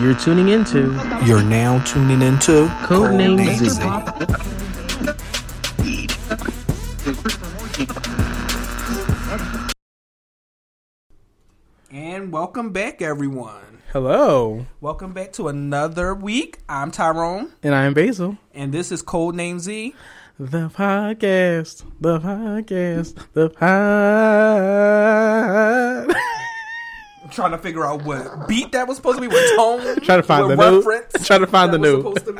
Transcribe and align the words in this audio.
You're 0.00 0.14
tuning 0.14 0.48
into 0.48 0.92
You're 1.24 1.42
now 1.42 1.82
tuning 1.84 2.20
into 2.22 2.66
Codename 2.86 3.38
Codename 3.38 3.58
Z. 3.58 3.68
Z. 3.68 4.94
And 11.90 12.32
welcome 12.32 12.72
back, 12.72 13.02
everyone. 13.02 13.60
Hello, 13.92 14.66
Welcome 14.80 15.12
back 15.12 15.32
to 15.34 15.46
another 15.48 16.14
week. 16.14 16.58
I'm 16.68 16.90
Tyrone, 16.90 17.52
and 17.62 17.74
I'm 17.74 17.94
Basil. 17.94 18.38
and 18.52 18.72
this 18.72 18.90
is 18.90 19.02
Code 19.02 19.36
Name 19.36 19.60
Z. 19.60 19.94
The 20.38 20.68
podcast, 20.68 21.84
the 22.00 22.18
podcast, 22.18 23.14
the 23.34 23.50
pod. 26.08 26.16
Trying 27.34 27.50
to 27.50 27.58
figure 27.58 27.84
out 27.84 28.04
what 28.04 28.46
beat 28.48 28.72
that 28.72 28.86
was 28.86 28.96
supposed 28.96 29.16
to 29.18 29.20
be, 29.22 29.28
what 29.28 29.56
tone, 29.56 29.96
Trying 30.02 30.20
to 30.20 30.22
find 30.22 30.50
the 30.50 30.56
reference 30.56 31.26
Trying 31.26 31.40
to 31.40 31.46
find 31.46 31.72
the 31.72 31.78
note. 31.78 32.18
supposed 32.18 32.26
to 32.26 32.32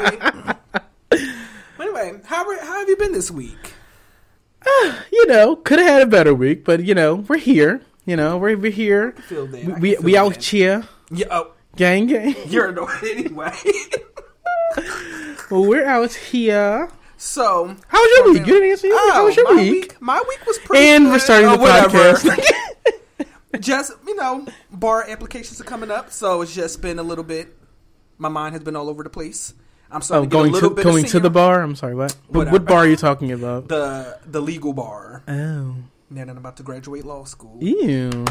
be. 1.10 1.20
Anyway, 1.80 2.20
how, 2.24 2.44
how 2.60 2.78
have 2.78 2.88
you 2.88 2.96
been 2.96 3.12
this 3.12 3.30
week? 3.30 3.72
Ah, 4.66 5.04
you 5.12 5.26
know, 5.26 5.54
could 5.56 5.78
have 5.78 5.88
had 5.88 6.02
a 6.02 6.06
better 6.06 6.32
week, 6.34 6.64
but 6.64 6.82
you 6.84 6.94
know, 6.94 7.16
we're 7.16 7.36
here. 7.36 7.82
You 8.06 8.16
know, 8.16 8.36
we're, 8.38 8.56
we're 8.56 8.70
here. 8.72 9.12
Feel 9.28 9.46
that. 9.48 9.64
I 9.64 9.78
We 9.78 9.96
we, 9.96 9.96
we 9.98 10.16
out 10.16 10.42
here, 10.42 10.84
Yeah, 11.10 11.26
oh, 11.30 11.52
gang 11.76 12.06
gang. 12.06 12.34
you're 12.46 12.68
annoyed 12.70 12.90
anyway. 13.04 13.52
well, 15.50 15.66
we're 15.66 15.86
out 15.86 16.12
here. 16.14 16.88
so, 17.16 17.76
How 17.88 17.98
was 18.00 18.10
your 18.18 18.32
week? 18.32 18.46
You 18.46 18.52
didn't 18.54 18.70
answer. 18.70 18.86
your 18.88 18.96
week. 18.96 19.12
How 19.12 19.20
oh, 19.20 19.24
was 19.26 19.36
your 19.36 19.46
Oh, 19.48 19.54
my 19.54 19.62
week? 19.62 20.00
My 20.00 20.24
week 20.28 20.46
was 20.46 20.58
pretty. 20.58 20.86
And 20.86 21.04
good. 21.04 21.12
we're 21.12 21.18
starting 21.18 21.48
Oh, 21.48 21.56
the 21.56 21.62
whatever. 21.62 22.12
podcast. 22.14 22.93
Just 23.60 23.92
you 24.06 24.16
know, 24.16 24.46
bar 24.70 25.04
applications 25.08 25.60
are 25.60 25.64
coming 25.64 25.90
up, 25.90 26.10
so 26.10 26.42
it's 26.42 26.54
just 26.54 26.82
been 26.82 26.98
a 26.98 27.02
little 27.02 27.24
bit. 27.24 27.56
My 28.18 28.28
mind 28.28 28.54
has 28.54 28.62
been 28.62 28.77
all 28.77 28.88
over 28.88 29.02
the 29.02 29.10
place. 29.10 29.54
I'm 29.90 30.02
oh, 30.10 30.20
to 30.22 30.27
get 30.27 30.30
going 30.30 30.50
a 30.50 30.52
little 30.52 30.70
to 30.70 30.77
bit 30.77 30.84
going 30.84 31.05
to 31.05 31.20
the 31.20 31.30
bar. 31.30 31.62
I'm 31.62 31.77
sorry. 31.77 31.94
What? 31.94 32.16
What, 32.28 32.50
what 32.50 32.64
bar 32.64 32.78
are 32.78 32.86
you 32.86 32.97
talking 32.97 33.32
about? 33.32 33.69
the 33.69 34.19
the 34.27 34.41
legal 34.41 34.72
bar. 34.72 35.22
Oh, 35.28 35.77
Now 36.10 36.25
that 36.25 36.30
I'm 36.30 36.38
about 36.38 36.56
to 36.58 36.62
graduate 36.62 37.05
law 37.05 37.25
school. 37.25 37.58
ew. 37.62 38.25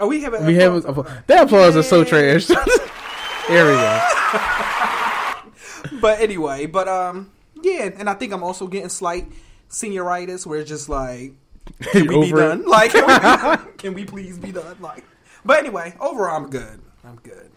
Oh, 0.00 0.08
we 0.08 0.22
have 0.22 0.34
a, 0.34 0.44
We 0.44 0.54
have 0.56 0.84
A, 0.84 1.22
that 1.28 1.44
applause 1.44 1.76
is 1.76 1.88
so 1.88 2.02
trash. 2.02 2.46
there 3.48 3.66
we 3.66 3.72
go. 3.72 4.00
But 6.00 6.20
anyway, 6.20 6.66
but 6.66 6.88
um, 6.88 7.30
yeah, 7.62 7.90
and 7.96 8.08
I 8.08 8.14
think 8.14 8.32
I'm 8.32 8.42
also 8.42 8.66
getting 8.66 8.88
slight 8.88 9.26
senioritis, 9.68 10.46
where 10.46 10.60
it's 10.60 10.68
just 10.68 10.88
like, 10.88 11.34
can 11.92 12.06
we 12.06 12.08
be 12.08 12.32
Over 12.32 12.36
done? 12.36 12.64
Like, 12.66 12.92
can 12.92 13.06
we, 13.06 13.14
be? 13.14 13.72
Can 13.78 13.94
we 13.94 14.04
please 14.04 14.38
be 14.38 14.52
done? 14.52 14.76
Like, 14.80 15.04
but 15.44 15.58
anyway, 15.58 15.94
overall, 16.00 16.36
I'm 16.36 16.48
good. 16.50 16.80
I'm 17.04 17.16
good. 17.16 17.50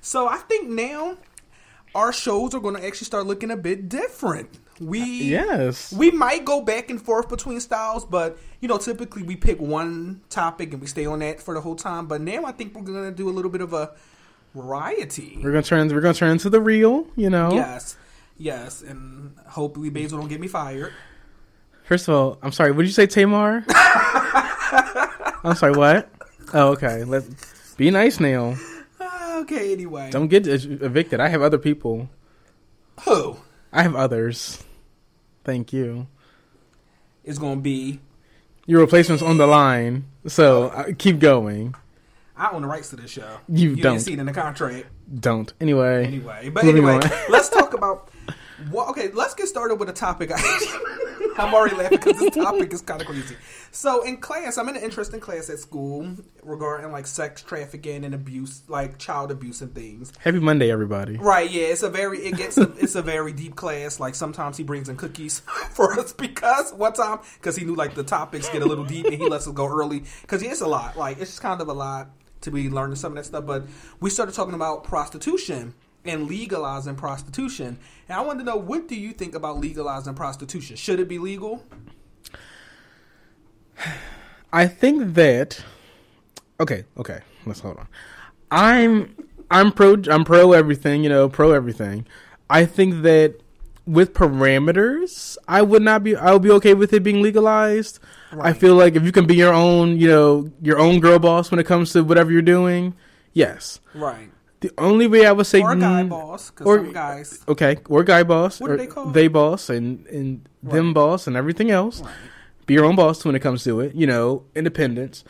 So 0.00 0.28
I 0.28 0.36
think 0.36 0.68
now 0.70 1.16
our 1.94 2.12
shows 2.12 2.54
are 2.54 2.60
going 2.60 2.76
to 2.76 2.86
actually 2.86 3.04
start 3.06 3.26
looking 3.26 3.50
a 3.50 3.56
bit 3.56 3.88
different. 3.88 4.58
We 4.80 5.00
Yes. 5.24 5.92
we 5.92 6.10
might 6.10 6.44
go 6.44 6.60
back 6.60 6.90
and 6.90 7.00
forth 7.00 7.28
between 7.28 7.60
styles, 7.60 8.04
but 8.04 8.38
you 8.60 8.66
know, 8.66 8.78
typically 8.78 9.22
we 9.22 9.36
pick 9.36 9.60
one 9.60 10.20
topic 10.30 10.72
and 10.72 10.80
we 10.80 10.88
stay 10.88 11.06
on 11.06 11.20
that 11.20 11.40
for 11.40 11.54
the 11.54 11.60
whole 11.60 11.76
time. 11.76 12.06
But 12.06 12.22
now 12.22 12.44
I 12.44 12.50
think 12.52 12.74
we're 12.74 12.82
gonna 12.82 13.12
do 13.12 13.28
a 13.28 13.30
little 13.30 13.50
bit 13.52 13.60
of 13.60 13.72
a 13.72 13.92
variety. 14.54 15.38
We're 15.42 15.52
gonna 15.52 15.62
turn. 15.62 15.88
We're 15.88 16.00
gonna 16.00 16.14
turn 16.14 16.32
into 16.32 16.50
the 16.50 16.60
real. 16.60 17.06
You 17.16 17.30
know. 17.30 17.52
Yes, 17.52 17.96
yes, 18.36 18.82
and 18.82 19.36
hopefully 19.46 19.90
Basil 19.90 20.18
don't 20.18 20.28
get 20.28 20.40
me 20.40 20.48
fired. 20.48 20.92
First 21.84 22.08
of 22.08 22.14
all, 22.14 22.38
I'm 22.42 22.52
sorry. 22.52 22.72
What 22.72 22.78
did 22.82 22.88
you 22.88 22.92
say, 22.94 23.06
Tamar? 23.06 23.64
I'm 23.68 25.54
sorry. 25.54 25.72
What? 25.72 26.08
Oh, 26.52 26.68
okay. 26.72 27.04
Let 27.04 27.24
be 27.76 27.90
nice 27.90 28.20
now. 28.20 28.56
Ah, 29.00 29.38
Okay, 29.40 29.72
anyway, 29.72 30.10
Don't 30.10 30.28
get 30.28 30.46
evicted. 30.46 31.20
I 31.20 31.28
have 31.28 31.42
other 31.42 31.58
people. 31.58 32.08
who 33.04 33.36
I 33.72 33.82
have 33.82 33.94
others. 33.96 34.62
Thank 35.44 35.72
you. 35.72 36.06
It's 37.24 37.38
gonna 37.38 37.60
be? 37.60 38.00
Your 38.66 38.80
replacement's 38.80 39.22
on 39.22 39.36
the 39.36 39.46
line, 39.46 40.04
so 40.26 40.68
uh, 40.68 40.84
keep 40.96 41.18
going. 41.18 41.74
I 42.36 42.50
own 42.52 42.62
the 42.62 42.68
rights 42.68 42.90
to 42.90 42.96
this 42.96 43.10
show. 43.10 43.38
You 43.48 43.76
don't. 43.76 44.00
see 44.00 44.14
it 44.14 44.18
in 44.18 44.26
the 44.26 44.32
contract 44.32 44.86
Don't. 45.20 45.52
Anyway. 45.60 46.04
anyway. 46.06 46.48
But 46.48 46.64
anyway, 46.64 46.98
let's 47.28 47.48
talk 47.50 47.74
about. 47.78 48.08
Well, 48.72 48.88
okay, 48.90 49.10
let's 49.12 49.34
get 49.34 49.48
started 49.48 49.74
with 49.76 49.88
a 49.90 49.92
topic. 49.92 50.30
I'm 51.36 51.52
already 51.52 51.76
laughing 51.76 51.98
because 51.98 52.18
this 52.18 52.34
topic 52.34 52.72
is 52.72 52.80
kind 52.80 53.00
of 53.00 53.06
crazy. 53.06 53.36
So, 53.70 54.02
in 54.02 54.18
class, 54.18 54.56
I'm 54.56 54.68
in 54.68 54.76
an 54.76 54.82
interesting 54.82 55.20
class 55.20 55.50
at 55.50 55.58
school 55.58 56.14
regarding 56.42 56.92
like 56.92 57.06
sex 57.06 57.42
trafficking 57.42 58.04
and 58.04 58.14
abuse, 58.14 58.62
like 58.68 58.98
child 58.98 59.30
abuse 59.30 59.60
and 59.60 59.74
things. 59.74 60.12
Happy 60.20 60.38
Monday, 60.38 60.70
everybody. 60.70 61.16
Right, 61.16 61.50
yeah, 61.50 61.64
it's 61.64 61.82
a 61.82 61.90
very 61.90 62.18
it 62.18 62.36
gets 62.36 62.56
a, 62.56 62.72
it's 62.78 62.94
a 62.94 63.02
very 63.02 63.32
deep 63.32 63.56
class. 63.56 63.98
Like 63.98 64.14
sometimes 64.14 64.56
he 64.56 64.62
brings 64.62 64.88
in 64.88 64.96
cookies 64.96 65.40
for 65.70 65.98
us 65.98 66.12
because 66.12 66.72
one 66.72 66.92
time 66.92 67.18
because 67.34 67.56
he 67.56 67.64
knew 67.64 67.74
like 67.74 67.94
the 67.94 68.04
topics 68.04 68.48
get 68.48 68.62
a 68.62 68.66
little 68.66 68.84
deep 68.84 69.06
and 69.06 69.14
he 69.14 69.28
lets 69.28 69.48
us 69.48 69.52
go 69.52 69.66
early 69.66 70.04
because 70.22 70.42
yeah, 70.42 70.50
it's 70.50 70.60
a 70.60 70.68
lot. 70.68 70.96
Like 70.96 71.18
it's 71.18 71.32
just 71.32 71.42
kind 71.42 71.60
of 71.60 71.68
a 71.68 71.72
lot 71.72 72.10
to 72.42 72.50
be 72.50 72.70
learning 72.70 72.96
some 72.96 73.12
of 73.12 73.16
that 73.16 73.24
stuff. 73.24 73.44
But 73.44 73.64
we 74.00 74.10
started 74.10 74.34
talking 74.34 74.54
about 74.54 74.84
prostitution 74.84 75.74
and 76.04 76.28
legalizing 76.28 76.96
prostitution, 76.96 77.78
and 78.08 78.18
I 78.18 78.20
wanted 78.20 78.40
to 78.40 78.44
know 78.46 78.56
what 78.56 78.88
do 78.88 78.94
you 78.94 79.12
think 79.12 79.34
about 79.34 79.58
legalizing 79.58 80.14
prostitution? 80.14 80.76
Should 80.76 81.00
it 81.00 81.08
be 81.08 81.18
legal? 81.18 81.64
I 84.52 84.66
think 84.66 85.14
that 85.14 85.64
okay, 86.60 86.84
okay, 86.96 87.20
let's 87.46 87.60
hold 87.60 87.78
on. 87.78 87.88
I'm 88.50 89.14
I'm 89.50 89.72
pro 89.72 89.96
I'm 90.10 90.24
pro 90.24 90.52
everything, 90.52 91.02
you 91.02 91.08
know, 91.08 91.28
pro 91.28 91.52
everything. 91.52 92.06
I 92.48 92.66
think 92.66 93.02
that 93.02 93.40
with 93.86 94.14
parameters, 94.14 95.36
I 95.48 95.62
would 95.62 95.82
not 95.82 96.04
be 96.04 96.16
I 96.16 96.32
would 96.32 96.42
be 96.42 96.50
okay 96.52 96.74
with 96.74 96.92
it 96.92 97.02
being 97.02 97.22
legalized. 97.22 97.98
I 98.40 98.52
feel 98.52 98.74
like 98.74 98.96
if 98.96 99.04
you 99.04 99.12
can 99.12 99.26
be 99.26 99.36
your 99.36 99.52
own, 99.52 99.98
you 99.98 100.08
know, 100.08 100.50
your 100.60 100.78
own 100.78 101.00
girl 101.00 101.18
boss 101.18 101.50
when 101.50 101.60
it 101.60 101.64
comes 101.64 101.92
to 101.92 102.02
whatever 102.02 102.32
you're 102.32 102.42
doing, 102.42 102.94
yes. 103.32 103.80
Right. 103.94 104.30
The 104.64 104.72
only 104.78 105.06
way 105.06 105.26
I 105.26 105.32
would 105.32 105.46
say 105.46 105.60
Or 105.60 105.74
guy 105.76 106.04
boss 106.04 106.50
or- 106.64 106.78
some 106.78 106.92
guys. 106.92 107.44
Okay, 107.46 107.76
or 107.86 108.02
guy 108.02 108.22
boss, 108.22 108.60
What 108.60 108.70
are 108.70 108.74
or 108.74 108.76
they 108.78 108.86
called? 108.86 109.12
They 109.12 109.28
boss 109.28 109.68
and 109.68 110.06
and 110.06 110.48
them 110.62 110.94
boss 110.94 111.26
and 111.26 111.36
everything 111.36 111.70
else. 111.70 112.00
Right. 112.00 112.14
Be 112.64 112.72
your 112.72 112.86
own 112.86 112.96
boss 112.96 113.22
when 113.26 113.34
it 113.34 113.40
comes 113.40 113.62
to 113.64 113.80
it. 113.80 113.94
You 113.94 114.06
know, 114.06 114.44
independence. 114.54 115.22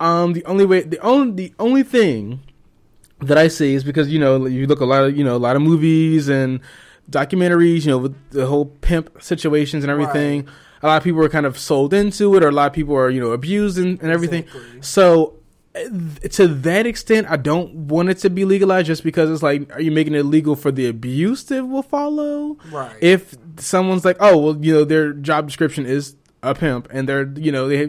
Um, 0.00 0.32
the 0.32 0.44
only 0.46 0.66
way, 0.66 0.80
the 0.82 0.98
only 0.98 1.30
the 1.32 1.54
only 1.60 1.84
thing 1.84 2.40
that 3.20 3.38
I 3.38 3.46
see 3.46 3.74
is 3.74 3.84
because 3.84 4.08
you 4.10 4.18
know 4.18 4.46
you 4.46 4.66
look 4.66 4.80
a 4.80 4.84
lot 4.84 5.04
of 5.04 5.16
you 5.16 5.22
know 5.22 5.36
a 5.36 5.44
lot 5.46 5.54
of 5.54 5.62
movies 5.62 6.28
and 6.28 6.58
documentaries. 7.08 7.82
You 7.84 7.92
know, 7.92 7.98
with 7.98 8.16
the 8.30 8.46
whole 8.46 8.66
pimp 8.66 9.22
situations 9.22 9.84
and 9.84 9.90
everything. 9.92 10.48
A 10.82 10.88
lot 10.88 10.96
of 10.96 11.04
people 11.04 11.22
are 11.22 11.28
kind 11.28 11.46
of 11.46 11.56
sold 11.56 11.94
into 11.94 12.34
it, 12.34 12.42
or 12.42 12.48
a 12.48 12.52
lot 12.60 12.66
of 12.66 12.72
people 12.72 12.96
are 12.96 13.08
you 13.10 13.20
know 13.20 13.30
abused 13.30 13.78
and, 13.78 14.02
and 14.02 14.10
everything. 14.10 14.42
Exactly. 14.42 14.82
So 14.82 15.38
to 15.74 16.48
that 16.48 16.86
extent, 16.86 17.26
I 17.30 17.36
don't 17.36 17.74
want 17.88 18.10
it 18.10 18.18
to 18.18 18.30
be 18.30 18.44
legalized 18.44 18.86
just 18.86 19.02
because 19.04 19.30
it's 19.30 19.42
like, 19.42 19.72
are 19.74 19.80
you 19.80 19.90
making 19.90 20.14
it 20.14 20.24
legal 20.24 20.54
for 20.56 20.70
the 20.70 20.86
abuse 20.86 21.44
that 21.44 21.64
will 21.66 21.82
follow? 21.82 22.58
Right. 22.70 22.94
If 23.00 23.34
someone's 23.58 24.04
like, 24.04 24.16
oh, 24.20 24.36
well, 24.38 24.56
you 24.64 24.74
know, 24.74 24.84
their 24.84 25.12
job 25.12 25.46
description 25.46 25.86
is 25.86 26.16
a 26.42 26.54
pimp, 26.56 26.88
and 26.90 27.08
they're, 27.08 27.28
you 27.38 27.52
know, 27.52 27.68
they 27.68 27.86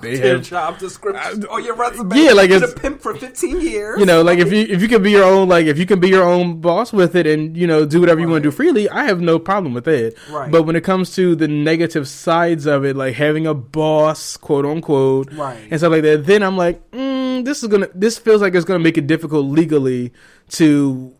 they 0.00 0.16
Your 0.16 0.36
have, 0.36 0.42
job 0.44 0.78
description 0.78 1.44
or 1.50 1.60
your 1.60 1.74
resume. 1.74 2.16
yeah, 2.16 2.32
like 2.32 2.48
it's- 2.48 2.72
a 2.72 2.74
pimp 2.74 3.02
for 3.02 3.14
15 3.14 3.60
years. 3.60 4.00
you 4.00 4.06
know, 4.06 4.22
like 4.22 4.38
if 4.38 4.50
you 4.50 4.62
if 4.62 4.80
you 4.80 4.88
can 4.88 5.02
be 5.02 5.10
your 5.10 5.22
own, 5.24 5.50
like 5.50 5.66
if 5.66 5.76
you 5.78 5.84
can 5.84 6.00
be 6.00 6.08
your 6.08 6.22
own 6.22 6.62
boss 6.62 6.94
with 6.94 7.14
it, 7.14 7.26
and 7.26 7.54
you 7.54 7.66
know, 7.66 7.84
do 7.84 8.00
whatever 8.00 8.18
you 8.18 8.26
want 8.26 8.42
to 8.42 8.48
do 8.50 8.56
freely, 8.56 8.88
I 8.88 9.04
have 9.04 9.20
no 9.20 9.38
problem 9.38 9.74
with 9.74 9.86
it. 9.86 10.16
Right. 10.30 10.50
But 10.50 10.62
when 10.62 10.76
it 10.76 10.80
comes 10.82 11.14
to 11.16 11.36
the 11.36 11.46
negative 11.48 12.08
sides 12.08 12.64
of 12.64 12.86
it, 12.86 12.96
like 12.96 13.16
having 13.16 13.46
a 13.46 13.52
boss, 13.52 14.38
quote 14.38 14.64
unquote, 14.64 15.30
Right. 15.34 15.58
and 15.70 15.78
stuff 15.78 15.92
like 15.92 16.00
that, 16.02 16.24
then 16.24 16.42
I'm 16.42 16.56
like, 16.56 16.90
mm, 16.92 17.09
this 17.44 17.62
is 17.62 17.68
gonna, 17.68 17.88
this 17.94 18.18
feels 18.18 18.40
like 18.42 18.54
it's 18.54 18.64
gonna 18.64 18.78
make 18.78 18.96
it 18.98 19.06
difficult 19.06 19.46
legally 19.46 20.12
to, 20.50 21.14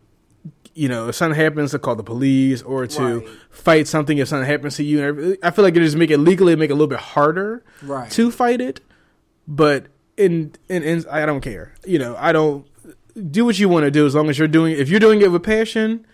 you 0.73 0.87
know, 0.89 1.09
if 1.09 1.15
something 1.15 1.39
happens 1.39 1.71
to 1.71 1.79
call 1.79 1.95
the 1.95 2.03
police 2.03 2.61
or 2.61 2.87
to 2.87 3.19
Right. 3.19 3.27
fight 3.49 3.87
something 3.87 4.17
if 4.17 4.27
something 4.27 4.47
happens 4.47 4.75
to 4.77 4.83
you. 4.83 5.03
And. 5.03 5.37
I 5.43 5.51
feel 5.51 5.63
like 5.63 5.75
it 5.75 5.79
just 5.81 5.97
make 5.97 6.11
it 6.11 6.17
legally 6.17 6.55
make 6.55 6.69
it 6.69 6.73
a 6.73 6.75
little 6.75 6.87
bit 6.87 6.99
harder 6.99 7.63
Right. 7.81 8.09
to 8.11 8.31
fight 8.31 8.61
it. 8.61 8.79
But 9.47 9.87
in, 10.17 10.53
in 10.69 10.83
in 10.83 11.05
I 11.09 11.25
don't 11.25 11.41
care. 11.41 11.73
You 11.85 11.99
know, 11.99 12.15
I 12.17 12.31
don't 12.31 12.65
do 13.31 13.43
what 13.43 13.59
you 13.59 13.67
want 13.67 13.83
to 13.85 13.91
do 13.91 14.05
as 14.05 14.15
long 14.15 14.29
as 14.29 14.37
you're 14.39 14.47
doing. 14.47 14.73
If 14.77 14.87
you're 14.89 14.99
doing 14.99 15.21
it 15.21 15.31
with 15.31 15.43
passion, 15.43 16.05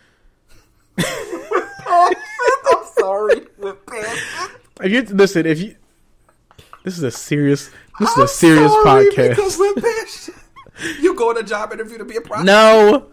oh, 1.00 2.14
I'm 2.72 2.86
sorry. 2.98 3.42
With 3.58 3.86
passion. 3.86 4.56
if 4.82 4.92
you 4.92 5.02
listen, 5.16 5.46
if 5.46 5.60
you, 5.60 5.76
this 6.88 6.98
is 6.98 7.04
a 7.04 7.12
serious, 7.12 7.70
this 8.00 8.10
is 8.10 8.18
I'm 8.18 8.24
a 8.24 8.28
serious 8.30 8.72
podcast. 8.72 9.30
Because 9.32 9.58
with 9.58 9.84
passion. 9.84 10.34
You 11.02 11.16
go 11.16 11.32
on 11.32 11.38
a 11.38 11.44
job 11.44 11.74
interview 11.74 11.98
to 11.98 12.06
be 12.06 12.16
a 12.16 12.22
prostitute. 12.22 12.46
No, 12.46 13.08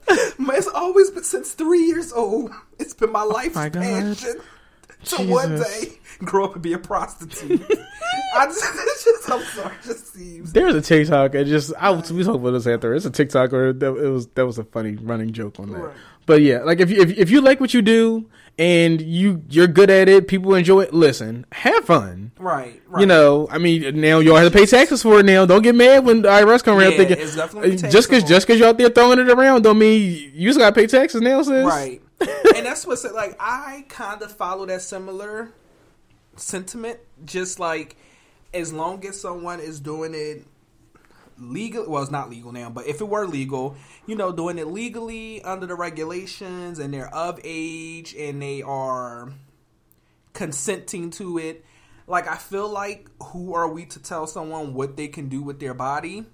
It's 0.55 0.69
always 0.69 1.11
been 1.11 1.25
since 1.25 1.55
three 1.55 1.83
years 1.87 2.13
old. 2.13 2.53
It's 2.79 2.95
been 2.95 3.11
my 3.11 3.23
oh 3.23 3.29
life's 3.29 3.57
my 3.57 3.69
God. 3.69 3.83
passion. 3.83 4.41
to 5.07 5.23
one 5.25 5.59
day 5.59 5.99
grow 6.19 6.45
up 6.45 6.55
and 6.55 6.63
be 6.63 6.73
a 6.75 6.79
prostitute. 6.79 7.67
I 8.37 8.47
just, 8.47 8.63
just, 9.05 9.31
I'm 9.31 9.43
sorry, 9.43 9.75
it 9.75 9.83
just 9.83 10.15
seems. 10.15 10.53
There's 10.53 10.75
a 10.77 10.81
TikTok. 10.81 11.35
It 11.35 11.47
just 11.47 11.73
I 11.77 11.91
was, 11.91 12.13
we 12.13 12.23
talked 12.23 12.37
about 12.37 12.53
this 12.53 12.69
after. 12.69 12.95
It's 12.95 13.07
a 13.07 13.11
TikTok 13.11 13.51
where 13.51 13.73
that, 13.73 13.97
it 13.97 14.09
was 14.09 14.29
that 14.29 14.47
was 14.47 14.59
a 14.59 14.65
funny 14.65 14.93
running 14.95 15.33
joke 15.33 15.59
on 15.59 15.73
that. 15.73 15.79
Right. 15.79 15.97
But 16.27 16.43
yeah, 16.43 16.59
like 16.59 16.79
if 16.79 16.91
you 16.91 17.01
if, 17.03 17.19
if 17.19 17.31
you 17.31 17.41
like 17.41 17.59
what 17.59 17.75
you 17.75 17.83
do 17.83 18.31
and 18.59 19.01
you 19.01 19.43
you're 19.49 19.67
good 19.67 19.91
at 19.91 20.09
it, 20.09 20.29
people 20.29 20.55
enjoy 20.55 20.83
it. 20.83 20.95
Listen, 20.95 21.47
have 21.53 21.85
fun. 21.85 22.33
Right, 22.39 22.81
right. 22.89 23.01
You 23.01 23.07
know, 23.07 23.49
I 23.51 23.59
mean, 23.59 24.01
now 24.01 24.21
you 24.21 24.31
all 24.31 24.37
have 24.37 24.53
to 24.53 24.57
pay 24.57 24.67
taxes 24.67 25.03
for 25.03 25.21
it. 25.21 25.27
Now, 25.27 25.45
don't 25.47 25.63
get 25.63 25.75
mad 25.75 26.05
when 26.05 26.23
the 26.23 26.29
IRS 26.29 26.63
come 26.63 26.79
around 26.79 26.93
Yeah, 26.93 26.99
thinking 26.99 27.19
it's 27.19 27.37
definitely 27.37 27.75
uh, 27.75 27.91
just 27.91 28.09
because 28.09 28.25
just 28.25 28.47
because 28.47 28.61
you're 28.61 28.69
out 28.69 28.79
there 28.79 28.91
throwing 28.91 29.19
it 29.19 29.29
around 29.29 29.63
don't 29.63 29.79
mean 29.79 30.31
you 30.35 30.49
just 30.49 30.59
gotta 30.59 30.75
pay 30.75 30.87
taxes 30.87 31.21
now, 31.21 31.43
sis. 31.43 31.65
Right. 31.65 32.01
and 32.57 32.67
that's 32.67 32.87
what's 32.87 33.05
like 33.05 33.37
I 33.41 33.85
kind 33.89 34.23
of 34.23 34.31
follow 34.33 34.67
that 34.67 34.83
similar 34.83 35.53
sentiment 36.37 36.99
just 37.25 37.59
like 37.59 37.97
as 38.53 38.73
long 38.73 39.05
as 39.05 39.21
someone 39.21 39.61
is 39.61 39.81
doing 39.81 40.15
it 40.15 40.45
legal 41.39 41.89
well 41.89 42.03
it's 42.03 42.13
not 42.13 42.31
legal 42.31 42.53
now 42.53 42.71
but 42.71 42.87
if 42.87 43.01
it 43.01 43.09
were 43.09 43.27
legal 43.27 43.77
you 44.07 44.15
know 44.15 44.31
doing 44.31 44.59
it 44.59 44.69
legally 44.69 45.43
under 45.43 45.67
the 45.67 45.75
regulations 45.75 46.79
and 46.79 46.95
they're 46.95 47.13
of 47.15 47.41
age 47.43 48.15
and 48.15 48.41
they 48.41 48.63
are 48.63 49.33
consenting 50.33 51.11
to 51.11 51.39
it 51.39 51.65
like 52.07 52.29
i 52.29 52.37
feel 52.37 52.69
like 52.69 53.09
who 53.23 53.55
are 53.55 53.69
we 53.69 53.85
to 53.87 54.01
tell 54.01 54.27
someone 54.27 54.75
what 54.75 54.97
they 54.97 55.09
can 55.09 55.29
do 55.29 55.43
with 55.43 55.61
their 55.61 55.75
body? 55.75 56.25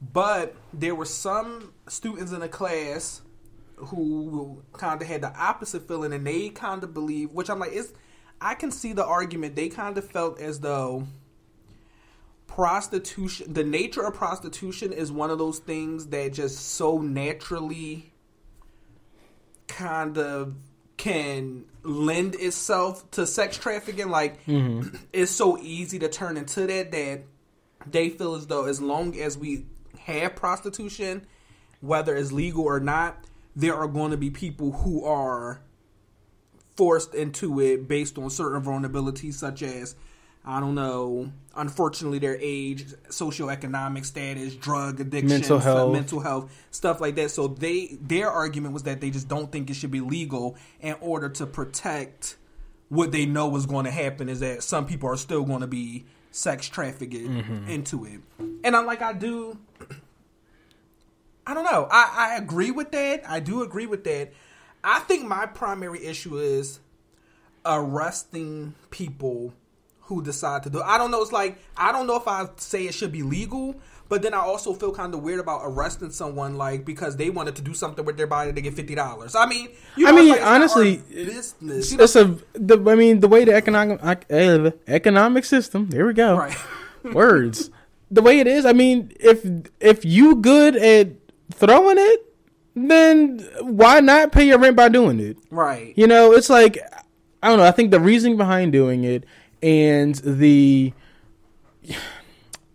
But 0.00 0.54
there 0.72 0.94
were 0.94 1.04
some 1.04 1.72
students 1.88 2.32
in 2.32 2.40
the 2.40 2.48
class 2.48 3.22
who 3.76 4.62
kind 4.72 5.00
of 5.00 5.08
had 5.08 5.22
the 5.22 5.36
opposite 5.36 5.86
feeling 5.88 6.12
and 6.12 6.26
they 6.26 6.50
kind 6.50 6.82
of 6.82 6.92
believe 6.92 7.30
which 7.32 7.48
i'm 7.48 7.60
like 7.60 7.70
it's 7.72 7.92
i 8.40 8.54
can 8.54 8.72
see 8.72 8.92
the 8.92 9.04
argument. 9.04 9.54
They 9.56 9.68
kind 9.68 9.96
of 9.96 10.08
felt 10.08 10.40
as 10.40 10.60
though 10.60 11.06
prostitution 12.48 13.52
the 13.52 13.62
nature 13.62 14.02
of 14.02 14.14
prostitution 14.14 14.92
is 14.92 15.12
one 15.12 15.30
of 15.30 15.38
those 15.38 15.60
things 15.60 16.06
that 16.08 16.32
just 16.32 16.58
so 16.58 16.98
naturally 16.98 18.12
kind 19.68 20.18
of 20.18 20.54
can 20.96 21.64
lend 21.84 22.34
itself 22.34 23.08
to 23.12 23.24
sex 23.26 23.56
trafficking. 23.56 24.08
Like 24.08 24.44
mm-hmm. 24.46 24.96
it's 25.12 25.30
so 25.30 25.56
easy 25.58 26.00
to 26.00 26.08
turn 26.08 26.36
into 26.36 26.66
that 26.66 26.90
that 26.90 27.22
they 27.86 28.08
feel 28.08 28.34
as 28.34 28.48
though 28.48 28.64
as 28.64 28.80
long 28.80 29.16
as 29.18 29.38
we 29.38 29.66
have 30.00 30.34
prostitution 30.34 31.26
whether 31.80 32.16
it's 32.16 32.32
legal 32.32 32.64
or 32.64 32.80
not 32.80 33.16
there 33.54 33.74
are 33.74 33.86
going 33.86 34.10
to 34.10 34.16
be 34.16 34.30
people 34.30 34.72
who 34.72 35.04
are 35.04 35.60
forced 36.76 37.14
into 37.14 37.60
it 37.60 37.86
based 37.86 38.18
on 38.18 38.30
certain 38.30 38.62
vulnerabilities 38.62 39.34
such 39.34 39.62
as 39.62 39.94
I 40.50 40.60
don't 40.60 40.74
know, 40.74 41.30
unfortunately 41.54 42.18
their 42.18 42.38
age, 42.40 42.86
socioeconomic 43.10 44.06
status, 44.06 44.54
drug 44.54 44.98
addiction, 44.98 45.28
Mental 45.28 45.58
health. 45.58 45.92
mental 45.92 46.20
health, 46.20 46.50
stuff 46.70 47.02
like 47.02 47.16
that. 47.16 47.30
So 47.30 47.48
they 47.48 47.98
their 48.00 48.30
argument 48.30 48.72
was 48.72 48.84
that 48.84 49.02
they 49.02 49.10
just 49.10 49.28
don't 49.28 49.52
think 49.52 49.68
it 49.68 49.74
should 49.74 49.90
be 49.90 50.00
legal 50.00 50.56
in 50.80 50.94
order 51.00 51.28
to 51.28 51.46
protect 51.46 52.36
what 52.88 53.12
they 53.12 53.26
know 53.26 53.54
is 53.56 53.66
going 53.66 53.84
to 53.84 53.90
happen 53.90 54.30
is 54.30 54.40
that 54.40 54.62
some 54.62 54.86
people 54.86 55.10
are 55.10 55.18
still 55.18 55.42
going 55.44 55.60
to 55.60 55.66
be 55.66 56.06
sex 56.30 56.66
trafficked 56.66 57.12
Mm-hmm. 57.12 57.68
into 57.68 58.06
it. 58.06 58.20
And 58.64 58.74
I'm 58.74 58.86
like 58.86 59.02
I 59.02 59.12
do 59.12 59.58
I 61.46 61.52
don't 61.52 61.64
know. 61.64 61.88
I, 61.90 62.32
I 62.32 62.36
agree 62.38 62.70
with 62.70 62.90
that. 62.92 63.22
I 63.28 63.40
do 63.40 63.62
agree 63.62 63.86
with 63.86 64.04
that. 64.04 64.32
I 64.82 65.00
think 65.00 65.26
my 65.26 65.44
primary 65.44 66.04
issue 66.06 66.38
is 66.38 66.80
arresting 67.66 68.74
people 68.90 69.52
who 70.08 70.22
decide 70.22 70.62
to 70.62 70.70
do. 70.70 70.80
I 70.80 70.96
don't 70.96 71.10
know. 71.10 71.20
It's 71.20 71.32
like 71.32 71.58
I 71.76 71.92
don't 71.92 72.06
know 72.06 72.16
if 72.16 72.26
I 72.26 72.48
say 72.56 72.86
it 72.86 72.94
should 72.94 73.12
be 73.12 73.22
legal, 73.22 73.76
but 74.08 74.22
then 74.22 74.32
I 74.32 74.38
also 74.38 74.72
feel 74.72 74.90
kind 74.90 75.12
of 75.12 75.22
weird 75.22 75.38
about 75.38 75.60
arresting 75.64 76.10
someone 76.10 76.56
like 76.56 76.86
because 76.86 77.16
they 77.16 77.28
wanted 77.28 77.56
to 77.56 77.62
do 77.62 77.74
something 77.74 78.04
with 78.06 78.16
their 78.16 78.26
body 78.26 78.52
to 78.54 78.60
get 78.60 78.72
fifty 78.72 78.94
dollars. 78.94 79.34
I 79.34 79.44
mean, 79.44 79.68
you 79.96 80.08
I 80.08 80.12
know, 80.12 80.16
it's 80.16 80.22
mean, 80.22 80.30
like, 80.30 80.40
it's 80.40 80.48
honestly, 80.48 80.96
our 80.98 81.24
business. 81.26 81.90
You 81.92 81.98
know? 81.98 82.04
It's 82.04 82.16
a 82.16 82.38
the 82.54 82.90
I 82.90 82.94
mean 82.94 83.20
the 83.20 83.28
way 83.28 83.44
the 83.44 83.54
economic 83.54 84.00
uh, 84.02 84.70
economic 84.86 85.44
system. 85.44 85.90
There 85.90 86.06
we 86.06 86.14
go. 86.14 86.38
Right. 86.38 86.56
Words. 87.12 87.70
The 88.10 88.22
way 88.22 88.40
it 88.40 88.46
is. 88.46 88.64
I 88.64 88.72
mean, 88.72 89.12
if 89.20 89.46
if 89.78 90.06
you 90.06 90.36
good 90.36 90.74
at 90.74 91.08
throwing 91.52 91.98
it, 91.98 92.34
then 92.74 93.40
why 93.60 94.00
not 94.00 94.32
pay 94.32 94.46
your 94.46 94.58
rent 94.58 94.74
by 94.74 94.88
doing 94.88 95.20
it? 95.20 95.36
right. 95.50 95.92
You 95.98 96.06
know, 96.06 96.32
it's 96.32 96.48
like 96.48 96.78
I 97.42 97.48
don't 97.48 97.58
know. 97.58 97.64
I 97.64 97.72
think 97.72 97.90
the 97.90 98.00
reasoning 98.00 98.38
behind 98.38 98.72
doing 98.72 99.04
it 99.04 99.24
and 99.62 100.14
the 100.16 100.92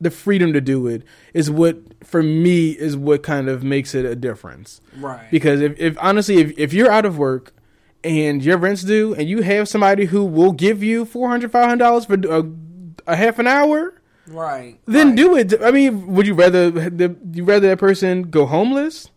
the 0.02 0.12
freedom 0.12 0.52
to 0.54 0.60
do 0.62 0.86
it 0.88 1.04
is 1.34 1.50
what 1.50 1.78
for 2.06 2.22
me 2.22 2.72
is 2.72 2.98
what 2.98 3.24
kind 3.24 3.48
of 3.48 3.64
makes 3.64 3.96
it 3.96 4.06
a 4.06 4.16
difference. 4.16 4.82
Right. 4.98 5.30
Because 5.32 5.62
if, 5.62 5.80
if 5.80 5.98
honestly, 6.02 6.38
if, 6.40 6.58
if 6.58 6.74
you're 6.74 6.92
out 6.92 7.06
of 7.06 7.18
work 7.18 7.54
and 8.04 8.44
your 8.44 8.58
rent's 8.58 8.84
due 8.84 9.14
and 9.16 9.30
you 9.30 9.42
have 9.44 9.70
somebody 9.70 10.06
who 10.06 10.26
will 10.26 10.52
give 10.52 10.84
you 10.84 11.06
$400, 11.06 11.46
$500 11.50 12.06
for 12.06 13.08
a, 13.08 13.12
a 13.14 13.16
half 13.16 13.40
an 13.40 13.48
hour, 13.48 13.94
Right. 14.28 14.78
then 14.86 15.08
right. 15.10 15.16
do 15.16 15.36
it. 15.38 15.54
I 15.62 15.72
mean, 15.72 16.08
would 16.14 16.28
you 16.28 16.34
rather 16.34 16.70
the 16.72 17.16
you 17.34 17.44
rather 17.46 17.68
that 17.70 17.78
person 17.80 18.24
go 18.24 18.46
homeless 18.46 19.10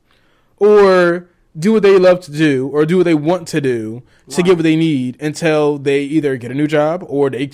or 0.58 1.28
do 1.58 1.72
what 1.72 1.82
they 1.82 1.98
love 1.98 2.20
to 2.20 2.30
do 2.32 2.68
or 2.68 2.84
do 2.84 2.98
what 2.98 3.04
they 3.04 3.14
want 3.14 3.48
to 3.48 3.60
do 3.60 4.02
to 4.28 4.42
get 4.42 4.56
what 4.56 4.62
they 4.62 4.76
need 4.76 5.16
until 5.22 5.78
they 5.78 6.02
either 6.02 6.36
get 6.36 6.50
a 6.50 6.54
new 6.54 6.66
job 6.66 7.02
or 7.08 7.30
they 7.30 7.46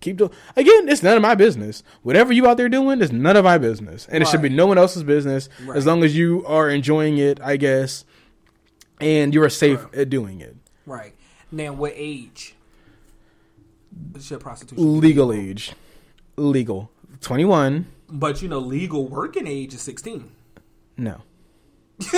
keep 0.00 0.16
doing. 0.18 0.30
Again, 0.56 0.88
it's 0.88 1.02
none 1.02 1.16
of 1.16 1.22
my 1.22 1.34
business. 1.34 1.82
Whatever 2.02 2.32
you 2.32 2.46
out 2.46 2.56
there 2.58 2.68
doing 2.68 3.00
is 3.00 3.10
none 3.10 3.36
of 3.36 3.44
my 3.44 3.58
business, 3.58 4.06
and 4.10 4.22
it 4.22 4.28
should 4.28 4.40
be 4.42 4.48
no 4.48 4.66
one 4.66 4.78
else's 4.78 5.02
business 5.02 5.48
Right. 5.64 5.76
as 5.76 5.84
long 5.84 6.04
as 6.04 6.16
you 6.16 6.44
are 6.46 6.70
enjoying 6.70 7.18
it, 7.18 7.40
I 7.42 7.56
guess, 7.56 8.04
and 9.00 9.34
you 9.34 9.42
are 9.42 9.50
safe 9.50 9.84
at 9.94 10.10
doing 10.10 10.40
it. 10.40 10.56
Right. 10.86 11.14
Now, 11.50 11.72
what 11.72 11.92
age 11.96 12.54
should 14.20 14.38
prostitution? 14.40 14.76
be 14.84 14.90
Legal 15.08 15.32
age, 15.32 15.72
legal, 16.36 16.90
twenty 17.20 17.44
one. 17.44 17.86
But 18.08 18.42
you 18.42 18.48
know, 18.48 18.60
legal 18.60 19.08
working 19.08 19.46
age 19.48 19.74
is 19.74 19.80
sixteen. 19.80 20.30
No. 20.96 21.22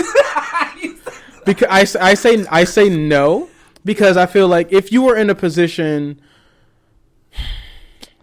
because 1.45 1.97
I, 1.97 2.11
I 2.11 2.15
say 2.15 2.45
I 2.51 2.65
say 2.65 2.89
no 2.89 3.49
because 3.85 4.17
I 4.17 4.27
feel 4.27 4.49
like 4.49 4.73
if 4.73 4.93
you 4.93 5.03
were 5.03 5.17
in 5.17 5.31
a 5.31 5.35
position 5.35 6.21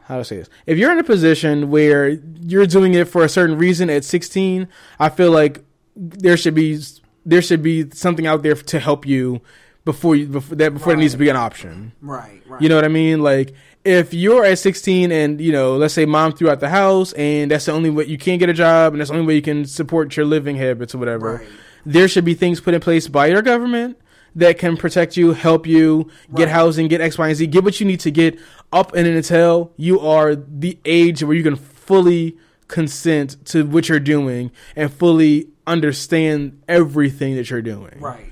how 0.04 0.18
to 0.18 0.24
say 0.24 0.38
this 0.38 0.50
if 0.66 0.78
you're 0.78 0.92
in 0.92 1.00
a 1.00 1.04
position 1.04 1.70
where 1.70 2.10
you're 2.10 2.66
doing 2.66 2.94
it 2.94 3.08
for 3.08 3.24
a 3.24 3.30
certain 3.30 3.58
reason 3.58 3.90
at 3.90 4.04
16 4.04 4.68
I 5.00 5.10
feel 5.10 5.32
like 5.32 5.64
there 5.96 6.38
should 6.38 6.56
be 6.56 6.80
there 7.26 7.42
should 7.42 7.62
be 7.62 7.90
something 7.92 8.26
out 8.26 8.42
there 8.44 8.56
to 8.56 8.80
help 8.80 9.06
you 9.06 9.42
before 9.86 10.16
you 10.16 10.28
before 10.28 10.56
that 10.56 10.74
before 10.74 10.94
it 10.94 10.98
needs 10.98 11.14
to 11.14 11.20
be 11.20 11.30
an 11.30 11.36
option 11.36 11.92
Right. 12.02 12.42
Right. 12.48 12.62
you 12.62 12.70
know 12.70 12.76
what 12.76 12.86
I 12.86 12.90
mean? 12.90 13.22
Like 13.22 13.54
if 13.86 14.14
you're 14.14 14.44
at 14.46 14.60
16 14.60 15.12
and 15.12 15.40
you 15.40 15.52
know, 15.52 15.78
let's 15.78 15.94
say 15.94 16.06
mom 16.06 16.34
threw 16.34 16.50
out 16.50 16.60
the 16.60 16.70
house 16.70 17.14
and 17.14 17.50
that's 17.52 17.66
the 17.66 17.72
only 17.72 17.90
way 17.90 18.06
you 18.06 18.18
can't 18.18 18.40
get 18.40 18.50
a 18.50 18.54
job 18.54 18.94
and 18.94 19.00
that's 19.00 19.10
the 19.10 19.16
only 19.16 19.28
way 19.28 19.36
you 19.36 19.42
can 19.42 19.66
support 19.66 20.16
your 20.18 20.26
living 20.26 20.56
habits 20.58 20.94
or 20.96 20.98
whatever. 20.98 21.36
Right. 21.38 21.48
There 21.86 22.08
should 22.08 22.26
be 22.26 22.34
things 22.34 22.60
put 22.62 22.74
in 22.74 22.82
place 22.82 23.08
by 23.08 23.28
your 23.28 23.42
government 23.42 23.98
that 24.36 24.58
can 24.60 24.78
protect 24.78 25.18
you, 25.18 25.34
help 25.34 25.66
you, 25.66 26.10
get 26.36 26.44
Right. 26.46 26.50
housing, 26.52 26.88
get 26.88 27.02
X, 27.02 27.18
Y, 27.18 27.28
and 27.28 27.36
Z, 27.36 27.48
get 27.48 27.64
what 27.64 27.80
you 27.80 27.86
need 27.86 28.00
to 28.02 28.12
get 28.12 28.38
up 28.72 28.94
and 28.94 29.08
until 29.08 29.72
you 29.76 30.00
are 30.00 30.36
the 30.36 30.78
age 30.86 31.24
where 31.24 31.36
you 31.36 31.44
can 31.44 31.56
fully 31.56 32.38
consent 32.68 33.44
to 33.46 33.66
what 33.66 33.90
you're 33.90 34.00
doing 34.00 34.52
and 34.76 34.94
fully 34.94 35.48
understand 35.66 36.62
everything 36.68 37.36
that 37.36 37.50
you're 37.50 37.62
doing. 37.64 37.98
Right. 38.00 38.32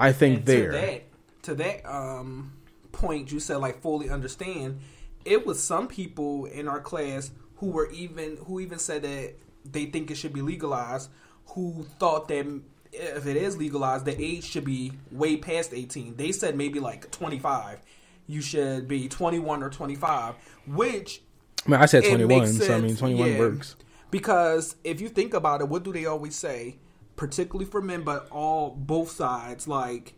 I 0.00 0.12
think 0.12 0.38
And 0.38 0.46
there. 0.46 0.70
To 0.72 0.76
that, 0.78 1.02
to 1.42 1.54
that 1.54 1.86
um, 1.88 2.52
point, 2.92 3.30
you 3.30 3.38
said 3.40 3.56
like 3.56 3.80
fully 3.80 4.10
understand. 4.10 4.80
It 5.24 5.46
was 5.46 5.62
some 5.62 5.88
people 5.88 6.46
in 6.46 6.66
our 6.68 6.80
class 6.80 7.30
who 7.56 7.66
were 7.66 7.90
even 7.90 8.38
who 8.46 8.60
even 8.60 8.78
said 8.78 9.02
that 9.02 9.34
they 9.64 9.86
think 9.86 10.10
it 10.10 10.16
should 10.16 10.32
be 10.32 10.42
legalized. 10.42 11.10
Who 11.54 11.86
thought 11.98 12.28
that 12.28 12.46
if 12.92 13.26
it 13.26 13.36
is 13.36 13.56
legalized, 13.56 14.04
the 14.04 14.20
age 14.20 14.44
should 14.44 14.64
be 14.64 14.92
way 15.10 15.36
past 15.36 15.72
eighteen. 15.72 16.16
They 16.16 16.32
said 16.32 16.56
maybe 16.56 16.80
like 16.80 17.10
twenty 17.10 17.38
five. 17.38 17.80
You 18.26 18.40
should 18.40 18.88
be 18.88 19.08
twenty 19.08 19.38
one 19.38 19.62
or 19.62 19.70
twenty 19.70 19.94
five, 19.94 20.34
which 20.66 21.22
I 21.66 21.70
mean, 21.70 21.80
I 21.80 21.86
said 21.86 22.04
21, 22.04 22.28
makes 22.28 22.66
so 22.66 22.74
I 22.74 22.80
mean, 22.80 22.96
21 22.96 23.30
yeah. 23.30 23.38
works. 23.38 23.76
Because 24.10 24.76
if 24.84 25.00
you 25.00 25.08
think 25.08 25.34
about 25.34 25.60
it, 25.60 25.68
what 25.68 25.82
do 25.82 25.92
they 25.92 26.06
always 26.06 26.34
say? 26.34 26.78
Particularly 27.16 27.66
for 27.66 27.82
men, 27.82 28.02
but 28.02 28.28
all 28.30 28.70
both 28.70 29.10
sides, 29.10 29.68
like 29.68 30.14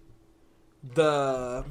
the 0.95 1.65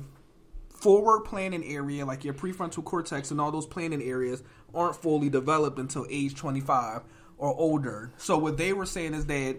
forward 0.70 1.22
planning 1.22 1.64
area, 1.64 2.06
like 2.06 2.26
your 2.26 2.34
prefrontal 2.34 2.84
cortex 2.84 3.32
and 3.32 3.40
all 3.40 3.52
those 3.52 3.66
planning 3.66 4.02
areas, 4.02 4.44
aren't 4.74 4.96
fully 4.96 5.30
developed 5.30 5.80
until 5.80 6.06
age 6.10 6.36
25 6.36 7.04
or 7.38 7.56
older. 7.56 8.12
So 8.18 8.38
what 8.38 8.58
they 8.58 8.74
were 8.74 8.86
saying 8.86 9.14
is 9.14 9.26
that 9.28 9.58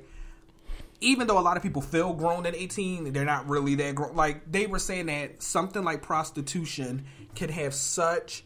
even 1.00 1.26
though 1.26 1.38
a 1.38 1.40
lot 1.40 1.56
of 1.56 1.62
people 1.62 1.82
feel 1.82 2.12
grown 2.12 2.46
at 2.46 2.54
18, 2.54 3.12
they're 3.12 3.24
not 3.24 3.48
really 3.48 3.74
that 3.76 3.94
grown. 3.94 4.14
Like 4.14 4.50
they 4.50 4.66
were 4.66 4.78
saying 4.78 5.06
that 5.06 5.42
something 5.42 5.82
like 5.82 6.02
prostitution 6.02 7.06
can 7.34 7.48
have 7.48 7.74
such 7.74 8.44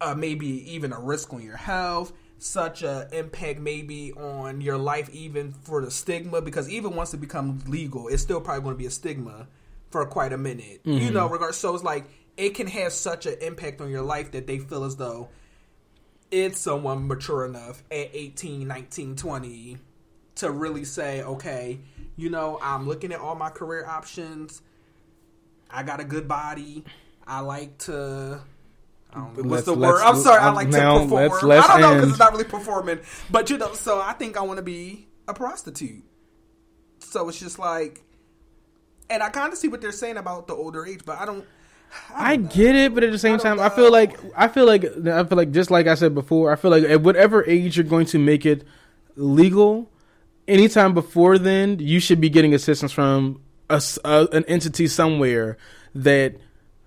uh, 0.00 0.14
maybe 0.14 0.72
even 0.72 0.92
a 0.92 1.00
risk 1.00 1.32
on 1.32 1.42
your 1.42 1.56
health, 1.56 2.12
such 2.38 2.82
a 2.82 3.08
impact 3.12 3.60
maybe 3.60 4.12
on 4.12 4.60
your 4.60 4.78
life, 4.78 5.10
even 5.10 5.52
for 5.52 5.84
the 5.84 5.90
stigma. 5.90 6.40
Because 6.40 6.68
even 6.68 6.96
once 6.96 7.12
it 7.12 7.20
becomes 7.20 7.68
legal, 7.68 8.08
it's 8.08 8.22
still 8.22 8.40
probably 8.40 8.62
going 8.62 8.74
to 8.74 8.78
be 8.78 8.86
a 8.86 8.90
stigma 8.90 9.46
for 9.90 10.04
quite 10.06 10.32
a 10.32 10.38
minute. 10.38 10.80
You 10.84 11.10
know, 11.10 11.28
regard. 11.28 11.54
So 11.54 11.74
it's 11.74 11.84
like 11.84 12.06
it 12.36 12.54
can 12.54 12.66
have 12.68 12.92
such 12.92 13.26
an 13.26 13.36
impact 13.40 13.80
on 13.80 13.90
your 13.90 14.02
life 14.02 14.32
that 14.32 14.46
they 14.46 14.58
feel 14.58 14.84
as 14.84 14.96
though 14.96 15.28
it's 16.30 16.58
someone 16.58 17.06
mature 17.06 17.44
enough 17.44 17.82
at 17.90 18.10
18, 18.12 18.66
19, 18.66 19.16
20 19.16 19.78
to 20.36 20.50
really 20.50 20.84
say, 20.84 21.22
okay, 21.22 21.78
you 22.16 22.30
know, 22.30 22.58
I'm 22.62 22.86
looking 22.86 23.12
at 23.12 23.20
all 23.20 23.34
my 23.34 23.50
career 23.50 23.84
options. 23.86 24.62
I 25.70 25.82
got 25.82 26.00
a 26.00 26.04
good 26.04 26.28
body. 26.28 26.84
I 27.26 27.40
like 27.40 27.76
to. 27.78 28.40
I 29.12 29.18
don't 29.18 29.36
know, 29.36 29.42
what's 29.50 29.64
the 29.64 29.74
word? 29.74 30.00
I'm 30.02 30.16
sorry. 30.16 30.40
I 30.40 30.50
like 30.52 30.68
now 30.68 30.98
to 30.98 31.04
perform. 31.04 31.22
let's- 31.30 31.42
let's 31.42 31.68
I 31.68 31.80
don't 31.80 31.80
know 31.80 31.94
because 31.96 32.10
it's 32.10 32.18
not 32.18 32.32
really 32.32 32.44
performing, 32.44 33.00
but 33.30 33.50
you 33.50 33.58
know. 33.58 33.72
So 33.74 34.00
I 34.00 34.12
think 34.12 34.36
I 34.36 34.42
want 34.42 34.58
to 34.58 34.62
be 34.62 35.08
a 35.26 35.34
prostitute. 35.34 36.04
So 36.98 37.28
it's 37.28 37.38
just 37.38 37.58
like, 37.58 38.02
and 39.08 39.22
I 39.22 39.28
kind 39.30 39.52
of 39.52 39.58
see 39.58 39.68
what 39.68 39.80
they're 39.80 39.92
saying 39.92 40.16
about 40.18 40.46
the 40.48 40.54
older 40.54 40.84
age, 40.86 41.00
but 41.04 41.18
I 41.20 41.24
don't. 41.24 41.44
I 42.14 42.36
get 42.36 42.74
it, 42.74 42.94
but 42.94 43.04
at 43.04 43.12
the 43.12 43.18
same 43.18 43.36
I 43.36 43.38
time, 43.38 43.60
I 43.60 43.68
feel 43.70 43.90
like 43.92 44.18
I 44.36 44.48
feel 44.48 44.66
like 44.66 44.84
I 45.06 45.24
feel 45.24 45.36
like 45.38 45.52
just 45.52 45.70
like 45.70 45.86
I 45.86 45.94
said 45.94 46.14
before, 46.14 46.52
I 46.52 46.56
feel 46.56 46.70
like 46.70 46.84
at 46.84 47.00
whatever 47.00 47.44
age 47.44 47.76
you're 47.76 47.84
going 47.86 48.06
to 48.06 48.18
make 48.18 48.44
it 48.44 48.66
legal, 49.14 49.88
anytime 50.48 50.94
before 50.94 51.38
then, 51.38 51.78
you 51.78 52.00
should 52.00 52.20
be 52.20 52.28
getting 52.28 52.54
assistance 52.54 52.92
from 52.92 53.40
a 53.70 53.82
a 54.04 54.28
an 54.32 54.44
entity 54.46 54.86
somewhere 54.86 55.56
that 55.94 56.36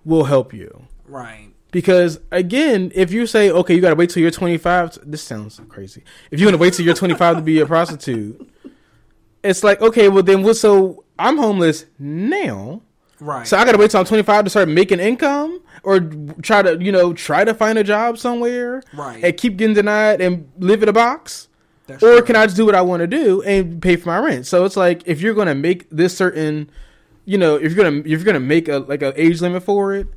will 0.06 0.26
help 0.26 0.54
you. 0.54 0.88
Right. 1.08 1.50
Because 1.72 2.20
again, 2.32 2.92
if 2.96 3.12
you 3.12 3.28
say, 3.28 3.52
okay, 3.52 3.76
you 3.76 3.82
got 3.82 3.90
to 3.90 3.96
wait 3.96 4.10
till 4.10 4.22
you're 4.22 4.32
25, 4.32 4.94
t- 4.94 5.02
this 5.06 5.22
sounds 5.22 5.62
crazy. 5.70 6.04
If 6.32 6.40
you're 6.40 6.48
going 6.48 6.58
to 6.58 6.62
wait 6.62 6.74
till 6.74 6.84
you're 6.84 6.96
25 6.96 7.36
to 7.38 7.42
be 7.44 7.60
a 7.60 7.66
prostitute, 7.66 8.50
it's 9.44 9.64
like, 9.64 9.80
okay, 9.82 10.10
well 10.10 10.24
then 10.24 10.42
what? 10.42 10.56
So 10.58 11.04
I'm 11.20 11.38
homeless 11.38 11.86
now. 12.00 12.82
Right. 13.20 13.46
So 13.46 13.58
I 13.58 13.66
gotta 13.66 13.78
wait 13.78 13.92
till 13.92 14.00
I'm 14.00 14.06
25 14.06 14.46
to 14.46 14.50
start 14.50 14.70
making 14.70 15.00
income, 15.02 15.62
or 15.84 16.00
try 16.42 16.62
to, 16.62 16.82
you 16.82 16.92
know, 16.92 17.14
try 17.14 17.44
to 17.44 17.54
find 17.54 17.78
a 17.78 17.84
job 17.84 18.18
somewhere, 18.18 18.82
Right. 18.94 19.22
And 19.22 19.36
keep 19.36 19.58
getting 19.58 19.76
denied 19.76 20.22
and 20.22 20.50
live 20.58 20.82
in 20.84 20.88
a 20.88 20.94
box, 20.94 21.49
That's 21.90 22.04
or 22.04 22.18
true. 22.18 22.22
can 22.22 22.36
I 22.36 22.46
just 22.46 22.56
do 22.56 22.66
what 22.66 22.76
I 22.76 22.82
want 22.82 23.02
to 23.02 23.08
do 23.08 23.42
and 23.42 23.82
pay 23.82 23.96
for 23.96 24.10
my 24.10 24.20
rent? 24.20 24.46
So 24.48 24.64
it's 24.66 24.78
like 24.78 25.04
if 25.06 25.22
you're 25.22 25.34
gonna 25.34 25.56
make 25.56 25.90
this 25.90 26.16
certain, 26.16 26.70
you 27.26 27.38
know, 27.38 27.56
if 27.56 27.74
you're 27.74 27.84
gonna 27.84 28.00
if 28.00 28.08
you're 28.08 28.24
gonna 28.24 28.40
make 28.40 28.68
a 28.68 28.78
like 28.80 29.02
an 29.02 29.14
age 29.16 29.42
limit 29.42 29.64
for 29.64 29.94
it, 29.94 30.08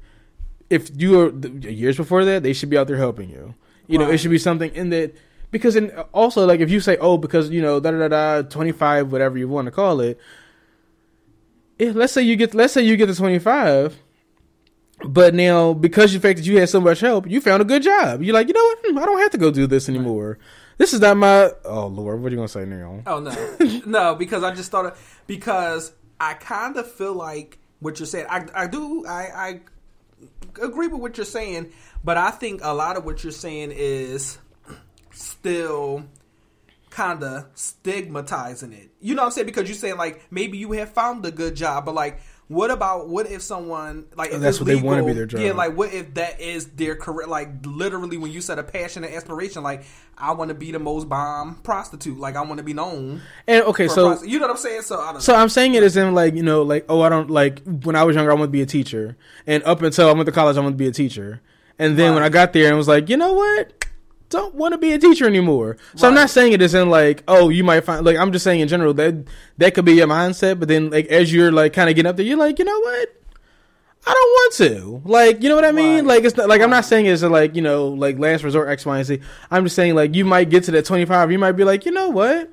if 0.71 0.91
you 0.95 1.21
are 1.21 1.31
years 1.69 1.97
before 1.97 2.25
that, 2.25 2.43
they 2.43 2.53
should 2.53 2.71
be 2.71 2.79
out 2.79 2.87
there 2.87 2.97
helping 2.97 3.31
you. 3.31 3.55
You 3.89 3.99
know, 3.99 4.09
it 4.11 4.19
should 4.19 4.31
be 4.31 4.39
something 4.39 4.73
in 4.75 4.91
that 4.91 5.15
because 5.53 5.77
in 5.77 5.91
also 6.13 6.45
like 6.47 6.59
if 6.61 6.71
you 6.71 6.81
say 6.81 6.97
oh 6.97 7.17
because 7.17 7.51
you 7.51 7.63
know 7.63 7.79
da 7.79 7.93
da 7.93 8.09
da 8.09 8.41
da 8.41 8.49
25 8.49 9.13
whatever 9.13 9.39
you 9.39 9.47
want 9.49 9.67
to 9.67 9.71
call 9.71 10.01
it 10.01 10.19
if, 11.79 11.95
let's 11.95 12.13
say 12.13 12.23
you 12.23 12.35
get 12.35 12.55
let's 12.55 12.73
say 12.73 12.83
you 12.83 12.97
get 12.97 13.07
the 13.07 13.15
25 13.15 13.97
but 15.05 15.35
now 15.35 15.73
because 15.75 16.13
the 16.13 16.21
fact 16.21 16.39
that 16.39 16.47
you 16.47 16.59
had 16.59 16.69
so 16.69 16.81
much 16.81 17.01
help 17.01 17.29
you 17.29 17.41
found 17.41 17.61
a 17.61 17.65
good 17.65 17.83
job 17.83 18.23
you're 18.23 18.35
like 18.35 18.49
you 18.49 18.55
know 18.55 18.65
what 18.65 18.79
Hmm, 18.85 18.99
i 18.99 19.05
don't 19.05 19.19
have 19.19 19.31
to 19.33 19.39
go 19.39 19.51
do 19.51 19.67
this 19.67 19.89
anymore 19.89 20.39
this 20.79 20.93
is 20.93 21.01
not 21.01 21.17
my 21.17 21.51
oh 21.65 21.87
lord 21.87 22.21
what 22.21 22.29
are 22.29 22.31
you 22.31 22.37
gonna 22.37 22.49
say 22.49 22.65
now 22.65 23.01
Oh 23.07 23.21
no, 23.21 23.81
no, 23.87 24.15
because 24.15 24.43
I 24.43 24.55
just 24.55 24.71
thought 24.71 24.87
of, 24.87 25.23
because 25.27 25.93
I 26.21 26.35
kind 26.35 26.77
of 26.77 26.91
feel 26.91 27.15
like 27.15 27.59
what 27.81 27.99
you're 27.99 28.07
saying. 28.07 28.27
I 28.31 28.47
I 28.55 28.67
do 28.67 29.05
I 29.07 29.23
I 29.35 29.61
agree 30.61 30.87
with 30.87 31.01
what 31.01 31.17
you're 31.17 31.27
saying, 31.27 31.73
but 32.05 32.17
I 32.17 32.31
think 32.31 32.61
a 32.63 32.73
lot 32.75 32.97
of 32.97 33.05
what 33.05 33.23
you're 33.25 33.33
saying 33.33 33.73
is 33.75 34.39
still 35.11 36.05
kind 36.91 37.23
of 37.25 37.47
stigmatizing 37.55 38.73
it. 38.73 38.91
You 39.01 39.15
know 39.15 39.23
what 39.23 39.27
I'm 39.27 39.33
saying? 39.33 39.47
Because 39.47 39.69
you 39.69 39.75
say 39.75 39.93
like 39.95 40.31
maybe 40.31 40.59
you 40.59 40.73
have 40.73 40.91
found 40.93 41.25
a 41.27 41.31
good 41.31 41.55
job, 41.55 41.85
but 41.85 41.95
like. 41.95 42.21
What 42.49 42.71
about 42.71 43.09
what 43.09 43.31
if 43.31 43.41
someone 43.41 44.05
like 44.15 44.31
if 44.33 44.41
That's 44.41 44.61
what 44.61 44.67
they 44.67 44.77
wanna 44.77 45.05
be 45.05 45.13
their 45.15 45.25
job. 45.25 45.41
Yeah, 45.41 45.53
like 45.53 45.75
what 45.75 45.95
if 45.95 46.13
that 46.15 46.41
is 46.41 46.67
their 46.67 46.95
career? 46.97 47.27
Like 47.27 47.65
literally, 47.65 48.19
when 48.19 48.31
you 48.31 48.43
said 48.43 48.59
a 48.59 48.63
passion 48.63 49.05
and 49.05 49.15
aspiration, 49.15 49.63
like 49.63 49.85
I 50.19 50.33
want 50.33 50.51
to 50.51 50.55
be 50.55 50.71
the 50.71 50.79
most 50.79 51.09
bomb 51.09 51.55
prostitute. 51.63 52.19
Like 52.19 52.37
I 52.37 52.43
want 52.43 52.59
to 52.59 52.63
be 52.63 52.75
known. 52.75 53.23
and 53.47 53.65
okay 53.65 53.89
so 53.89 54.23
you 54.23 54.39
know 54.39 54.45
what 54.49 54.51
I'm 54.51 54.57
saying? 54.59 54.83
So 54.83 55.01
I 55.01 55.13
don't 55.13 55.23
So 55.23 55.33
know. 55.33 55.39
I'm 55.39 55.49
saying 55.49 55.75
it 55.75 55.83
as 55.83 55.97
in 55.97 56.15
like 56.15 56.35
you 56.35 56.43
know 56.43 56.63
like 56.63 56.85
oh 56.91 57.01
I 57.01 57.09
don't 57.09 57.31
like 57.31 57.63
when 57.65 57.97
I 57.97 58.03
was 58.05 58.17
younger 58.17 58.31
I 58.31 58.35
wanted 58.35 58.49
to 58.49 58.53
be 58.53 58.63
a 58.63 58.67
teacher 58.67 59.17
and 59.47 59.63
up 59.65 59.81
until 59.81 60.09
I 60.09 60.13
went 60.13 60.27
to 60.27 60.33
college 60.33 60.57
I 60.57 60.61
wanted 60.61 60.73
to 60.75 60.79
be 60.79 60.89
a 60.89 60.93
teacher 60.93 61.41
and 61.79 61.99
then 61.99 62.13
when 62.13 62.23
I 62.23 62.29
got 62.29 62.53
there 62.53 62.69
and 62.69 62.77
was 62.77 62.89
like 62.89 63.09
you 63.09 63.17
know 63.17 63.33
what 63.33 63.82
don't 64.33 64.55
want 64.55 64.73
to 64.73 64.79
be 64.79 64.93
a 64.93 64.99
teacher 64.99 65.27
anymore. 65.27 65.77
So 65.97 66.09
I'm 66.09 66.15
not 66.15 66.31
saying 66.31 66.53
it 66.53 66.63
as 66.63 66.75
in 66.75 66.91
like 66.91 67.23
oh 67.29 67.49
you 67.49 67.65
might 67.65 67.83
find 67.83 68.05
like 68.05 68.17
I'm 68.17 68.33
just 68.33 68.45
saying 68.45 68.61
in 68.61 68.69
general 68.69 68.95
that 68.95 69.25
that 69.59 69.75
could 69.75 69.85
be 69.85 69.95
your 69.95 70.09
mindset 70.09 70.59
but 70.59 70.69
then 70.69 70.91
like 70.91 71.07
as 71.07 71.33
you're 71.33 71.53
like 71.53 71.73
kind 71.73 71.89
of 71.89 71.97
getting 71.97 72.09
up 72.09 72.17
there 72.17 72.27
you're 72.27 72.39
like 72.39 72.59
you 72.59 72.65
know 72.65 72.81
what 72.81 73.23
I 74.05 74.13
don't 74.13 74.31
want 74.31 74.53
to. 74.55 75.09
Like, 75.09 75.43
you 75.43 75.49
know 75.49 75.55
what 75.55 75.65
I 75.65 75.71
mean? 75.71 75.99
Right. 75.99 76.17
Like, 76.17 76.25
it's 76.25 76.37
not, 76.37 76.49
like 76.49 76.61
I'm 76.61 76.71
not 76.71 76.85
saying 76.85 77.07
it's 77.07 77.23
a, 77.23 77.29
like 77.29 77.55
you 77.55 77.63
know 77.63 77.89
like 77.89 78.19
last 78.19 78.43
resort 78.43 78.69
X, 78.69 78.85
Y, 78.85 78.97
and 78.97 79.07
Z. 79.07 79.21
I'm 79.51 79.65
just 79.65 79.77
saying 79.77 79.95
like 79.95 80.15
you 80.15 80.25
might 80.25 80.51
get 80.51 80.65
to 80.65 80.73
that 80.73 80.85
25. 80.85 81.31
You 81.31 81.39
might 81.39 81.53
be 81.53 81.65
like, 81.65 81.87
you 81.87 81.93
know 81.93 82.11
what? 82.11 82.51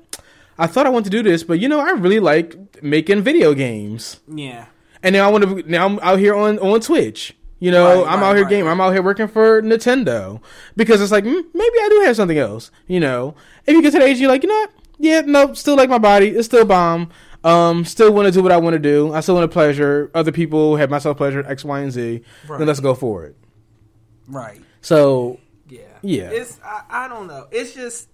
I 0.58 0.66
thought 0.66 0.86
I 0.86 0.90
wanted 0.90 1.10
to 1.10 1.10
do 1.10 1.22
this, 1.22 1.42
but 1.42 1.58
you 1.58 1.68
know 1.68 1.80
I 1.80 1.90
really 1.90 2.20
like 2.20 2.82
making 2.82 3.22
video 3.22 3.54
games, 3.54 4.20
yeah, 4.28 4.66
and 5.02 5.14
now 5.14 5.26
I 5.26 5.32
want 5.32 5.44
to. 5.44 5.70
Now 5.70 5.86
I'm 5.86 5.98
out 6.00 6.18
here 6.18 6.34
on 6.34 6.58
on 6.58 6.80
Twitch. 6.80 7.34
You 7.60 7.70
know, 7.70 8.02
Right, 8.02 8.12
I'm 8.12 8.20
right, 8.20 8.28
out 8.30 8.36
here 8.36 8.44
right, 8.44 8.50
gaming. 8.50 8.70
I'm 8.70 8.80
out 8.80 8.92
here 8.92 9.02
working 9.02 9.28
for 9.28 9.62
Nintendo 9.62 10.40
because 10.76 11.00
it's 11.00 11.12
like 11.12 11.24
mm, 11.24 11.44
maybe 11.54 11.78
I 11.78 11.88
do 11.90 12.02
have 12.06 12.16
something 12.16 12.38
else. 12.38 12.70
You 12.86 13.00
know, 13.00 13.34
if 13.66 13.74
you 13.74 13.82
get 13.82 13.92
to 13.92 13.98
the 13.98 14.04
age, 14.06 14.18
you're 14.18 14.30
like, 14.30 14.42
you 14.42 14.48
know 14.48 14.54
what? 14.54 14.70
Yeah, 14.98 15.20
no, 15.20 15.52
still 15.54 15.76
like 15.76 15.88
my 15.88 15.98
body. 15.98 16.28
It's 16.28 16.46
still 16.46 16.64
bomb. 16.64 17.10
Um, 17.42 17.84
still 17.84 18.12
want 18.12 18.26
to 18.26 18.32
do 18.32 18.42
what 18.42 18.52
I 18.52 18.58
want 18.58 18.74
to 18.74 18.78
do. 18.78 19.14
I 19.14 19.20
still 19.20 19.34
want 19.34 19.50
to 19.50 19.52
pleasure 19.52 20.10
other 20.14 20.32
people, 20.32 20.76
have 20.76 20.90
myself 20.90 21.16
pleasure 21.16 21.42
X, 21.46 21.64
Y, 21.64 21.80
and 21.80 21.92
Z. 21.92 22.22
Then 22.48 22.66
let's 22.66 22.80
go 22.80 22.94
for 22.94 23.24
it. 23.24 23.36
right. 24.26 24.60
So 24.82 25.38
Yeah, 25.68 25.80
Yeah. 26.02 26.30
It's 26.30 26.58
I, 26.64 26.82
I 26.88 27.08
don't 27.08 27.26
know. 27.26 27.46
It's 27.50 27.74
just 27.74 28.08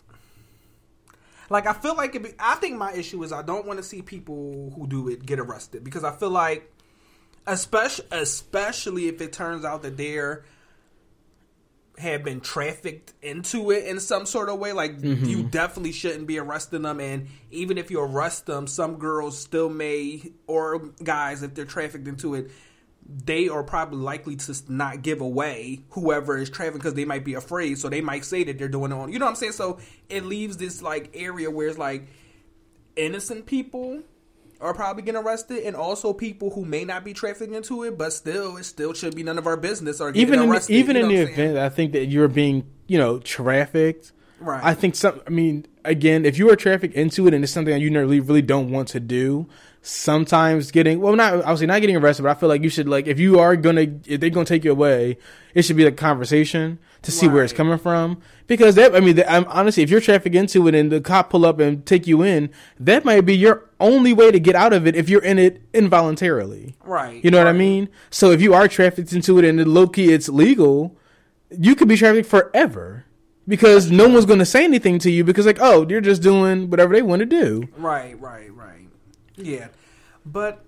like 1.51 1.67
I 1.67 1.73
feel 1.73 1.97
like 1.97 2.15
it 2.15 2.23
be, 2.23 2.31
I 2.39 2.57
think 2.57 2.77
my 2.77 2.93
issue 2.93 3.23
is 3.23 3.33
I 3.33 3.43
don't 3.43 3.67
want 3.67 3.79
to 3.79 3.83
see 3.83 4.03
people 4.03 4.73
who 4.77 4.87
do 4.87 5.09
it 5.09 5.25
get 5.25 5.39
arrested 5.39 5.85
because 5.85 6.05
I 6.05 6.13
feel 6.13 6.31
like, 6.31 6.73
especially 7.47 8.07
especially 8.11 9.09
if 9.09 9.21
it 9.21 9.33
turns 9.33 9.65
out 9.65 9.83
that 9.83 9.97
they're 9.97 10.45
have 11.99 12.23
been 12.23 12.41
trafficked 12.41 13.15
into 13.23 13.71
it 13.71 13.85
in 13.87 14.01
some 14.01 14.27
sort 14.27 14.49
of 14.49 14.59
way. 14.59 14.73
Like 14.73 14.99
mm-hmm. 14.99 15.25
you 15.25 15.43
definitely 15.45 15.93
shouldn't 15.93 16.27
be 16.27 16.39
arresting 16.39 16.83
them, 16.83 17.01
and 17.01 17.29
even 17.51 17.79
if 17.79 17.91
you 17.91 18.01
arrest 18.01 18.47
them, 18.47 18.67
some 18.67 18.97
girls 18.97 19.39
still 19.39 19.69
may 19.69 20.23
or 20.47 20.79
guys 21.03 21.43
if 21.43 21.55
they're 21.55 21.65
trafficked 21.65 22.09
into 22.09 22.35
it. 22.35 22.51
They 23.09 23.49
are 23.49 23.63
probably 23.63 23.99
likely 23.99 24.35
to 24.35 24.55
not 24.69 25.03
give 25.03 25.21
away 25.21 25.85
whoever 25.91 26.37
is 26.37 26.51
trafficked 26.51 26.79
because 26.79 26.95
they 26.95 27.05
might 27.05 27.25
be 27.25 27.35
afraid, 27.35 27.79
so 27.79 27.89
they 27.89 28.01
might 28.01 28.25
say 28.25 28.43
that 28.45 28.59
they're 28.59 28.69
doing 28.69 28.91
it 28.91 28.97
on. 28.97 29.13
You 29.13 29.21
know 29.21 29.27
what 29.27 29.31
I'm 29.31 29.37
saying? 29.37 29.53
So 29.53 29.79
it 30.09 30.25
leaves 30.25 30.57
this 30.57 30.83
like 30.83 31.11
area 31.15 31.49
where 31.49 31.69
it's 31.69 31.79
like 31.79 32.09
innocent 32.97 33.47
people 33.47 34.03
are 34.61 34.75
probably 34.75 35.03
getting 35.03 35.21
arrested, 35.21 35.65
and 35.65 35.77
also 35.77 36.13
people 36.13 36.51
who 36.51 36.65
may 36.65 36.85
not 36.85 37.05
be 37.05 37.13
trafficked 37.13 37.53
into 37.53 37.85
it, 37.85 37.99
but 37.99 38.13
still, 38.13 38.57
it 38.57 38.65
still 38.65 38.93
should 38.93 39.15
be 39.15 39.23
none 39.23 39.39
of 39.39 39.47
our 39.47 39.57
business. 39.57 40.01
Or 40.01 40.11
even 40.13 40.41
in 40.41 40.51
arrested, 40.51 40.73
the, 40.73 40.79
even 40.79 40.97
you 40.97 41.03
in 41.03 41.09
the 41.09 41.17
event, 41.17 41.59
I 41.59 41.69
think 41.69 41.93
that 41.93 42.07
you're 42.07 42.29
being 42.29 42.67
you 42.87 42.99
know 42.99 43.19
trafficked. 43.19 44.13
Right. 44.39 44.63
I 44.63 44.75
think 44.75 44.95
some. 44.95 45.21
I 45.27 45.31
mean, 45.31 45.67
again, 45.85 46.25
if 46.25 46.39
you 46.39 46.51
are 46.51 46.57
trafficked 46.57 46.95
into 46.95 47.27
it 47.27 47.35
and 47.35 47.43
it's 47.43 47.53
something 47.53 47.73
that 47.73 47.81
you 47.81 47.91
really 47.93 48.21
really 48.21 48.43
don't 48.43 48.71
want 48.71 48.89
to 48.89 49.01
do, 49.01 49.49
sometimes 49.83 50.71
getting 50.71 51.01
well, 51.01 51.15
not 51.15 51.35
obviously 51.35 51.67
not 51.67 51.81
getting 51.81 51.97
arrested, 51.97 52.25
but 52.25 52.37
I 52.37 52.41
feel 52.41 52.49
like 52.49 52.63
you 52.63 52.69
should 52.69 52.89
like 52.89 53.07
if 53.07 53.19
you 53.19 53.39
are 53.39 53.57
gonna 53.57 53.87
if 54.05 54.21
they're 54.21 54.31
gonna 54.31 54.45
take 54.45 54.65
you 54.65 54.73
away, 54.73 55.17
it 55.55 55.63
should 55.63 55.77
be 55.77 55.87
a 55.87 55.93
conversation 55.93 56.79
to 57.03 57.13
see 57.13 57.29
where 57.29 57.45
it's 57.45 57.53
coming 57.53 57.79
from. 57.79 58.21
Because 58.47 58.75
that 58.75 58.95
I 58.95 59.01
mean, 59.01 59.17
that, 59.17 59.31
I'm, 59.31 59.45
honestly, 59.49 59.83
if 59.83 59.91
you're 59.91 60.01
trafficked 60.01 60.35
into 60.35 60.67
it 60.69 60.75
and 60.75 60.91
the 60.91 61.01
cop 61.01 61.31
pull 61.31 61.47
up 61.47 61.61
and 61.61 61.87
take 61.87 62.07
you 62.07 62.23
in, 62.23 62.51
that 62.81 63.05
might 63.05 63.23
be 63.23 63.37
your 63.37 63.66
only 63.81 64.13
way 64.13 64.31
to 64.31 64.41
get 64.41 64.55
out 64.55 64.73
of 64.73 64.87
it 64.87 64.97
if 64.97 65.09
you're 65.09 65.23
in 65.23 65.39
it 65.39 65.63
involuntarily. 65.75 66.77
Right. 66.85 67.23
You 67.23 67.31
know 67.31 67.39
what 67.39 67.47
I 67.47 67.53
mean? 67.53 67.89
So 68.11 68.31
if 68.31 68.41
you 68.41 68.55
are 68.55 68.69
trafficked 68.69 69.13
into 69.13 69.39
it 69.39 69.45
and 69.45 69.65
low 69.67 69.87
key 69.87 70.13
it's 70.13 70.29
legal, 70.29 70.97
you 71.51 71.75
could 71.75 71.89
be 71.89 71.97
trafficked 71.97 72.29
forever 72.29 73.05
because 73.47 73.91
no 73.91 74.09
one's 74.09 74.27
going 74.27 74.39
to 74.39 74.47
say 74.47 74.65
anything 74.65 74.99
to 75.01 75.11
you 75.11 75.25
because 75.25 75.47
like, 75.47 75.59
oh, 75.61 75.87
you're 75.89 76.01
just 76.01 76.23
doing 76.23 76.71
whatever 76.71 76.95
they 76.95 77.03
want 77.03 77.21
to 77.21 77.27
do. 77.27 77.69
Right, 77.77 78.19
right, 78.21 78.53
right. 78.53 78.89
Yeah. 79.37 79.69
But 80.25 80.65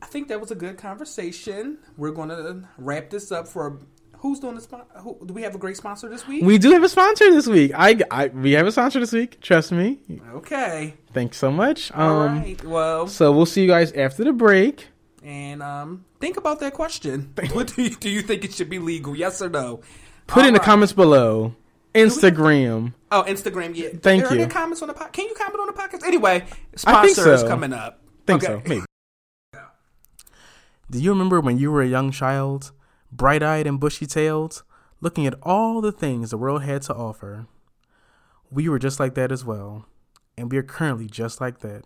I 0.00 0.06
think 0.06 0.28
that 0.28 0.40
was 0.40 0.50
a 0.50 0.56
good 0.56 0.78
conversation. 0.78 1.78
We're 1.96 2.12
going 2.12 2.30
to 2.30 2.68
wrap 2.78 3.10
this 3.10 3.30
up 3.30 3.48
for 3.48 3.80
who's 4.22 4.38
doing 4.40 4.54
the 4.54 4.60
spon- 4.60 4.86
who, 5.02 5.18
Do 5.26 5.34
we 5.34 5.42
have 5.42 5.54
a 5.54 5.58
great 5.58 5.76
sponsor 5.76 6.08
this 6.08 6.26
week? 6.26 6.44
We 6.44 6.56
do 6.56 6.70
have 6.72 6.82
a 6.82 6.88
sponsor 6.88 7.30
this 7.30 7.46
week. 7.46 7.72
I, 7.74 8.00
I 8.10 8.28
we 8.28 8.52
have 8.52 8.66
a 8.66 8.72
sponsor 8.72 9.00
this 9.00 9.12
week. 9.12 9.40
Trust 9.40 9.72
me. 9.72 9.98
okay. 10.34 10.94
Thanks 11.12 11.36
so 11.36 11.50
much. 11.50 11.90
Um, 11.92 12.00
All 12.00 12.26
right. 12.26 12.64
Well, 12.64 13.06
So 13.08 13.32
we'll 13.32 13.46
see 13.46 13.62
you 13.62 13.68
guys 13.68 13.92
after 13.92 14.24
the 14.24 14.32
break. 14.32 14.88
and 15.22 15.62
um, 15.62 16.04
think 16.20 16.36
about 16.36 16.60
that 16.60 16.72
question. 16.72 17.32
what 17.52 17.74
do 17.74 17.82
you, 17.82 17.90
do 17.96 18.08
you 18.08 18.22
think 18.22 18.44
it 18.44 18.54
should 18.54 18.70
be 18.70 18.78
legal? 18.78 19.14
Yes 19.14 19.42
or 19.42 19.50
no? 19.50 19.80
Put 20.28 20.46
in 20.46 20.54
the 20.54 20.60
comments 20.60 20.92
below. 20.94 21.54
Instagram. 21.94 22.94
Oh, 23.10 23.22
Instagram. 23.28 23.76
Yeah. 23.76 23.88
Thank 24.00 24.24
are 24.24 24.32
you. 24.32 24.38
There 24.38 24.48
comments 24.48 24.80
on 24.80 24.88
the 24.88 24.94
podcast? 24.94 25.12
Can 25.12 25.26
you 25.26 25.34
comment 25.34 25.60
on 25.60 25.66
the 25.66 25.72
podcast? 25.74 26.04
Anyway, 26.06 26.44
sponsor 26.74 27.02
think 27.06 27.16
sponsors 27.16 27.40
so. 27.40 27.48
coming 27.48 27.72
up. 27.74 28.00
Think 28.26 28.42
Okay. 28.44 28.54
so. 28.54 28.68
Maybe. 28.68 28.84
Do 30.90 31.00
you 31.00 31.10
remember 31.10 31.40
when 31.40 31.58
you 31.58 31.70
were 31.70 31.82
a 31.82 31.86
young 31.86 32.10
child, 32.10 32.72
bright 33.12 33.42
eyed 33.42 33.66
and 33.66 33.78
bushy 33.78 34.06
tailed, 34.06 34.62
looking 35.00 35.26
at 35.26 35.34
all 35.42 35.80
the 35.80 35.92
things 35.92 36.30
the 36.30 36.38
world 36.38 36.62
had 36.62 36.82
to 36.82 36.94
offer? 36.94 37.46
We 38.50 38.68
were 38.68 38.78
just 38.78 38.98
like 38.98 39.14
that 39.14 39.30
as 39.32 39.44
well, 39.44 39.86
and 40.36 40.50
we 40.50 40.58
are 40.58 40.62
currently 40.62 41.06
just 41.06 41.40
like 41.40 41.60
that. 41.60 41.84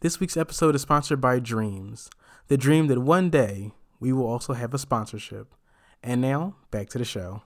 This 0.00 0.20
week's 0.20 0.36
episode 0.36 0.74
is 0.74 0.82
sponsored 0.82 1.20
by 1.20 1.38
Dreams, 1.38 2.10
the 2.48 2.56
dream 2.56 2.88
that 2.88 2.98
one 3.00 3.30
day 3.30 3.72
we 4.00 4.12
will 4.12 4.26
also 4.26 4.52
have 4.52 4.74
a 4.74 4.78
sponsorship. 4.78 5.54
And 6.02 6.20
now, 6.20 6.56
back 6.70 6.90
to 6.90 6.98
the 6.98 7.04
show. 7.04 7.42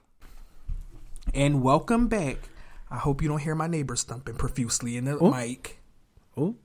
And 1.33 1.61
welcome 1.61 2.07
back. 2.07 2.37
I 2.91 2.97
hope 2.97 3.21
you 3.21 3.29
don't 3.29 3.39
hear 3.39 3.55
my 3.55 3.67
neighbors 3.67 4.03
thumping 4.03 4.35
profusely 4.35 4.97
in 4.97 5.05
the 5.05 5.17
Oh. 5.17 5.31
mic. 5.31 5.79
Oh. 6.35 6.55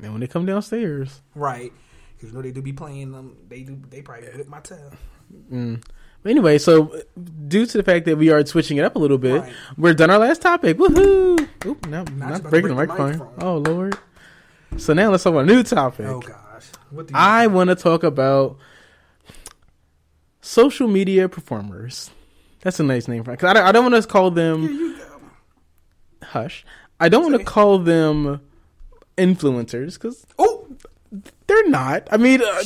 And 0.00 0.12
when 0.12 0.20
they 0.20 0.26
come 0.28 0.46
downstairs. 0.46 1.22
Right. 1.34 1.72
Because 2.14 2.28
you 2.30 2.36
know 2.36 2.42
they 2.42 2.52
do 2.52 2.62
be 2.62 2.72
playing 2.72 3.10
them. 3.12 3.36
They 3.48 3.62
do. 3.62 3.82
They 3.88 4.02
probably 4.02 4.28
whip 4.28 4.46
my 4.46 4.60
tail. 4.60 4.92
But 6.22 6.30
anyway, 6.30 6.58
so 6.58 6.94
due 7.48 7.64
to 7.66 7.78
the 7.78 7.82
fact 7.82 8.04
that 8.06 8.16
we 8.18 8.30
are 8.30 8.44
switching 8.44 8.76
it 8.76 8.84
up 8.84 8.94
a 8.94 8.98
little 8.98 9.16
bit, 9.18 9.40
Right. 9.40 9.52
we're 9.78 9.94
done 9.94 10.10
our 10.10 10.18
last 10.18 10.42
topic. 10.42 10.76
Woohoo! 10.76 11.48
Oop, 11.66 11.86
no, 11.86 12.02
about 12.02 12.12
not 12.16 12.42
breaking 12.42 12.68
the 12.68 12.74
break 12.74 12.88
the 12.88 12.94
microphone. 12.94 13.18
microphone. 13.18 13.34
Oh 13.40 13.56
lord! 13.58 13.98
So 14.76 14.92
now 14.92 15.10
let's 15.10 15.24
talk 15.24 15.32
about 15.32 15.44
a 15.44 15.46
new 15.46 15.62
topic. 15.62 16.06
Oh 16.06 16.20
gosh. 16.20 16.66
What 16.90 17.06
do 17.08 17.12
you? 17.12 17.18
I 17.18 17.46
want 17.46 17.70
to 17.70 17.74
talk 17.76 18.02
about 18.04 18.58
social 20.40 20.88
media 20.88 21.28
performers. 21.28 22.10
That's 22.60 22.78
a 22.80 22.82
nice 22.82 23.08
name 23.08 23.24
for 23.24 23.32
it. 23.32 23.38
'Cause 23.38 23.48
I 23.50 23.52
don't, 23.54 23.66
I 23.66 23.72
don't 23.72 23.90
want 23.90 24.02
to 24.02 24.08
call 24.08 24.30
them 24.30 24.98
hush. 26.22 26.64
I 26.98 27.08
don't 27.08 27.22
want 27.24 27.38
to 27.38 27.44
call 27.44 27.78
them 27.78 28.40
influencers 29.16 29.94
because 29.94 30.26
Oh, 30.38 30.66
they're 31.46 31.68
not. 31.68 32.08
I 32.12 32.16
mean, 32.18 32.42
uh. 32.42 32.62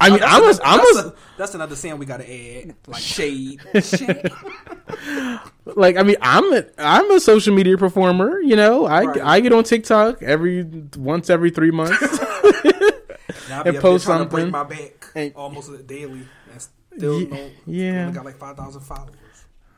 I 0.00 0.10
mean, 0.10 0.20
Oh, 0.22 0.26
I 0.26 0.40
was, 0.40 0.58
that's 0.58 0.68
I 0.68 0.74
another- 0.74 0.86
was 0.88 0.96
That's, 0.96 1.08
a, 1.08 1.14
that's 1.38 1.54
another 1.54 1.76
saying 1.76 1.98
we 1.98 2.06
got 2.06 2.18
to 2.18 2.30
add. 2.30 2.74
Like 2.86 3.00
shade. 3.02 3.60
shade. 3.82 4.30
like, 5.64 5.96
I 5.96 6.02
mean, 6.02 6.16
I'm 6.20 6.52
a, 6.52 6.64
I'm 6.78 7.10
a 7.12 7.20
social 7.20 7.54
media 7.54 7.78
performer. 7.78 8.40
You 8.40 8.56
know, 8.56 8.86
I, 8.86 9.04
Right. 9.04 9.20
I 9.22 9.40
get 9.40 9.52
on 9.52 9.64
TikTok 9.64 10.22
every 10.22 10.64
once 10.96 11.30
every 11.30 11.50
three 11.50 11.70
months. 11.70 11.96
Now 13.48 13.62
And 13.62 13.76
post 13.78 14.06
there 14.06 14.16
to 14.16 14.20
something. 14.22 14.50
break 14.50 14.50
my 14.50 14.64
back 14.64 15.06
And- 15.14 15.34
almost 15.34 15.86
daily. 15.86 16.22
And 16.50 16.62
still, 16.96 17.20
Ye- 17.20 17.26
no, 17.26 17.50
yeah. 17.66 18.00
Only 18.02 18.12
got 18.14 18.24
like 18.24 18.36
five 18.38 18.56
thousand 18.56 18.80
followers. 18.82 19.10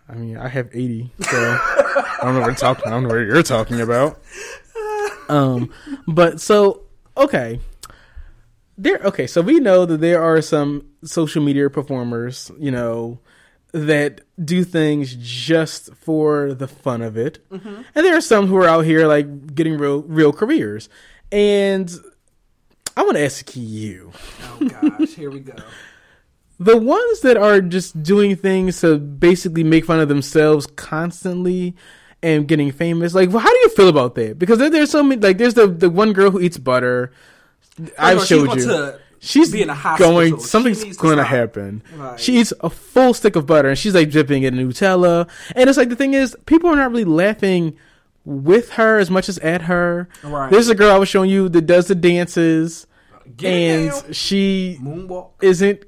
I 0.08 0.14
mean, 0.14 0.36
I 0.38 0.46
have 0.48 0.68
80, 0.72 1.10
so 1.20 1.36
I 1.36 2.18
don't 2.22 2.34
know 2.34 2.40
what 2.42 2.56
talking. 2.56 2.84
I 2.86 2.90
don't 2.90 3.02
know 3.02 3.08
what 3.08 3.16
you're 3.16 3.42
talking 3.42 3.80
about. 3.80 4.20
Um, 5.28 5.70
but 6.06 6.40
so 6.40 6.82
okay, 7.16 7.58
there. 8.76 8.98
Okay, 9.04 9.26
so 9.26 9.40
we 9.42 9.60
know 9.60 9.86
that 9.86 10.00
there 10.00 10.22
are 10.22 10.40
some 10.40 10.86
social 11.04 11.42
media 11.42 11.68
performers, 11.70 12.50
you 12.58 12.70
know, 12.70 13.20
that 13.72 14.22
do 14.42 14.64
things 14.64 15.16
just 15.18 15.94
for 15.94 16.54
the 16.54 16.68
fun 16.68 17.02
of 17.02 17.16
it, 17.16 17.38
mm-hmm. 17.50 17.82
and 17.94 18.06
there 18.06 18.16
are 18.16 18.20
some 18.20 18.46
who 18.46 18.56
are 18.56 18.68
out 18.68 18.84
here 18.84 19.06
like 19.06 19.54
getting 19.54 19.76
real, 19.76 20.02
real 20.02 20.32
careers. 20.32 20.88
And 21.32 21.90
I 22.96 23.02
want 23.02 23.16
to 23.16 23.24
ask 23.24 23.54
you. 23.56 24.12
Oh 24.42 24.68
gosh, 24.68 25.10
here 25.10 25.30
we 25.30 25.40
go. 25.40 25.54
the 26.58 26.76
ones 26.76 27.20
that 27.20 27.36
are 27.36 27.60
just 27.60 28.02
doing 28.02 28.36
things 28.36 28.80
to 28.80 28.98
basically 28.98 29.64
make 29.64 29.84
fun 29.84 30.00
of 30.00 30.08
themselves 30.08 30.66
constantly 30.66 31.74
and 32.22 32.48
getting 32.48 32.72
famous 32.72 33.14
like 33.14 33.28
well, 33.28 33.40
how 33.40 33.50
do 33.50 33.58
you 33.58 33.68
feel 33.70 33.88
about 33.88 34.14
that 34.14 34.38
because 34.38 34.58
there, 34.58 34.70
there's 34.70 34.90
so 34.90 35.02
many 35.02 35.20
like 35.20 35.38
there's 35.38 35.54
the 35.54 35.66
the 35.66 35.90
one 35.90 36.12
girl 36.12 36.30
who 36.30 36.40
eats 36.40 36.56
butter 36.56 37.12
i've 37.98 38.24
showed 38.24 38.54
you 38.56 38.94
she's 39.18 39.50
be 39.50 39.62
in 39.62 39.70
a 39.70 39.74
hospital. 39.74 40.12
going 40.12 40.38
something's 40.40 40.82
going 40.96 41.16
to 41.16 41.22
stop. 41.24 41.26
happen 41.34 41.82
Right. 41.96 42.18
she 42.20 42.38
eats 42.38 42.52
a 42.60 42.70
full 42.70 43.14
stick 43.14 43.34
of 43.36 43.46
butter 43.46 43.68
and 43.70 43.78
she's 43.78 43.94
like 43.94 44.10
dipping 44.10 44.42
it 44.42 44.54
in 44.54 44.68
nutella 44.68 45.28
and 45.54 45.68
it's 45.68 45.76
like 45.78 45.88
the 45.88 45.96
thing 45.96 46.14
is 46.14 46.36
people 46.46 46.70
are 46.70 46.76
not 46.76 46.90
really 46.90 47.04
laughing 47.04 47.76
with 48.24 48.70
her 48.72 48.98
as 48.98 49.10
much 49.10 49.28
as 49.28 49.38
at 49.38 49.62
her 49.62 50.08
Right. 50.22 50.50
there's 50.50 50.68
a 50.68 50.74
girl 50.74 50.90
i 50.94 50.98
was 50.98 51.08
showing 51.08 51.30
you 51.30 51.48
that 51.48 51.62
does 51.62 51.86
the 51.86 51.94
dances 51.94 52.86
Get 53.36 53.50
and 53.52 54.14
she 54.14 54.78
moonwalk. 54.80 55.30
isn't 55.42 55.84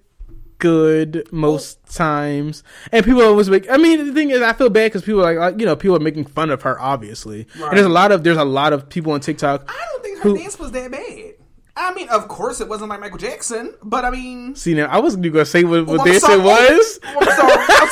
good 0.58 1.28
most 1.30 1.78
times, 1.94 2.64
and 2.90 3.04
people 3.04 3.22
always 3.22 3.48
make. 3.48 3.70
I 3.70 3.76
mean, 3.76 4.04
the 4.08 4.12
thing 4.12 4.30
is, 4.30 4.42
I 4.42 4.52
feel 4.54 4.68
bad 4.70 4.86
because 4.86 5.02
people 5.02 5.24
are 5.24 5.32
like, 5.52 5.60
you 5.60 5.64
know, 5.64 5.76
people 5.76 5.96
are 5.96 6.00
making 6.00 6.24
fun 6.24 6.50
of 6.50 6.62
her, 6.62 6.80
obviously. 6.80 7.46
Right. 7.60 7.68
And 7.68 7.76
there's 7.76 7.86
a 7.86 7.90
lot 7.90 8.10
of 8.10 8.24
there's 8.24 8.36
a 8.38 8.44
lot 8.44 8.72
of 8.72 8.88
people 8.88 9.12
on 9.12 9.20
TikTok. 9.20 9.70
I 9.72 9.86
don't 9.92 10.02
think 10.02 10.18
her 10.18 10.30
Who- 10.30 10.36
dance 10.38 10.58
was 10.58 10.72
that 10.72 10.90
bad. 10.90 11.17
I 11.78 11.94
mean, 11.94 12.08
of 12.08 12.26
course, 12.26 12.60
it 12.60 12.68
wasn't 12.68 12.90
like 12.90 13.00
Michael 13.00 13.18
Jackson, 13.18 13.72
but 13.82 14.04
I 14.04 14.10
mean, 14.10 14.56
See 14.56 14.74
now, 14.74 14.86
I 14.86 14.98
wasn't 14.98 15.22
gonna 15.32 15.44
say 15.44 15.62
what, 15.62 15.86
what 15.86 16.06
sorry. 16.20 16.40
it 16.40 16.44
was. 16.44 17.00
I'm 17.04 17.24
sorry. 17.24 17.64
I'm 17.68 17.88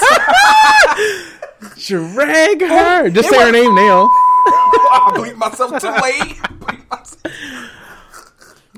sorry. 1.78 2.14
Drag 2.16 2.60
her. 2.62 3.10
Just 3.10 3.28
it 3.28 3.32
say 3.32 3.44
her 3.44 3.52
name 3.52 3.74
now. 3.74 4.10
I 4.48 5.12
bleep 5.14 5.36
myself 5.36 5.80
too 5.80 5.88
late. 6.02 6.90
Myself. 6.90 7.70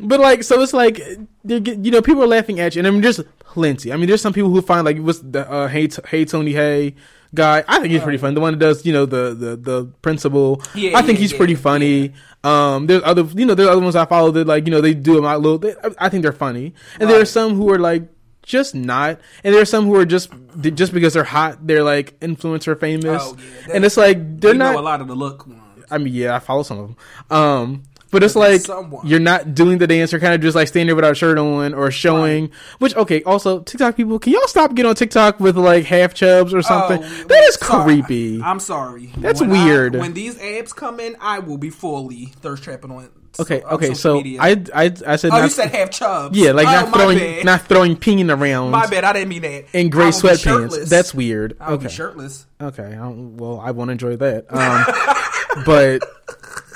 But 0.00 0.20
like, 0.20 0.42
so 0.44 0.60
it's 0.60 0.74
like, 0.74 0.98
you 1.44 1.90
know, 1.90 2.02
people 2.02 2.22
are 2.22 2.28
laughing 2.28 2.60
at 2.60 2.74
you, 2.74 2.80
and 2.80 2.86
I 2.86 2.90
mean, 2.90 3.00
there's 3.00 3.20
plenty. 3.40 3.92
I 3.92 3.96
mean, 3.96 4.08
there's 4.08 4.22
some 4.22 4.32
people 4.32 4.50
who 4.50 4.60
find 4.60 4.84
like, 4.84 4.98
what's 4.98 5.20
the 5.20 5.50
uh, 5.50 5.68
hey, 5.68 5.86
T- 5.86 6.02
hey 6.06 6.24
Tony 6.26 6.52
Hey 6.52 6.94
guy? 7.34 7.64
I 7.68 7.78
think 7.80 7.92
he's 7.92 8.02
pretty 8.02 8.18
funny. 8.18 8.34
The 8.34 8.40
one 8.40 8.52
that 8.54 8.58
does, 8.60 8.84
you 8.86 8.92
know, 8.92 9.06
the 9.06 9.34
the 9.34 9.56
the 9.56 9.84
principal. 10.02 10.62
Yeah, 10.74 10.96
I 10.98 11.02
think 11.02 11.18
yeah, 11.18 11.22
he's 11.22 11.32
yeah, 11.32 11.38
pretty 11.38 11.54
funny. 11.54 12.12
Um, 12.44 12.86
there's 12.86 13.02
other, 13.04 13.22
you 13.34 13.44
know, 13.46 13.54
there's 13.54 13.68
other 13.68 13.80
ones 13.80 13.96
I 13.96 14.04
follow 14.06 14.30
that 14.32 14.46
like, 14.46 14.66
you 14.66 14.70
know, 14.70 14.80
they 14.80 14.94
do 14.94 15.14
them 15.16 15.24
out 15.24 15.40
little. 15.42 15.58
They, 15.58 15.74
I- 15.98 16.08
think 16.08 16.22
they're 16.22 16.32
funny, 16.32 16.72
and 17.00 17.10
there 17.10 17.20
are 17.20 17.24
some 17.24 17.54
who 17.54 17.70
are 17.72 17.78
like 17.78 18.08
just 18.42 18.74
not, 18.74 19.20
and 19.44 19.54
there 19.54 19.60
are 19.60 19.66
some 19.66 19.86
who 19.86 19.94
are 19.96 20.06
just 20.06 20.30
just 20.74 20.92
because 20.92 21.12
they're 21.14 21.24
hot, 21.24 21.66
they're 21.66 21.82
like 21.82 22.18
influencer 22.20 22.78
famous, 22.78 23.22
Oh, 23.24 23.36
yeah, 23.68 23.74
and 23.74 23.84
it's 23.84 23.96
like 23.96 24.40
they're 24.40 24.54
not. 24.54 24.72
know 24.74 24.80
a 24.80 24.82
lot 24.82 25.00
of 25.00 25.08
the 25.08 25.16
look 25.16 25.46
ones. 25.46 25.62
I 25.90 25.96
mean, 25.98 26.12
yeah, 26.14 26.36
I 26.36 26.38
follow 26.38 26.62
some 26.62 26.78
of 26.78 26.86
them. 26.88 26.96
Um, 27.36 27.82
but 28.10 28.22
it's 28.22 28.34
like 28.36 28.60
someone. 28.62 29.06
you're 29.06 29.20
not 29.20 29.54
doing 29.54 29.78
the 29.78 29.86
dance. 29.86 30.12
You're 30.12 30.20
kind 30.20 30.34
of 30.34 30.40
just 30.40 30.54
like 30.54 30.68
standing 30.68 30.86
there 30.88 30.96
without 30.96 31.12
a 31.12 31.14
shirt 31.14 31.38
on 31.38 31.74
or 31.74 31.90
showing. 31.90 32.50
Which 32.78 32.94
okay, 32.96 33.22
also 33.24 33.60
TikTok 33.60 33.96
people, 33.96 34.18
can 34.18 34.32
y'all 34.32 34.46
stop 34.46 34.74
getting 34.74 34.88
on 34.88 34.94
TikTok 34.96 35.40
with 35.40 35.56
like 35.56 35.84
half 35.84 36.14
chubs 36.14 36.52
or 36.54 36.62
something? 36.62 37.00
Oh, 37.02 37.24
that 37.28 37.44
is 37.44 37.54
sorry. 37.56 37.84
creepy. 38.02 38.42
I'm 38.42 38.60
sorry. 38.60 39.12
That's 39.18 39.40
When 39.40 39.50
I- 39.50 39.64
weird. 39.64 39.94
when 39.96 40.14
these 40.14 40.38
abs 40.40 40.72
come 40.72 41.00
in, 41.00 41.16
I 41.20 41.38
will 41.40 41.58
be 41.58 41.70
fully 41.70 42.26
thirst 42.40 42.62
trapping 42.64 42.90
on. 42.90 43.10
okay, 43.38 43.62
on 43.62 43.74
okay. 43.74 43.94
So 43.94 44.16
media. 44.16 44.40
I, 44.42 44.64
I, 44.74 44.84
I 45.06 45.16
said 45.16 45.30
Oh, 45.32 45.36
not, 45.36 45.42
you 45.44 45.50
said 45.50 45.70
half 45.74 45.90
chubs. 45.90 46.36
yeah, 46.36 46.52
like 46.52 46.66
oh, 46.66 46.70
not 46.72 46.94
throwing, 46.94 47.18
bad. 47.18 47.44
not 47.44 47.60
throwing 47.62 47.94
peen 47.96 48.30
around 48.30 48.70
My 48.70 48.86
bad. 48.86 49.04
I 49.04 49.12
didn't 49.12 49.28
mean 49.28 49.42
that. 49.42 49.66
in 49.74 49.90
gray 49.90 50.06
I 50.06 50.10
sweatpants. 50.10 50.88
That's 50.88 51.14
weird. 51.14 51.56
I'll 51.60 51.76
be 51.76 51.86
okay, 51.86 51.94
shirtless. 51.94 52.46
okay. 52.60 52.96
I 52.96 53.06
well, 53.08 53.60
I 53.60 53.70
won't 53.72 53.90
enjoy 53.90 54.16
that. 54.16 54.46
Um, 54.52 55.62
but. 55.66 56.02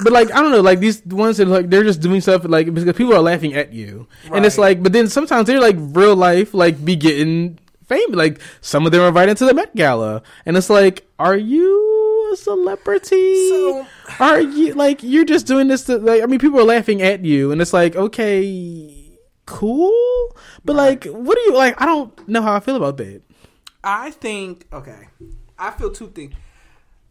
But 0.03 0.13
like 0.13 0.33
I 0.33 0.41
don't 0.41 0.51
know, 0.53 0.61
like 0.61 0.81
these 0.81 1.05
ones 1.07 1.37
that 1.37 1.49
like 1.49 1.69
they're 1.71 1.85
just 1.85 2.01
doing 2.01 2.21
stuff 2.21 2.45
like 2.45 2.73
because 2.73 2.85
people 2.97 3.15
are 3.15 3.21
laughing 3.21 3.55
at 3.55 3.73
you, 3.73 4.07
and 4.33 4.45
it's 4.47 4.59
like, 4.59 4.83
but 4.83 4.93
then 4.93 5.09
sometimes 5.09 5.47
they're 5.47 5.61
like 5.61 5.77
real 5.79 6.17
life, 6.17 6.55
like 6.55 6.83
be 6.85 6.97
getting 6.97 7.59
famous. 7.87 8.17
Like 8.17 8.41
some 8.61 8.87
of 8.87 8.93
them 8.93 9.03
are 9.03 9.09
invited 9.09 9.37
to 9.39 9.45
the 9.45 9.55
Met 9.55 9.75
Gala, 9.77 10.23
and 10.47 10.57
it's 10.57 10.71
like, 10.71 11.07
are 11.19 11.37
you 11.37 12.31
a 12.33 12.37
celebrity? 12.37 13.49
So- 13.51 13.87
are 14.19 14.41
you 14.41 14.75
like 14.75 15.03
you're 15.03 15.25
just 15.25 15.47
doing 15.47 15.69
this 15.69 15.85
to 15.85 15.99
like? 15.99 16.23
I 16.23 16.27
mean, 16.27 16.39
people 16.39 16.59
are 16.61 16.65
laughing 16.65 17.03
at 17.03 17.25
you, 17.25 17.53
and 17.53 17.61
it's 17.61 17.73
like, 17.73 17.95
okay, 17.95 19.19
cool, 19.47 20.37
but 20.65 20.75
like, 20.77 21.05
what 21.05 21.37
do 21.37 21.43
you 21.43 21.55
like? 21.55 21.81
I 21.81 21.87
don't 21.87 22.29
know 22.29 22.43
how 22.43 22.55
I 22.55 22.61
feel 22.61 22.77
about 22.77 22.97
that. 22.97 23.23
I 23.85 24.11
think 24.11 24.67
okay. 24.73 25.09
I 25.59 25.71
feel 25.71 25.93
two 25.93 26.09
things. 26.09 26.35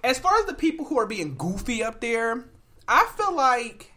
As 0.03 0.17
far 0.17 0.35
as 0.39 0.45
the 0.45 0.55
people 0.55 0.85
who 0.85 0.97
are 0.97 1.05
being 1.05 1.35
goofy 1.35 1.83
up 1.83 2.01
there, 2.01 2.45
I 2.91 3.06
feel 3.15 3.34
like 3.34 3.91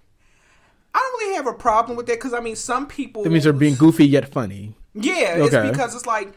I 0.95 0.99
don't 0.99 1.21
really 1.21 1.35
have 1.35 1.49
a 1.49 1.53
problem 1.53 1.97
with 1.97 2.07
that 2.07 2.15
because 2.15 2.33
I 2.33 2.41
mean, 2.41 2.55
some 2.57 2.87
people 2.87 3.25
That 3.25 3.31
means 3.31 3.45
they're 3.45 3.53
being 3.53 3.75
goofy 3.75 4.07
yet 4.07 4.29
funny. 4.33 4.75
Yeah, 4.95 5.39
Okay. 5.41 5.59
it's 5.59 5.71
because 5.71 5.95
it's 5.97 6.07
like 6.07 6.33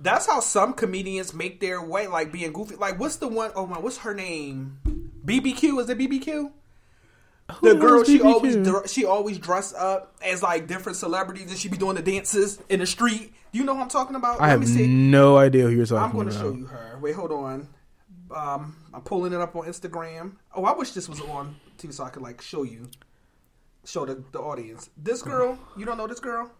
that's 0.00 0.26
how 0.26 0.40
some 0.40 0.72
comedians 0.74 1.34
make 1.34 1.60
their 1.60 1.82
way, 1.82 2.06
like 2.06 2.30
being 2.30 2.52
goofy. 2.52 2.76
Like, 2.76 3.00
what's 3.00 3.16
the 3.16 3.26
one 3.28 3.50
oh 3.56 3.66
my, 3.66 3.78
what's 3.78 3.98
her 3.98 4.14
name? 4.14 4.78
BBQ 5.26 5.80
is 5.80 5.88
it 5.88 5.98
BBQ? 5.98 6.52
Who 7.56 7.68
The 7.68 7.74
girl 7.74 8.04
she 8.04 8.20
always 8.22 8.92
she 8.92 9.04
always 9.04 9.38
dress 9.38 9.74
up 9.74 10.14
as 10.24 10.42
like 10.42 10.66
different 10.66 10.96
celebrities 10.96 11.50
and 11.50 11.58
she 11.58 11.68
be 11.68 11.76
doing 11.76 11.96
the 11.96 12.02
dances 12.02 12.58
in 12.68 12.78
the 12.80 12.86
street. 12.86 13.34
You 13.52 13.64
know 13.64 13.74
who 13.74 13.82
I'm 13.82 13.88
talking 13.88 14.16
about? 14.16 14.40
I 14.40 14.48
have 14.48 14.66
no 14.68 15.36
idea 15.36 15.64
who 15.64 15.70
you're 15.70 15.86
talking 15.86 15.96
about. 15.98 16.08
I'm 16.10 16.12
going 16.12 16.28
to 16.28 16.32
show 16.32 16.52
you 16.52 16.66
her. 16.66 16.98
Wait, 17.00 17.14
hold 17.14 17.32
on. 17.32 17.68
Um, 18.34 18.76
I'm 18.92 19.02
pulling 19.02 19.32
it 19.32 19.40
up 19.40 19.54
on 19.54 19.64
Instagram. 19.66 20.32
Oh, 20.54 20.64
I 20.64 20.72
wish 20.74 20.90
this 20.90 21.08
was 21.08 21.20
on 21.20 21.56
TV 21.78 21.92
so 21.92 22.04
I 22.04 22.10
could 22.10 22.22
like 22.22 22.40
show 22.42 22.64
you, 22.64 22.90
show 23.84 24.04
the, 24.04 24.22
the 24.32 24.40
audience. 24.40 24.90
This 24.96 25.22
girl, 25.22 25.58
you 25.76 25.84
don't 25.84 25.96
know 25.96 26.06
this 26.08 26.20
girl, 26.20 26.50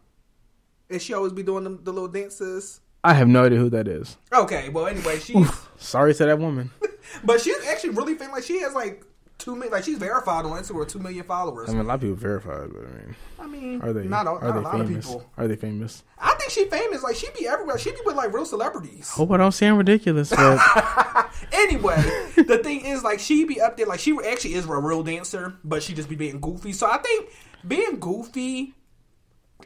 and 0.88 1.02
she 1.02 1.14
always 1.14 1.32
be 1.32 1.42
doing 1.42 1.64
the, 1.64 1.70
the 1.70 1.92
little 1.92 2.08
dances. 2.08 2.80
I 3.02 3.12
have 3.14 3.28
no 3.28 3.44
idea 3.44 3.58
who 3.58 3.68
that 3.70 3.88
is. 3.88 4.16
Okay, 4.32 4.68
well 4.68 4.87
anyway, 4.87 5.18
she, 5.18 5.44
Sorry 5.76 6.14
to 6.14 6.26
that 6.26 6.38
woman. 6.38 6.70
but 7.24 7.40
she's 7.40 7.56
actually 7.66 7.90
really 7.90 8.14
famous. 8.14 8.34
Like 8.34 8.44
she 8.44 8.60
has 8.60 8.72
like 8.72 9.04
two 9.38 9.54
million, 9.54 9.72
like 9.72 9.84
she's 9.84 9.98
verified 9.98 10.44
on 10.44 10.52
Instagram 10.52 10.78
with 10.80 10.88
two 10.88 11.00
million 11.00 11.24
followers. 11.24 11.68
I 11.68 11.72
mean, 11.72 11.82
a 11.82 11.88
lot 11.88 11.94
of 11.96 12.00
people 12.02 12.16
verified, 12.16 12.70
but 12.72 12.84
I 12.84 12.92
mean, 12.92 13.16
I 13.40 13.46
mean, 13.46 13.82
are 13.82 13.92
they? 13.92 14.04
not, 14.04 14.26
a, 14.26 14.30
are 14.30 14.40
not 14.40 14.54
they 14.54 14.58
a 14.60 14.62
lot 14.62 14.72
famous? 14.72 15.06
of 15.06 15.12
people. 15.12 15.30
Are 15.37 15.48
they 15.48 15.56
famous? 15.56 16.02
I 16.18 16.34
think 16.48 16.50
she 16.50 16.64
famous. 16.70 17.02
Like 17.02 17.16
she 17.16 17.28
be 17.38 17.46
everywhere. 17.46 17.78
She 17.78 17.90
be 17.90 17.98
with 18.04 18.16
like 18.16 18.33
real 18.33 18.46
celebrities. 18.46 19.11
Hope 19.11 19.30
I 19.30 19.37
don't 19.37 19.52
sound 19.52 19.78
ridiculous, 19.78 20.30
but 20.30 20.59
Anyway, 21.52 21.96
the 22.37 22.61
thing 22.62 22.85
is, 22.85 23.02
like, 23.02 23.20
she 23.20 23.44
be 23.44 23.61
up 23.61 23.76
there, 23.76 23.87
like, 23.87 24.00
she 24.00 24.16
actually 24.26 24.54
is 24.54 24.64
a 24.66 24.68
real 24.68 25.02
dancer, 25.02 25.54
but 25.64 25.83
she 25.83 25.94
just 25.94 26.09
be 26.09 26.16
being 26.16 26.40
goofy. 26.40 26.72
So 26.72 26.87
I 26.87 26.98
think 26.98 27.30
being 27.66 27.98
goofy 27.98 28.74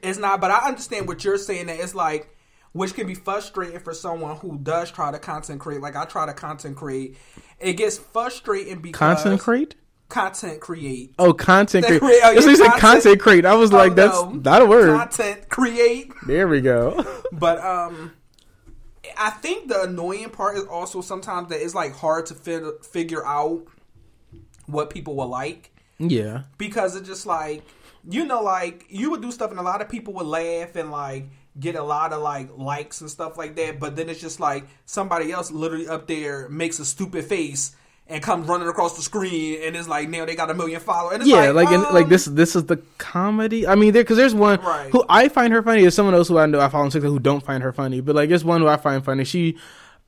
is 0.02 0.18
not, 0.18 0.40
but 0.40 0.50
I 0.50 0.68
understand 0.68 1.08
what 1.08 1.24
you're 1.24 1.38
saying 1.38 1.66
that 1.66 1.80
it's 1.80 1.94
like, 1.94 2.34
which 2.72 2.94
can 2.94 3.06
be 3.06 3.14
frustrating 3.14 3.80
for 3.80 3.94
someone 3.94 4.36
who 4.36 4.58
does 4.58 4.90
try 4.90 5.10
to 5.10 5.18
content 5.18 5.60
create. 5.60 5.80
Like, 5.80 5.96
I 5.96 6.04
try 6.04 6.26
to 6.26 6.34
content 6.34 6.76
create. 6.76 7.16
It 7.58 7.74
gets 7.74 7.98
frustrating 7.98 8.80
because. 8.80 8.98
content 8.98 9.40
crate. 9.40 9.74
Content 10.08 10.60
create. 10.60 11.14
Oh, 11.18 11.32
content 11.34 11.86
crate. 11.86 12.00
create- 12.00 12.20
oh, 12.24 12.30
yeah, 12.30 12.40
content- 12.40 12.80
content 12.80 13.20
crate. 13.20 13.44
I 13.44 13.54
was 13.54 13.72
like, 13.72 13.92
Oh, 13.92 13.94
that's 13.94 14.22
no. 14.22 14.30
not 14.30 14.62
a 14.62 14.66
word. 14.66 14.96
Content 14.96 15.48
create. 15.48 16.12
There 16.26 16.48
we 16.48 16.60
go. 16.60 17.04
But 17.32 17.60
um, 17.60 18.12
I 19.18 19.30
think 19.30 19.68
the 19.68 19.82
annoying 19.82 20.30
part 20.30 20.56
is 20.56 20.64
also 20.64 21.02
sometimes 21.02 21.50
that 21.50 21.62
it's 21.62 21.74
like 21.74 21.92
hard 21.92 22.26
to 22.26 22.34
fi- 22.34 22.72
figure 22.82 23.24
out 23.24 23.64
what 24.66 24.90
people 24.90 25.14
will 25.14 25.28
like 25.28 25.70
yeah. 25.98 26.42
because 26.56 26.96
it's 26.96 27.06
just 27.06 27.26
like 27.26 27.62
you 28.08 28.24
know, 28.24 28.42
like 28.42 28.86
you 28.88 29.10
would 29.10 29.20
do 29.20 29.30
stuff 29.30 29.50
and 29.50 29.60
a 29.60 29.62
lot 29.62 29.82
of 29.82 29.88
people 29.88 30.14
would 30.14 30.26
laugh 30.26 30.74
and 30.76 30.90
like 30.90 31.26
get 31.60 31.74
a 31.74 31.82
lot 31.82 32.12
of 32.12 32.22
like 32.22 32.56
likes 32.56 33.00
and 33.02 33.10
stuff 33.10 33.36
like 33.36 33.56
that. 33.56 33.78
But 33.78 33.96
then 33.96 34.08
it's 34.08 34.20
just 34.20 34.40
like 34.40 34.64
somebody 34.86 35.30
else 35.32 35.50
literally 35.50 35.88
up 35.88 36.06
there 36.06 36.48
makes 36.48 36.78
a 36.78 36.84
stupid 36.84 37.24
face. 37.26 37.76
And 38.10 38.22
comes 38.22 38.48
running 38.48 38.68
across 38.68 38.96
the 38.96 39.02
screen, 39.02 39.60
and 39.62 39.76
it's 39.76 39.86
like 39.86 40.08
now 40.08 40.24
they 40.24 40.34
got 40.34 40.50
a 40.50 40.54
million 40.54 40.80
followers. 40.80 41.14
And 41.14 41.22
it's 41.22 41.30
Yeah, 41.30 41.50
like 41.50 41.68
and, 41.68 41.82
like 41.92 42.04
um, 42.04 42.08
this. 42.08 42.24
This 42.24 42.56
is 42.56 42.64
the 42.64 42.78
comedy. 42.96 43.66
I 43.66 43.74
mean, 43.74 43.92
there 43.92 44.02
because 44.02 44.16
there's 44.16 44.34
one 44.34 44.60
Right. 44.62 44.90
who 44.90 45.04
I 45.10 45.28
find 45.28 45.52
her 45.52 45.62
funny. 45.62 45.82
There's 45.82 45.94
someone 45.94 46.14
else 46.14 46.28
who 46.28 46.38
I 46.38 46.46
know 46.46 46.58
I 46.58 46.68
follow 46.70 46.84
on 46.84 46.90
TikTok 46.90 47.10
who 47.10 47.18
don't 47.18 47.44
find 47.44 47.62
her 47.62 47.72
funny. 47.72 48.00
But 48.00 48.14
like, 48.16 48.30
there's 48.30 48.44
one 48.46 48.62
who 48.62 48.66
I 48.66 48.78
find 48.78 49.04
funny. 49.04 49.24
She, 49.24 49.58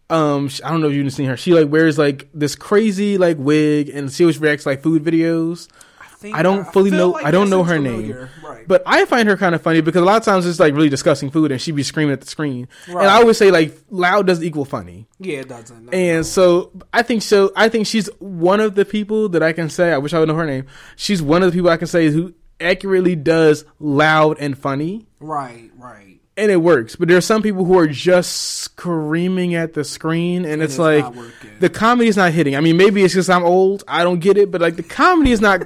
um, 0.08 0.48
sh- 0.48 0.62
I 0.64 0.70
don't 0.70 0.80
know 0.80 0.88
if 0.88 0.94
you've 0.94 1.12
seen 1.12 1.26
her. 1.26 1.36
She 1.36 1.52
like 1.52 1.70
wears 1.70 1.98
like 1.98 2.28
this 2.32 2.54
crazy 2.56 3.18
like 3.18 3.36
wig, 3.38 3.90
and 3.90 4.10
she 4.10 4.24
always 4.24 4.38
reacts 4.38 4.64
like 4.64 4.82
food 4.82 5.04
videos. 5.04 5.68
Think 6.20 6.36
I 6.36 6.42
don't 6.42 6.66
I 6.68 6.70
fully 6.72 6.90
feel 6.90 6.98
know. 6.98 7.10
like 7.10 7.24
I 7.24 7.30
don't 7.30 7.50
know 7.50 7.62
her 7.64 7.74
familiar. 7.76 8.14
name, 8.20 8.28
Right. 8.44 8.68
but 8.68 8.82
I 8.86 9.04
find 9.06 9.28
her 9.28 9.36
kind 9.36 9.54
of 9.54 9.62
funny 9.62 9.80
because 9.80 10.02
a 10.02 10.04
lot 10.04 10.16
of 10.18 10.22
times 10.24 10.46
it's 10.46 10.60
like 10.60 10.74
really 10.74 10.88
discussing 10.88 11.30
food, 11.30 11.50
and 11.52 11.60
she'd 11.60 11.74
be 11.76 11.82
screaming 11.82 12.12
at 12.12 12.20
the 12.20 12.26
screen. 12.26 12.68
Right. 12.88 13.02
And 13.02 13.10
I 13.10 13.16
always 13.16 13.38
say 13.38 13.50
like 13.50 13.76
loud 13.90 14.26
doesn't 14.26 14.44
equal 14.44 14.64
funny. 14.64 15.06
yeah, 15.18 15.38
it 15.40 15.48
doesn't. 15.48 15.92
And 15.94 16.24
so 16.26 16.70
I 16.92 17.02
think 17.02 17.22
so. 17.22 17.52
I 17.56 17.68
think 17.68 17.86
she's 17.86 18.08
one 18.18 18.60
of 18.60 18.74
the 18.74 18.84
people 18.84 19.28
that 19.30 19.42
I 19.42 19.52
can 19.52 19.68
say. 19.70 19.92
I 19.92 19.98
wish 19.98 20.12
I 20.14 20.18
would 20.20 20.28
know 20.28 20.34
her 20.34 20.46
name. 20.46 20.66
She's 20.96 21.22
one 21.22 21.42
of 21.42 21.50
the 21.50 21.56
people 21.56 21.70
I 21.70 21.76
can 21.78 21.86
say 21.88 22.08
who 22.10 22.34
accurately 22.60 23.16
does 23.16 23.64
loud 23.78 24.36
and 24.38 24.56
funny, 24.58 25.06
right, 25.18 25.70
right. 25.78 26.20
and 26.36 26.50
it 26.52 26.58
works. 26.58 26.94
But 26.96 27.08
there 27.08 27.16
are 27.16 27.22
some 27.22 27.40
people 27.42 27.64
who 27.64 27.78
are 27.78 27.86
just 27.88 28.32
screaming 28.60 29.54
at 29.54 29.72
the 29.72 29.82
screen, 29.84 30.44
and, 30.44 30.60
it's, 30.62 30.74
it's 30.74 30.78
like 30.78 31.04
the 31.60 31.70
comedy 31.70 32.08
is 32.08 32.16
not 32.18 32.32
hitting. 32.32 32.56
I 32.56 32.60
mean, 32.60 32.76
maybe 32.76 33.02
it's 33.02 33.14
because 33.14 33.30
I'm 33.30 33.44
old. 33.44 33.84
I 33.88 34.02
don't 34.04 34.18
get 34.20 34.36
it, 34.36 34.50
but 34.50 34.60
like 34.60 34.76
the 34.76 34.82
comedy 34.82 35.32
is 35.32 35.40
not. 35.40 35.62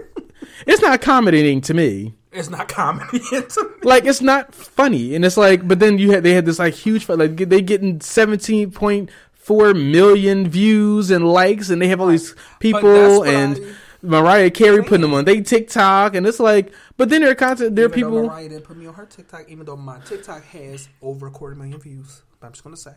It's 0.67 0.83
not 0.83 0.95
accommodating 0.95 1.61
to 1.63 1.75
me. 1.75 2.15
It's 2.33 2.51
not 2.51 2.69
comedy. 2.69 3.19
to 3.31 3.65
me. 3.65 3.71
Like 3.83 4.05
it's 4.05 4.21
not 4.21 4.55
funny, 4.55 5.15
and 5.15 5.25
it's 5.25 5.37
like. 5.37 5.67
But 5.67 5.79
then 5.79 5.99
you 5.99 6.11
had 6.11 6.23
they 6.23 6.35
had 6.35 6.47
this 6.47 6.59
like 6.59 6.75
huge 6.75 7.09
like 7.09 7.37
they 7.37 7.61
getting 7.61 8.01
seventeen 8.01 8.71
point 8.71 9.11
four 9.33 9.75
million 9.75 10.49
views 10.49 11.11
and 11.11 11.27
likes, 11.27 11.71
and 11.71 11.81
they 11.81 11.89
have 11.89 12.01
all 12.01 12.09
these 12.09 12.35
people 12.59 13.25
and 13.25 13.57
I- 13.57 13.75
Mariah 14.03 14.51
Carey 14.51 14.83
putting 14.83 15.01
them 15.01 15.15
on 15.15 15.25
they 15.25 15.41
TikTok, 15.41 16.15
and 16.15 16.27
it's 16.27 16.41
like. 16.41 16.73
But 16.97 17.09
then 17.09 17.23
there 17.23 17.31
are 17.31 17.35
content. 17.35 17.75
There 17.75 17.87
are 17.87 17.89
Even 17.89 18.01
though 18.01 18.07
people. 18.11 18.27
Mariah 18.29 18.49
didn't 18.49 18.65
put 18.65 18.77
me 18.77 18.87
on 18.87 18.95
her 18.95 19.07
TikTok, 19.07 19.49
even 19.49 19.65
though 19.65 19.77
my 19.77 19.99
TikTok 20.01 20.45
has 20.45 20.89
over 21.03 21.27
a 21.27 21.31
quarter 21.31 21.57
million 21.57 21.81
views. 21.81 22.23
But 22.39 22.49
I'm 22.49 22.53
just 22.53 22.63
gonna 22.65 22.77
say, 22.77 22.95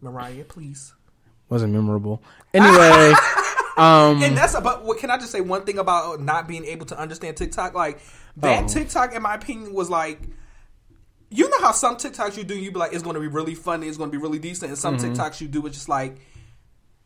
Mariah, 0.00 0.44
please. 0.44 0.94
Wasn't 1.48 1.72
memorable. 1.72 2.22
Anyway, 2.52 3.14
um, 3.76 4.22
And 4.22 4.36
that's 4.36 4.54
about. 4.54 4.84
What 4.84 4.98
can 4.98 5.10
I 5.10 5.18
just 5.18 5.32
say? 5.32 5.40
One 5.40 5.64
thing 5.64 5.78
about 5.78 6.20
not 6.20 6.46
being 6.48 6.64
able 6.64 6.86
to 6.86 6.98
understand 6.98 7.36
TikTok, 7.36 7.74
like 7.74 8.00
that 8.38 8.64
Oh. 8.64 8.68
TikTok, 8.68 9.14
in 9.14 9.22
my 9.22 9.34
opinion, 9.34 9.72
was 9.74 9.90
like. 9.90 10.20
You 11.30 11.48
know 11.50 11.58
how 11.60 11.72
some 11.72 11.96
TikToks 11.96 12.36
you 12.36 12.44
do, 12.44 12.56
you 12.56 12.70
be 12.70 12.78
like, 12.78 12.92
it's 12.92 13.02
going 13.02 13.14
to 13.14 13.20
be 13.20 13.26
really 13.26 13.56
funny, 13.56 13.88
it's 13.88 13.96
going 13.96 14.08
to 14.08 14.16
be 14.16 14.22
really 14.22 14.38
decent, 14.38 14.68
and 14.68 14.78
some 14.78 14.96
Mm-hmm. 14.98 15.14
TikToks 15.14 15.40
you 15.40 15.48
do, 15.48 15.66
it's 15.66 15.74
just 15.74 15.88
like, 15.88 16.18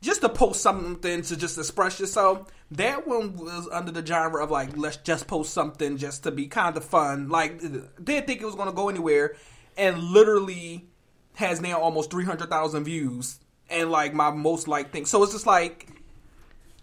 just 0.03 0.21
to 0.21 0.29
post 0.29 0.61
something 0.61 1.23
to 1.23 1.37
just 1.37 1.57
express 1.57 1.99
yourself. 1.99 2.47
That 2.73 3.07
one 3.07 3.37
was 3.37 3.67
under 3.73 3.91
the 3.91 4.05
genre 4.05 4.45
of 4.45 4.51
like, 4.51 4.77
let's 4.77 4.99
just 4.99 5.29
post 5.29 5.55
something 5.55 5.97
just 5.97 6.25
to 6.25 6.31
be 6.31 6.47
kind 6.47 6.77
of 6.77 6.85
fun. 6.85 7.31
Like, 7.31 7.61
didn't 7.61 8.27
think 8.27 8.43
it 8.43 8.45
was 8.45 8.55
going 8.55 8.69
to 8.69 8.75
go 8.75 8.91
anywhere, 8.91 9.35
and 9.79 9.99
literally 9.99 10.91
has 11.37 11.63
now 11.63 11.81
almost 11.81 12.11
three 12.11 12.25
hundred 12.27 12.51
thousand 12.51 12.85
views, 12.85 13.39
and 13.71 13.91
like 13.91 14.13
my 14.13 14.31
most 14.31 14.69
liked 14.69 14.93
thing. 14.93 15.07
So 15.07 15.23
it's 15.23 15.33
just 15.33 15.47
like. 15.47 15.89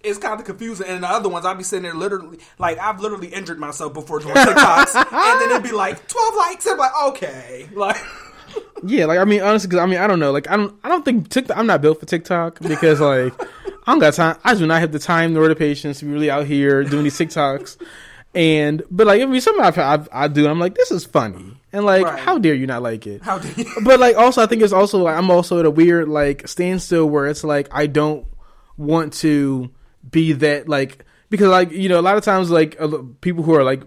It's 0.06 0.20
kind 0.20 0.40
of 0.40 0.46
confusing, 0.46 0.88
and 0.88 1.04
the 1.04 1.10
other 1.10 1.30
ones 1.30 1.46
I'd 1.46 1.58
be 1.58 1.64
sitting 1.64 1.84
there 1.84 1.94
literally, 1.94 2.40
like 2.60 2.78
I've 2.80 3.00
literally 3.00 3.28
injured 3.28 3.60
myself 3.60 3.94
before 3.94 4.20
doing 4.20 4.36
TikToks, 4.36 4.96
and 5.12 5.42
then 5.42 5.52
it'd 5.52 5.64
be 5.64 5.72
like 5.72 6.08
twelve 6.08 6.36
likes. 6.36 6.68
I'm 6.68 6.78
like, 6.78 6.92
okay, 7.08 7.70
like 7.74 7.98
yeah, 8.84 9.06
like 9.06 9.20
I 9.20 9.26
mean, 9.26 9.42
honestly, 9.42 9.68
because 9.68 9.82
I 9.84 9.86
mean, 9.86 10.00
I 10.00 10.08
don't 10.08 10.20
know. 10.20 10.32
Like 10.32 10.50
I 10.50 10.58
don't, 10.58 10.76
I 10.84 10.90
don't 10.90 11.04
think 11.04 11.30
TikTok. 11.30 11.58
I'm 11.58 11.68
not 11.68 11.82
built 11.82 12.00
for 12.00 12.06
TikTok 12.06 12.60
because 12.60 13.02
like 13.02 13.34
I 13.42 13.92
don't 13.92 14.00
got 14.00 14.14
time. 14.14 14.38
I 14.44 14.54
do 14.56 14.66
not 14.66 14.80
have 14.82 14.92
the 14.92 15.00
time 15.00 15.34
nor 15.34 15.48
the 15.48 15.56
patience 15.56 16.00
to 16.00 16.06
be 16.06 16.12
really 16.12 16.30
out 16.30 16.46
here 16.46 16.84
doing 16.84 17.04
these 17.04 17.18
TikToks. 17.18 17.82
And 18.34 18.84
but 18.92 19.08
like 19.08 19.22
I 19.22 19.26
mean, 19.26 19.40
something 19.40 19.64
I've, 19.64 19.78
I've, 19.78 20.10
I 20.12 20.28
do. 20.28 20.48
I'm 20.48 20.60
like, 20.60 20.76
this 20.76 20.92
is 20.92 21.06
funny, 21.06 21.58
and 21.72 21.86
like, 21.86 22.04
Right. 22.06 22.20
how 22.20 22.38
dare 22.38 22.54
you 22.54 22.68
not 22.68 22.82
like 22.82 23.08
it? 23.08 23.22
how 23.24 23.40
do 23.40 23.48
you? 23.56 23.66
but 23.84 24.00
like 24.00 24.18
also 24.18 24.44
I 24.44 24.46
think 24.46 24.62
it's 24.62 24.74
also 24.74 25.00
like 25.04 25.16
I'm 25.16 25.32
also 25.32 25.60
at 25.60 25.66
a 25.66 25.72
weird 25.72 26.10
like 26.10 26.46
standstill 26.48 27.06
where 27.10 27.28
it's 27.28 27.46
like 27.46 27.70
I 27.72 27.88
don't 27.88 28.28
want 28.78 29.14
to 29.14 29.72
be 30.10 30.34
that 30.34 30.68
like 30.68 31.06
because 31.30 31.48
like 31.48 31.72
you 31.72 31.90
know 31.90 32.00
a 32.00 32.02
lot 32.02 32.18
of 32.18 32.24
times 32.24 32.50
like 32.50 32.78
people 33.22 33.44
who 33.44 33.54
are 33.54 33.64
like 33.64 33.84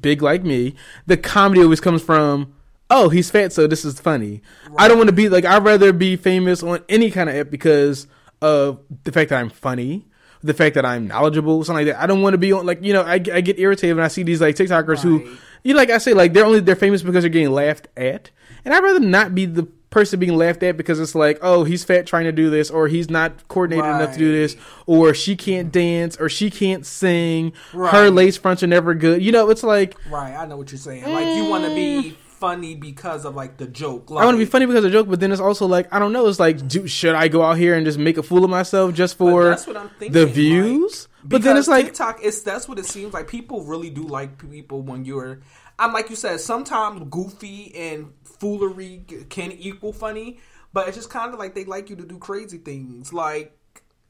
big 0.00 0.22
like 0.22 0.42
me 0.42 0.74
the 1.06 1.16
comedy 1.16 1.62
always 1.62 1.80
comes 1.80 2.02
from 2.02 2.52
oh 2.90 3.08
he's 3.08 3.30
fat 3.30 3.52
so 3.52 3.66
this 3.66 3.84
is 3.84 4.00
funny. 4.00 4.42
I 4.76 4.88
don't 4.88 4.98
want 4.98 5.08
to 5.08 5.14
be 5.14 5.28
like 5.28 5.44
I'd 5.44 5.64
rather 5.64 5.92
be 5.92 6.16
famous 6.16 6.62
on 6.62 6.82
any 6.88 7.10
kind 7.10 7.28
of 7.28 7.36
app 7.36 7.50
because 7.50 8.06
of 8.42 8.80
the 9.04 9.12
fact 9.12 9.30
that 9.30 9.38
I'm 9.38 9.50
funny 9.50 10.06
the 10.42 10.54
fact 10.54 10.74
that 10.74 10.86
I'm 10.86 11.06
knowledgeable 11.06 11.62
something 11.64 11.86
like 11.86 11.94
that. 11.94 12.02
I 12.02 12.06
don't 12.06 12.22
want 12.22 12.32
to 12.34 12.38
be 12.38 12.52
on 12.52 12.64
like 12.66 12.82
you 12.82 12.92
know 12.92 13.02
I, 13.02 13.14
I 13.14 13.40
get 13.40 13.58
irritated 13.58 13.96
when 13.96 14.04
I 14.04 14.08
see 14.08 14.22
these 14.22 14.40
like 14.40 14.56
TikTokers 14.56 15.00
who 15.00 15.36
you 15.62 15.74
know, 15.74 15.78
like 15.78 15.90
I 15.90 15.98
say, 15.98 16.14
like 16.14 16.32
they're 16.32 16.44
only 16.44 16.60
they're 16.60 16.76
famous 16.76 17.02
because 17.02 17.22
they're 17.22 17.30
getting 17.30 17.50
laughed 17.50 17.88
at, 17.96 18.30
and 18.64 18.72
I'd 18.72 18.82
rather 18.82 19.00
not 19.00 19.34
be 19.34 19.46
the 19.46 19.68
person 19.90 20.20
being 20.20 20.36
laughed 20.36 20.62
at 20.62 20.76
because 20.76 21.00
it's 21.00 21.14
like, 21.14 21.38
oh, 21.42 21.64
he's 21.64 21.84
fat 21.84 22.06
trying 22.06 22.24
to 22.24 22.32
do 22.32 22.48
this, 22.48 22.70
or 22.70 22.88
he's 22.88 23.10
not 23.10 23.46
coordinated 23.48 23.84
enough 23.84 24.12
to 24.12 24.18
do 24.18 24.32
this, 24.32 24.56
or 24.86 25.12
she 25.14 25.36
can't 25.36 25.70
dance, 25.72 26.16
or 26.18 26.28
she 26.28 26.50
can't 26.50 26.86
sing, 26.86 27.52
her 27.72 28.08
lace 28.10 28.36
fronts 28.36 28.62
are 28.62 28.68
never 28.68 28.94
good. 28.94 29.22
You 29.22 29.32
know, 29.32 29.50
it's 29.50 29.62
like 29.62 29.96
Right, 30.08 30.34
I 30.34 30.46
know 30.46 30.56
what 30.56 30.70
you're 30.72 30.78
saying. 30.78 31.04
Like 31.04 31.36
you 31.36 31.44
want 31.44 31.64
to 31.64 31.74
be 31.74 32.10
eh. 32.10 32.12
funny 32.38 32.74
because 32.74 33.24
of 33.24 33.34
like 33.34 33.56
the 33.56 33.66
joke. 33.66 34.10
Like, 34.10 34.22
I 34.22 34.26
want 34.26 34.36
to 34.36 34.38
be 34.38 34.44
funny 34.50 34.66
because 34.66 34.84
of 34.84 34.84
the 34.84 34.96
joke, 34.96 35.08
but 35.08 35.20
then 35.20 35.32
it's 35.32 35.40
also 35.40 35.66
like 35.66 35.92
I 35.92 35.98
don't 35.98 36.12
know. 36.12 36.26
It's 36.28 36.40
like, 36.40 36.66
do, 36.68 36.86
should 36.86 37.14
I 37.14 37.28
go 37.28 37.42
out 37.42 37.58
here 37.58 37.74
and 37.74 37.84
just 37.84 37.98
make 37.98 38.16
a 38.16 38.22
fool 38.22 38.44
of 38.44 38.50
myself 38.50 38.94
just 38.94 39.18
for 39.18 39.50
that's 39.50 39.66
what 39.66 39.76
I'm 39.76 39.90
thinking, 39.90 40.12
the 40.12 40.24
like, 40.24 40.34
views? 40.34 41.08
but 41.24 41.42
then 41.42 41.56
it's 41.56 41.68
like, 41.68 41.86
TikTok. 41.86 42.20
It's 42.22 42.42
that's 42.42 42.68
what 42.68 42.78
it 42.78 42.86
seems 42.86 43.12
like. 43.12 43.28
People 43.28 43.64
really 43.64 43.90
do 43.90 44.02
like 44.02 44.50
people 44.50 44.82
when 44.82 45.04
you're. 45.04 45.40
I'm 45.80 45.94
like 45.94 46.10
you 46.10 46.16
said. 46.16 46.40
Sometimes 46.40 47.02
goofy 47.10 47.74
and 47.74 48.12
foolery 48.22 49.04
can 49.30 49.50
equal 49.52 49.92
funny, 49.94 50.38
but 50.72 50.86
it's 50.86 50.96
just 50.96 51.10
kind 51.10 51.32
of 51.32 51.38
like 51.40 51.54
they 51.54 51.64
like 51.64 51.88
you 51.88 51.96
to 51.96 52.04
do 52.04 52.18
crazy 52.18 52.58
things, 52.58 53.12
like 53.12 53.58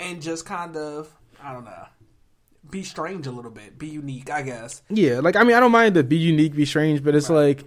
and 0.01 0.21
just 0.21 0.45
kind 0.45 0.77
of 0.77 1.17
I 1.43 1.53
don't 1.53 1.65
know, 1.65 1.87
be 2.71 2.83
strange 2.83 3.27
a 3.29 3.31
little 3.31 3.53
bit, 3.53 3.79
be 3.79 3.87
unique. 3.87 4.31
I 4.31 4.43
guess. 4.43 4.83
Yeah, 4.91 5.21
like 5.21 5.37
I 5.37 5.45
mean, 5.45 5.57
I 5.57 5.61
don't 5.61 5.73
mind 5.73 5.95
to 5.95 6.03
be 6.03 6.19
unique, 6.19 6.55
be 6.55 6.67
strange, 6.67 7.05
but 7.05 7.15
it's 7.15 7.31
like 7.31 7.65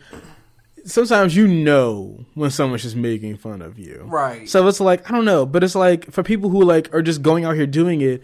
sometimes 0.86 1.34
you 1.34 1.48
know 1.48 2.26
when 2.34 2.52
someone's 2.52 2.84
just 2.84 2.98
making 2.98 3.38
fun 3.38 3.62
of 3.62 3.80
you, 3.80 4.04
Right. 4.06 4.50
So 4.50 4.68
it's 4.68 4.82
like 4.82 5.10
I 5.10 5.14
don't 5.14 5.26
know, 5.26 5.46
but 5.46 5.64
it's 5.64 5.76
like 5.76 6.12
for 6.12 6.24
people 6.24 6.50
who 6.50 6.64
like 6.64 6.94
are 6.94 7.02
just 7.02 7.22
going 7.22 7.46
out 7.46 7.56
here 7.56 7.68
doing 7.68 8.02
it, 8.02 8.22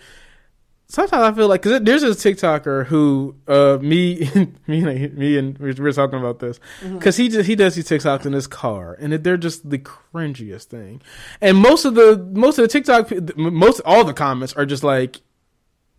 sometimes 0.89 1.23
I 1.23 1.31
feel 1.33 1.47
like 1.47 1.61
because 1.61 1.81
there's 1.81 2.01
this 2.01 2.23
TikToker 2.23 2.85
who 2.87 3.35
uh 3.47 3.77
me 3.81 4.29
me 4.67 4.83
and 4.83 5.17
me 5.17 5.37
and 5.37 5.57
we 5.59 5.71
were 5.73 5.91
talking 5.93 6.19
about 6.19 6.39
this 6.39 6.59
because 6.81 7.15
he 7.17 7.29
just 7.29 7.47
he 7.47 7.55
does 7.55 7.75
these 7.75 7.87
TikToks 7.87 8.25
in 8.25 8.33
his 8.33 8.47
car 8.47 8.97
and 8.99 9.13
they're 9.13 9.37
just 9.37 9.69
the 9.69 9.79
cringiest 9.79 10.65
thing, 10.65 11.01
and 11.41 11.57
most 11.57 11.85
of 11.85 11.95
the 11.95 12.17
most 12.33 12.57
of 12.59 12.63
the 12.63 12.67
TikTok 12.67 13.11
most 13.37 13.79
all 13.85 14.03
the 14.03 14.13
comments 14.13 14.53
are 14.53 14.65
just 14.65 14.83
like. 14.83 15.21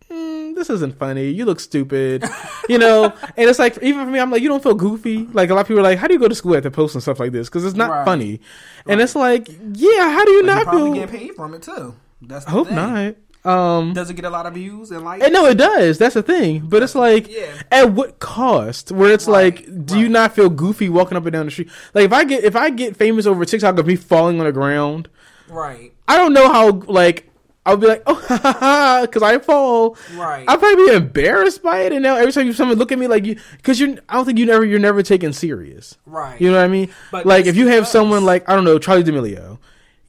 "Mm, 0.09 0.55
This 0.55 0.69
isn't 0.69 0.99
funny. 0.99 1.29
You 1.31 1.45
look 1.45 1.59
stupid, 1.61 2.25
you 2.69 2.77
know. 2.77 3.13
and 3.37 3.49
it's 3.49 3.57
like 3.59 3.77
even 3.81 4.05
for 4.05 4.11
me, 4.11 4.19
I'm 4.19 4.29
like, 4.29 4.41
you 4.41 4.49
don't 4.49 4.61
feel 4.61 4.75
goofy. 4.75 5.25
Like 5.31 5.49
a 5.49 5.53
lot 5.55 5.61
of 5.61 5.67
people 5.67 5.79
are 5.79 5.83
like, 5.83 5.97
how 5.99 6.07
do 6.07 6.13
you 6.13 6.19
go 6.19 6.27
to 6.27 6.35
school 6.35 6.55
after 6.57 6.69
and 6.69 7.01
stuff 7.01 7.19
like 7.19 7.31
this? 7.31 7.47
Because 7.47 7.63
it's 7.63 7.75
not 7.77 7.89
Right. 7.89 8.05
funny. 8.05 8.41
And 8.85 8.99
it's 8.99 9.15
like, 9.15 9.47
yeah, 9.47 10.11
how 10.11 10.25
do 10.25 10.31
you 10.31 10.37
you 10.41 10.43
not 10.43 10.63
probably 10.63 10.91
feel? 10.99 11.07
get 11.07 11.09
paid 11.09 11.35
from 11.35 11.53
it 11.53 11.61
too. 11.63 11.95
That's 12.21 12.43
the 12.45 12.51
I 12.51 12.53
hope 12.53 12.67
thing. 12.67 12.75
not. 12.75 13.15
Um, 13.43 13.93
Does 13.93 14.09
it 14.09 14.13
get 14.13 14.25
a 14.25 14.29
lot 14.29 14.45
of 14.45 14.53
views 14.53 14.91
and 14.91 15.03
likes? 15.03 15.23
and 15.23 15.33
no, 15.33 15.45
it 15.47 15.55
does. 15.57 15.97
That's 15.97 16.13
the 16.13 16.21
thing. 16.23 16.59
But 16.65 16.83
it's 16.83 16.93
like, 16.95 17.27
Yeah. 17.27 17.61
at 17.71 17.91
what 17.91 18.19
cost? 18.19 18.91
Where 18.91 19.11
it's 19.11 19.27
Right, 19.27 19.55
like, 19.67 19.85
do 19.85 19.97
you 19.99 20.09
not 20.09 20.35
feel 20.35 20.49
goofy 20.49 20.89
walking 20.89 21.17
up 21.17 21.25
and 21.25 21.33
down 21.33 21.45
the 21.45 21.51
street? 21.51 21.69
Like 21.93 22.05
if 22.05 22.13
I 22.13 22.23
get 22.23 22.43
if 22.43 22.55
I 22.55 22.69
get 22.69 22.95
famous 22.95 23.25
over 23.25 23.43
TikTok 23.45 23.79
of 23.79 23.87
me 23.87 23.95
falling 23.95 24.39
on 24.39 24.45
the 24.45 24.51
ground, 24.51 25.09
Right. 25.49 25.91
I 26.07 26.17
don't 26.17 26.33
know 26.33 26.51
how. 26.51 26.69
Like 26.71 27.27
I'll 27.65 27.77
be 27.77 27.87
like, 27.87 28.03
oh, 28.07 29.01
because 29.05 29.21
I 29.23 29.37
fall. 29.39 29.95
Right. 30.15 30.45
I'll 30.47 30.57
probably 30.57 30.85
be 30.85 30.93
embarrassed 30.95 31.61
by 31.61 31.81
it, 31.81 31.93
and 31.93 32.01
now 32.03 32.15
every 32.15 32.31
time 32.31 32.47
you 32.47 32.53
someone 32.53 32.77
look 32.77 32.91
at 32.91 32.97
me 32.99 33.07
like 33.07 33.25
you, 33.25 33.37
because 33.57 33.79
you, 33.79 33.97
I 34.09 34.15
don't 34.15 34.25
think 34.25 34.39
you 34.39 34.45
never, 34.47 34.65
you're 34.65 34.79
never 34.79 35.03
taken 35.03 35.31
serious. 35.33 35.97
Right. 36.05 36.39
You 36.41 36.49
know 36.51 36.57
what 36.57 36.63
I 36.63 36.67
mean? 36.69 36.91
But 37.11 37.25
like 37.25 37.45
if 37.47 37.55
you 37.55 37.67
have 37.67 37.83
does. 37.83 37.91
someone 37.91 38.23
like 38.25 38.47
I 38.49 38.55
don't 38.55 38.63
know 38.65 38.77
Charli 38.79 39.03
D'Amelio 39.03 39.57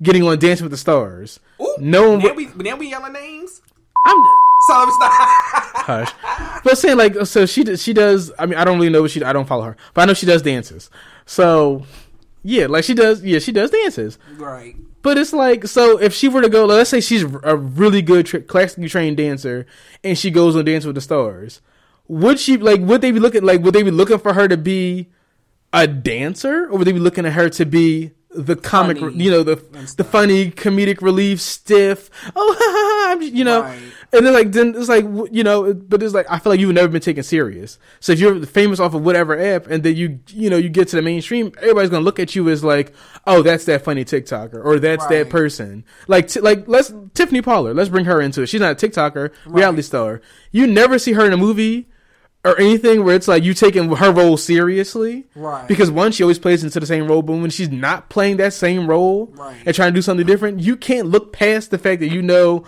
getting 0.02 0.22
on 0.22 0.38
Dancing 0.38 0.64
with 0.64 0.70
the 0.72 0.76
Stars, 0.78 1.40
Ooh, 1.78 1.82
no 1.82 2.10
one. 2.10 2.18
Then 2.20 2.36
would- 2.36 2.56
we 2.56 2.64
then 2.64 2.78
we 2.78 2.90
yelling 2.90 3.12
names. 3.12 3.62
I'm, 4.04 4.16
So 4.66 4.78
let 4.78 4.86
me 4.88 4.92
stop. 4.94 5.10
hush. 5.86 6.12
But 6.64 6.76
saying 6.78 6.96
like, 6.98 7.14
so 7.26 7.46
she 7.46 7.64
does- 7.64 7.82
she 7.82 7.92
does. 7.92 8.32
I 8.38 8.46
mean, 8.46 8.58
I 8.58 8.64
don't 8.64 8.78
really 8.78 8.90
know 8.90 9.02
what 9.02 9.10
she. 9.10 9.22
I 9.22 9.32
don't 9.32 9.46
follow 9.46 9.64
her, 9.64 9.76
but 9.94 10.02
I 10.02 10.04
know 10.06 10.14
she 10.14 10.26
does 10.26 10.42
dances. 10.42 10.90
So 11.26 11.84
yeah, 12.42 12.66
like 12.66 12.84
she 12.84 12.94
does. 12.94 13.22
Yeah, 13.24 13.38
she 13.38 13.52
does 13.52 13.70
dances. 13.70 14.18
right. 14.36 14.74
But 15.02 15.18
it's 15.18 15.32
like, 15.32 15.66
so 15.66 15.98
if 15.98 16.14
she 16.14 16.28
were 16.28 16.42
to 16.42 16.48
go, 16.48 16.64
let's 16.64 16.88
say 16.90 17.00
she's 17.00 17.24
a 17.24 17.56
really 17.56 18.02
good 18.02 18.24
tra- 18.24 18.40
classically 18.40 18.88
trained 18.88 19.16
dancer, 19.16 19.66
and 20.04 20.16
she 20.16 20.30
goes 20.30 20.54
on 20.54 20.64
Dance 20.64 20.84
with 20.84 20.94
the 20.94 21.00
Stars, 21.00 21.60
would 22.06 22.38
she 22.38 22.56
like? 22.56 22.80
Would 22.82 23.00
they 23.00 23.10
be 23.10 23.18
looking 23.18 23.42
like? 23.42 23.62
Would 23.62 23.74
they 23.74 23.82
be 23.82 23.90
looking 23.90 24.18
for 24.18 24.32
her 24.34 24.46
to 24.46 24.56
be 24.56 25.08
a 25.72 25.88
dancer, 25.88 26.66
or 26.68 26.78
would 26.78 26.86
they 26.86 26.92
be 26.92 27.00
looking 27.00 27.26
at 27.26 27.32
her 27.32 27.48
to 27.50 27.64
be 27.66 28.12
the 28.34 28.56
comic? 28.56 28.98
Funny 28.98 29.22
you 29.24 29.30
know, 29.30 29.42
the 29.42 29.56
the 29.96 30.04
funny 30.04 30.50
comedic 30.50 31.02
relief, 31.02 31.40
stiff. 31.40 32.10
Oh, 32.34 32.56
ha, 32.58 32.64
ha, 32.64 33.06
ha, 33.06 33.12
I'm 33.12 33.20
just- 33.20 33.32
you 33.32 33.44
know. 33.44 33.62
Right. 33.62 33.78
And 34.14 34.26
then 34.26 34.34
like 34.34 34.52
then 34.52 34.74
it's 34.76 34.90
like 34.90 35.04
you 35.32 35.42
know, 35.42 35.72
but 35.72 36.02
it's 36.02 36.12
like 36.12 36.26
I 36.28 36.38
feel 36.38 36.52
like 36.52 36.60
you've 36.60 36.74
never 36.74 36.88
been 36.88 37.00
taken 37.00 37.22
serious. 37.22 37.78
So 38.00 38.12
if 38.12 38.20
you're 38.20 38.44
famous 38.44 38.78
off 38.78 38.92
of 38.92 39.02
whatever 39.02 39.38
app, 39.38 39.66
and 39.68 39.82
then 39.82 39.96
you 39.96 40.20
you 40.28 40.50
know 40.50 40.58
you 40.58 40.68
get 40.68 40.88
to 40.88 40.96
the 40.96 41.02
mainstream, 41.02 41.50
everybody's 41.58 41.88
gonna 41.88 42.04
look 42.04 42.20
at 42.20 42.34
you 42.36 42.48
as 42.50 42.62
like, 42.62 42.92
oh, 43.26 43.40
that's 43.40 43.64
that 43.64 43.84
funny 43.84 44.04
TikToker, 44.04 44.62
or 44.62 44.78
that's 44.78 45.06
that 45.06 45.30
person. 45.30 45.84
Like 46.08 46.28
t- 46.28 46.40
like 46.40 46.68
let's 46.68 46.92
Tiffany 47.14 47.40
Pollard, 47.40 47.74
let's 47.74 47.88
bring 47.88 48.04
her 48.04 48.20
into 48.20 48.42
it. 48.42 48.46
She's 48.48 48.60
not 48.60 48.82
a 48.82 48.86
TikToker, 48.88 49.32
reality 49.46 49.80
star. 49.82 50.20
You 50.50 50.66
never 50.66 50.98
see 50.98 51.12
her 51.12 51.24
in 51.24 51.32
a 51.32 51.38
movie 51.38 51.88
or 52.44 52.58
anything 52.58 53.04
where 53.04 53.14
it's 53.14 53.28
like 53.28 53.44
you 53.44 53.54
taking 53.54 53.88
her 53.94 54.10
role 54.12 54.36
seriously, 54.36 55.26
Right. 55.34 55.66
Because 55.68 55.90
one, 55.90 56.10
she 56.12 56.22
always 56.24 56.38
plays 56.38 56.64
into 56.64 56.80
the 56.80 56.86
same 56.86 57.06
role, 57.06 57.22
but 57.22 57.34
when 57.34 57.50
she's 57.50 57.70
not 57.70 58.08
playing 58.08 58.38
that 58.38 58.52
same 58.52 58.86
role 58.88 59.26
Right. 59.36 59.56
and 59.64 59.74
trying 59.74 59.92
to 59.92 59.94
do 59.94 60.02
something 60.02 60.26
different, 60.26 60.60
you 60.60 60.76
can't 60.76 61.08
look 61.08 61.32
past 61.32 61.70
the 61.70 61.78
fact 61.78 62.00
that 62.00 62.08
you 62.08 62.20
know 62.22 62.64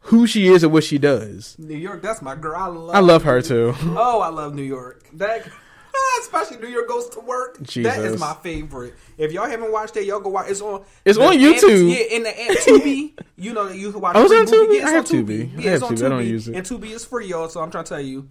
who 0.00 0.26
she 0.28 0.46
is 0.46 0.62
and 0.62 0.72
what 0.72 0.84
she 0.84 0.98
does. 0.98 1.56
New 1.58 1.74
York, 1.76 2.02
that's 2.02 2.22
my 2.22 2.36
girl. 2.36 2.54
I 2.56 2.66
love. 2.68 2.94
I 2.94 3.00
love 3.00 3.22
her 3.24 3.42
too. 3.42 3.74
Oh, 3.84 4.20
I 4.20 4.28
love 4.28 4.54
New 4.54 4.62
York. 4.62 5.04
That, 5.14 5.42
ah, 5.44 6.18
especially 6.20 6.58
New 6.58 6.68
York 6.68 6.86
goes 6.86 7.08
to 7.08 7.20
work. 7.20 7.58
That 7.58 7.66
Jesus. 7.66 7.98
is 7.98 8.20
my 8.20 8.34
favorite. 8.44 8.94
If 9.18 9.32
y'all 9.32 9.46
haven't 9.48 9.72
watched 9.72 9.96
it, 9.96 10.04
y'all 10.04 10.20
go 10.20 10.30
watch. 10.30 10.48
It's 10.50 10.60
on. 10.60 10.84
It's 11.04 11.18
on 11.18 11.32
app- 11.34 11.40
YouTube. 11.40 11.90
yeah, 11.90 12.16
in 12.16 12.22
the 12.22 12.40
app 12.42 12.56
Tubi. 12.58 13.18
you 13.36 13.52
know 13.52 13.66
that 13.66 13.76
you 13.76 13.90
can 13.90 14.00
watch. 14.00 14.14
Oh, 14.16 14.24
it's 14.30 14.32
on. 14.32 14.46
Tubi? 14.46 14.74
Yeah, 14.74 14.82
it's 14.82 14.84
I 14.84 14.88
on 14.88 14.94
have 14.94 15.04
Tubi. 15.06 15.26
Tubi. 15.26 15.58
I 15.58 15.60
Yeah, 15.62 15.70
it's 15.72 15.82
have 15.82 15.82
on 15.90 15.96
Tubi. 15.96 16.06
I 16.06 16.08
don't 16.10 16.22
Tubi. 16.22 16.26
use 16.28 16.46
it. 16.48 16.54
And 16.54 16.64
Tubi 16.64 16.90
is 16.92 17.04
free, 17.04 17.26
y'all. 17.26 17.48
So 17.48 17.60
I'm 17.60 17.72
trying 17.72 17.82
to 17.84 17.88
tell 17.88 18.00
you. 18.00 18.28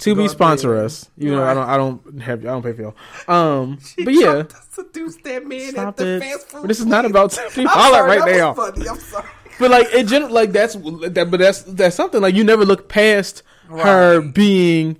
To 0.00 0.14
be 0.14 0.28
sponsor 0.28 0.74
there. 0.74 0.84
us, 0.84 1.08
you 1.16 1.30
know, 1.30 1.42
I 1.44 1.54
don't, 1.54 1.68
I 1.68 1.76
don't 1.76 2.20
have, 2.20 2.40
I 2.40 2.48
don't 2.48 2.62
pay 2.62 2.72
for 2.72 2.82
y'all. 2.82 2.94
Um, 3.28 3.78
She 3.84 4.04
but 4.04 4.12
yeah, 4.14 4.42
seduce 4.70 5.16
that 5.18 5.46
man 5.46 5.70
stop 5.70 5.88
at 5.88 5.96
the 5.96 6.16
it. 6.16 6.22
fast 6.22 6.48
food. 6.48 6.62
But 6.62 6.68
this 6.68 6.80
is 6.80 6.86
not 6.86 7.04
about 7.04 7.30
Tiffany 7.30 7.66
Pollard 7.68 8.04
right 8.04 8.36
now. 8.36 8.54
Funny. 8.54 8.88
I'm 8.88 8.98
sorry. 8.98 9.28
But 9.58 9.70
like 9.70 9.94
in 9.94 10.06
general, 10.08 10.32
like 10.32 10.50
that's 10.52 10.74
that, 10.74 11.28
but 11.30 11.38
that's 11.38 11.62
that's 11.62 11.94
something 11.94 12.20
like 12.20 12.34
you 12.34 12.42
never 12.44 12.64
look 12.64 12.88
past 12.88 13.42
her 13.70 14.20
being 14.20 14.98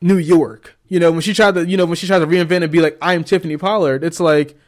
New 0.00 0.18
York. 0.18 0.76
You 0.88 0.98
know 1.00 1.12
when 1.12 1.20
she 1.20 1.32
tried 1.32 1.54
to, 1.54 1.66
you 1.66 1.76
know 1.76 1.86
when 1.86 1.96
she 1.96 2.06
tried 2.06 2.18
to 2.18 2.26
reinvent 2.26 2.62
and 2.62 2.72
be 2.72 2.80
like, 2.80 2.98
"I 3.00 3.14
am 3.14 3.22
Tiffany 3.22 3.56
Pollard." 3.56 4.02
It's 4.02 4.18
like, 4.20 4.58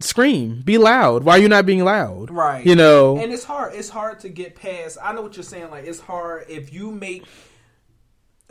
scream, 0.00 0.62
be 0.64 0.78
loud. 0.78 1.22
Why 1.24 1.34
are 1.34 1.38
you 1.38 1.48
not 1.48 1.64
being 1.66 1.84
loud? 1.84 2.30
Right. 2.30 2.64
You 2.66 2.74
know. 2.74 3.18
And 3.18 3.32
it's 3.32 3.44
hard. 3.44 3.74
It's 3.74 3.88
hard 3.88 4.20
to 4.20 4.28
get 4.28 4.56
past. 4.56 4.98
I 5.02 5.12
know 5.12 5.22
what 5.22 5.36
you're 5.36 5.44
saying. 5.44 5.70
Like 5.70 5.86
it's 5.86 6.00
hard 6.00 6.46
if 6.48 6.72
you 6.72 6.90
make 6.90 7.24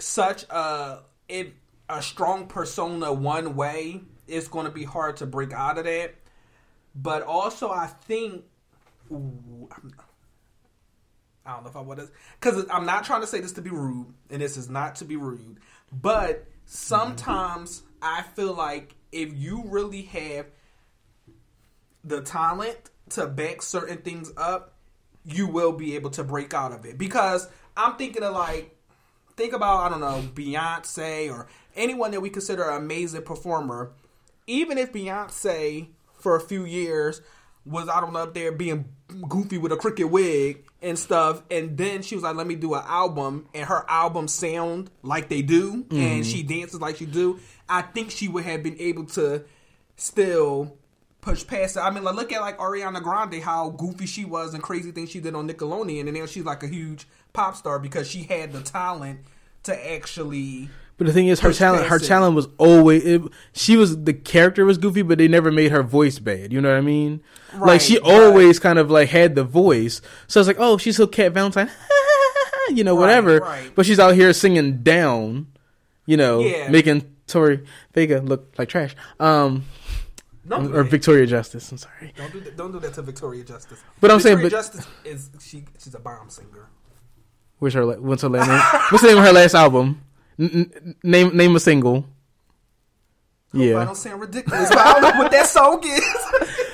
such 0.01 0.43
a 0.49 0.99
it, 1.29 1.53
a 1.89 2.01
strong 2.01 2.47
persona 2.47 3.11
one 3.13 3.55
way. 3.55 4.01
It's 4.27 4.47
going 4.47 4.65
to 4.65 4.71
be 4.71 4.83
hard 4.83 5.17
to 5.17 5.25
break 5.25 5.53
out 5.53 5.77
of 5.77 5.85
that. 5.85 6.15
But 6.95 7.23
also, 7.23 7.69
I 7.69 7.87
think. 7.87 8.43
Ooh, 9.11 9.67
I 11.45 11.53
don't 11.53 11.63
know 11.63 11.69
if 11.69 11.75
I 11.75 11.81
want 11.81 11.99
to, 11.99 12.09
because 12.39 12.65
I'm 12.69 12.85
not 12.85 13.03
trying 13.03 13.21
to 13.21 13.27
say 13.27 13.39
this 13.41 13.53
to 13.53 13.61
be 13.61 13.71
rude, 13.71 14.13
and 14.29 14.41
this 14.41 14.57
is 14.57 14.69
not 14.69 14.95
to 14.97 15.05
be 15.05 15.15
rude, 15.15 15.59
but 15.91 16.45
sometimes 16.65 17.81
I 17.99 18.21
feel 18.21 18.53
like 18.53 18.95
if 19.11 19.33
you 19.33 19.63
really 19.65 20.03
have 20.03 20.45
the 22.03 22.21
talent 22.21 22.77
to 23.09 23.25
back 23.25 23.63
certain 23.63 23.97
things 23.97 24.31
up, 24.37 24.75
you 25.25 25.47
will 25.47 25.71
be 25.71 25.95
able 25.95 26.11
to 26.11 26.23
break 26.23 26.53
out 26.53 26.71
of 26.71 26.85
it. 26.85 26.97
Because 26.97 27.49
I'm 27.75 27.95
thinking 27.95 28.21
of 28.21 28.33
like, 28.35 28.77
think 29.41 29.53
about, 29.53 29.79
I 29.79 29.89
don't 29.89 30.01
know, 30.01 30.23
Beyonce 30.35 31.31
or 31.31 31.47
anyone 31.75 32.11
that 32.11 32.21
we 32.21 32.29
consider 32.29 32.69
an 32.69 32.77
amazing 32.77 33.23
performer. 33.23 33.91
Even 34.45 34.77
if 34.77 34.93
Beyonce, 34.93 35.87
for 36.13 36.35
a 36.35 36.39
few 36.39 36.63
years, 36.63 37.21
was, 37.65 37.89
I 37.89 37.99
don't 37.99 38.13
know, 38.13 38.19
up 38.19 38.35
there 38.35 38.51
being 38.51 38.85
goofy 39.27 39.57
with 39.57 39.71
a 39.71 39.77
cricket 39.77 40.09
wig 40.09 40.65
and 40.81 40.97
stuff, 40.97 41.41
and 41.49 41.75
then 41.75 42.03
she 42.03 42.15
was 42.15 42.23
like, 42.23 42.35
let 42.35 42.45
me 42.45 42.55
do 42.55 42.75
an 42.75 42.83
album, 42.85 43.47
and 43.53 43.65
her 43.65 43.83
album 43.87 44.27
sound 44.27 44.89
like 45.01 45.29
they 45.29 45.41
do, 45.41 45.85
and 45.91 46.25
she 46.25 46.43
mm-hmm. 46.43 46.59
dances 46.59 46.81
like 46.81 46.97
she 46.97 47.05
do, 47.05 47.39
I 47.67 47.81
think 47.81 48.11
she 48.11 48.27
would 48.27 48.43
have 48.43 48.63
been 48.63 48.77
able 48.79 49.05
to 49.05 49.43
still 49.95 50.77
push 51.21 51.45
past 51.45 51.77
it. 51.77 51.81
I 51.81 51.91
mean, 51.91 52.03
like, 52.03 52.15
look 52.15 52.31
at 52.31 52.41
like 52.41 52.57
Ariana 52.57 53.01
Grande, 53.01 53.41
how 53.41 53.69
goofy 53.69 54.07
she 54.07 54.25
was 54.25 54.55
and 54.55 54.63
crazy 54.63 54.91
things 54.91 55.11
she 55.11 55.19
did 55.19 55.35
on 55.35 55.47
Nickelodeon, 55.47 56.01
and 56.01 56.13
now 56.13 56.25
she's 56.25 56.45
like 56.45 56.63
a 56.63 56.67
huge 56.67 57.07
pop 57.33 57.55
star 57.55 57.79
because 57.79 58.09
she 58.09 58.23
had 58.23 58.51
the 58.53 58.61
talent 58.61 59.19
to 59.63 59.91
actually. 59.93 60.69
But 60.97 61.07
the 61.07 61.13
thing 61.13 61.27
is, 61.27 61.39
her 61.39 61.51
talent, 61.51 61.87
her 61.87 61.95
it. 61.95 62.03
talent 62.03 62.35
was 62.35 62.47
always. 62.59 63.03
It, 63.03 63.21
she 63.53 63.75
was 63.75 64.03
the 64.03 64.13
character 64.13 64.65
was 64.65 64.77
goofy, 64.77 65.01
but 65.01 65.17
they 65.17 65.27
never 65.27 65.51
made 65.51 65.71
her 65.71 65.81
voice 65.81 66.19
bad. 66.19 66.53
You 66.53 66.61
know 66.61 66.69
what 66.69 66.77
I 66.77 66.81
mean? 66.81 67.21
like 67.53 67.61
Right, 67.61 67.81
she 67.81 67.97
right. 67.97 68.03
always 68.03 68.59
kind 68.59 68.77
of 68.77 68.91
like 68.91 69.09
had 69.09 69.33
the 69.33 69.43
voice. 69.43 70.01
So 70.27 70.39
it's 70.39 70.47
like, 70.47 70.57
oh, 70.59 70.77
she's 70.77 70.97
so 70.97 71.07
Cat 71.07 71.31
Valentine, 71.31 71.71
you 72.69 72.83
know, 72.83 72.93
Right, 72.95 73.01
whatever. 73.01 73.39
right. 73.39 73.71
But 73.73 73.87
she's 73.87 73.99
out 73.99 74.13
here 74.13 74.31
singing 74.31 74.83
down, 74.83 75.47
you 76.05 76.17
know, 76.17 76.41
Yeah. 76.41 76.69
making 76.69 77.11
Tori 77.25 77.63
Vega 77.93 78.19
look 78.21 78.53
like 78.59 78.69
trash. 78.69 78.95
Um, 79.19 79.65
Don't 80.47 80.67
or 80.71 80.83
that. 80.83 80.91
Victoria 80.91 81.25
Justice. 81.25 81.71
I'm 81.71 81.77
sorry, 81.79 82.13
Don't 82.15 82.31
do 82.31 82.39
that. 82.41 82.55
Don't 82.57 82.71
do 82.71 82.79
that 82.79 82.93
to 82.93 83.01
Victoria 83.01 83.43
Justice. 83.43 83.81
But 83.99 84.11
I'm 84.11 84.19
saying, 84.19 84.41
but- 84.43 84.51
Justice 84.51 84.85
is 85.03 85.31
she? 85.41 85.65
She's 85.81 85.95
a 85.95 85.99
bomb 85.99 86.29
singer. 86.29 86.69
What's 87.61 87.75
her? 87.75 87.85
What's 88.01 88.23
her 88.23 88.29
name? 88.29 88.41
What's 88.89 89.01
the 89.01 89.09
name 89.09 89.17
of 89.19 89.23
her 89.23 89.31
last 89.31 89.53
album? 89.53 90.01
N- 90.39 90.71
n- 90.75 90.95
name 91.03 91.37
name 91.37 91.55
a 91.55 91.59
single. 91.59 92.05
I 93.53 93.57
Yeah. 93.57 93.77
I 93.79 93.85
don't 93.85 93.95
sound 93.95 94.19
ridiculous, 94.19 94.69
but 94.69 94.79
I 94.79 94.93
don't 94.93 95.01
know 95.01 95.23
what 95.23 95.31
that 95.31 95.47
song 95.47 95.81
is. 95.83 96.03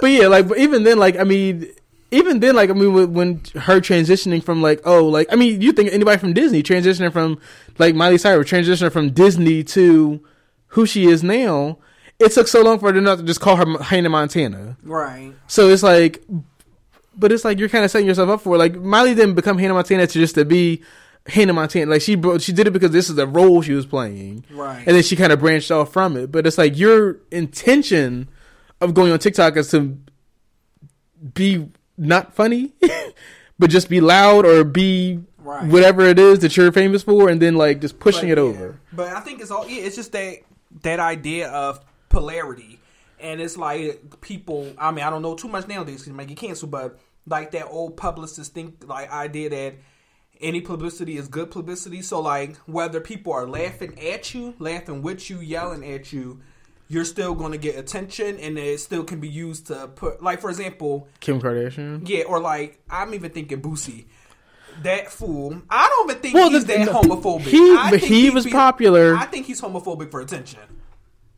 But 0.00 0.08
yeah, 0.10 0.26
like 0.26 0.48
but 0.48 0.58
even 0.58 0.82
then, 0.82 0.98
like 0.98 1.16
I 1.16 1.22
mean, 1.22 1.66
even 2.10 2.40
then, 2.40 2.56
like 2.56 2.68
I 2.68 2.72
mean, 2.72 2.92
when, 2.92 3.12
when 3.14 3.42
her 3.54 3.80
transitioning 3.80 4.42
from 4.42 4.60
like 4.60 4.82
oh, 4.84 5.06
like 5.06 5.32
I 5.32 5.36
mean, 5.36 5.62
you 5.62 5.72
think 5.72 5.92
anybody 5.92 6.18
from 6.18 6.34
Disney 6.34 6.62
transitioning 6.64 7.12
from 7.12 7.38
like 7.78 7.94
Miley 7.94 8.18
Cyrus 8.18 8.50
transitioning 8.50 8.92
from 8.92 9.10
Disney 9.12 9.62
to 9.64 10.20
who 10.66 10.84
she 10.84 11.06
is 11.06 11.22
now, 11.22 11.78
it 12.18 12.32
took 12.32 12.48
so 12.48 12.62
long 12.62 12.80
for 12.80 12.86
her 12.86 12.92
to 12.92 13.00
not 13.00 13.18
to 13.18 13.24
just 13.24 13.40
call 13.40 13.54
her 13.56 13.82
Hannah 13.82 14.10
Montana. 14.10 14.76
right. 14.82 15.32
So 15.46 15.68
it's 15.68 15.84
like, 15.84 16.22
but 17.16 17.32
it's 17.32 17.44
like 17.44 17.58
you're 17.58 17.68
kind 17.68 17.84
of 17.84 17.90
setting 17.90 18.06
yourself 18.06 18.28
up 18.28 18.40
for 18.40 18.56
it. 18.56 18.58
like 18.58 18.76
Miley 18.76 19.14
didn't 19.14 19.34
become 19.34 19.58
Hannah 19.58 19.74
Montana 19.74 20.06
to 20.06 20.12
just 20.18 20.34
to 20.36 20.44
be 20.44 20.82
Hannah 21.26 21.52
Montana. 21.52 21.90
Like 21.90 22.02
she 22.02 22.20
she 22.38 22.52
did 22.52 22.66
it 22.66 22.72
because 22.72 22.90
this 22.90 23.08
is 23.08 23.16
the 23.16 23.26
role 23.26 23.62
she 23.62 23.72
was 23.72 23.86
playing, 23.86 24.44
Right. 24.50 24.78
And 24.86 24.96
then 24.96 25.02
she 25.02 25.16
kind 25.16 25.32
of 25.32 25.40
branched 25.40 25.70
off 25.70 25.92
from 25.92 26.16
it. 26.16 26.30
But 26.32 26.46
it's 26.46 26.58
like 26.58 26.76
your 26.76 27.18
intention 27.30 28.28
of 28.80 28.94
going 28.94 29.12
on 29.12 29.18
TikTok 29.18 29.56
is 29.56 29.70
to 29.70 29.96
be 31.34 31.68
not 31.96 32.34
funny, 32.34 32.72
but 33.58 33.70
just 33.70 33.88
be 33.88 34.00
loud 34.00 34.44
or 34.46 34.64
be 34.64 35.20
Right. 35.38 35.66
whatever 35.70 36.00
it 36.06 36.18
is 36.18 36.38
that 36.38 36.56
you're 36.56 36.72
famous 36.72 37.02
for, 37.02 37.28
and 37.28 37.40
then 37.40 37.54
like 37.54 37.82
just 37.82 38.00
pushing 38.00 38.30
But, 38.30 38.38
it 38.38 38.40
yeah. 38.40 38.48
over. 38.48 38.80
But 38.94 39.08
I 39.12 39.20
think 39.20 39.42
it's 39.42 39.50
all 39.50 39.68
yeah, 39.68 39.82
it's 39.82 39.94
just 39.94 40.12
that 40.12 40.38
that 40.82 41.00
idea 41.00 41.50
of 41.50 41.80
polarity, 42.08 42.80
and 43.24 43.40
it's 43.40 43.56
like 43.56 44.20
people. 44.20 44.72
I 44.78 44.90
mean, 44.92 45.04
I 45.04 45.10
don't 45.10 45.22
know 45.22 45.34
too 45.34 45.48
much 45.48 45.66
nowadays 45.66 45.94
because 45.96 46.06
you 46.08 46.14
might 46.14 46.28
get 46.28 46.36
canceled, 46.36 46.70
but 46.70 46.98
like 47.26 47.50
that 47.52 47.66
old 47.68 47.96
publicist 47.96 48.54
think 48.54 48.84
like 48.86 49.10
idea 49.10 49.48
that 49.50 49.74
any 50.40 50.60
publicity 50.60 51.16
is 51.16 51.26
good 51.28 51.50
publicity. 51.50 52.02
So 52.02 52.20
like 52.20 52.56
whether 52.66 53.00
people 53.00 53.32
are 53.32 53.46
laughing 53.48 53.98
at 53.98 54.34
you, 54.34 54.54
laughing 54.58 55.02
with 55.02 55.28
you, 55.30 55.40
yelling 55.40 55.84
at 55.84 56.12
you. 56.12 56.40
You're 56.86 57.06
still 57.06 57.34
going 57.34 57.52
to 57.52 57.58
get 57.58 57.76
attention, 57.78 58.38
and 58.38 58.58
it 58.58 58.78
still 58.78 59.04
can 59.04 59.18
be 59.18 59.28
used 59.28 59.68
to 59.68 59.88
put, 59.88 60.22
like, 60.22 60.42
for 60.42 60.50
example, 60.50 61.08
Kim 61.18 61.40
Kardashian. 61.40 62.06
yeah, 62.06 62.24
or 62.24 62.40
like 62.40 62.78
I'm 62.90 63.14
even 63.14 63.30
thinking 63.30 63.62
Boosie. 63.62 64.04
That 64.82 65.10
fool. 65.10 65.62
I 65.70 65.88
don't 65.88 66.10
even 66.10 66.20
think 66.22 66.34
Well, 66.34 66.50
he's 66.50 66.66
the- 66.66 66.74
that 66.74 66.86
no, 66.86 67.00
homophobic. 67.00 67.40
he- 67.46 67.74
I 67.76 67.90
but 67.90 68.00
think 68.00 68.12
he 68.12 68.28
was 68.30 68.44
be- 68.44 68.50
popular. 68.50 69.16
I 69.16 69.24
think 69.24 69.46
he's 69.46 69.62
homophobic 69.62 70.10
for 70.10 70.20
attention. 70.20 70.60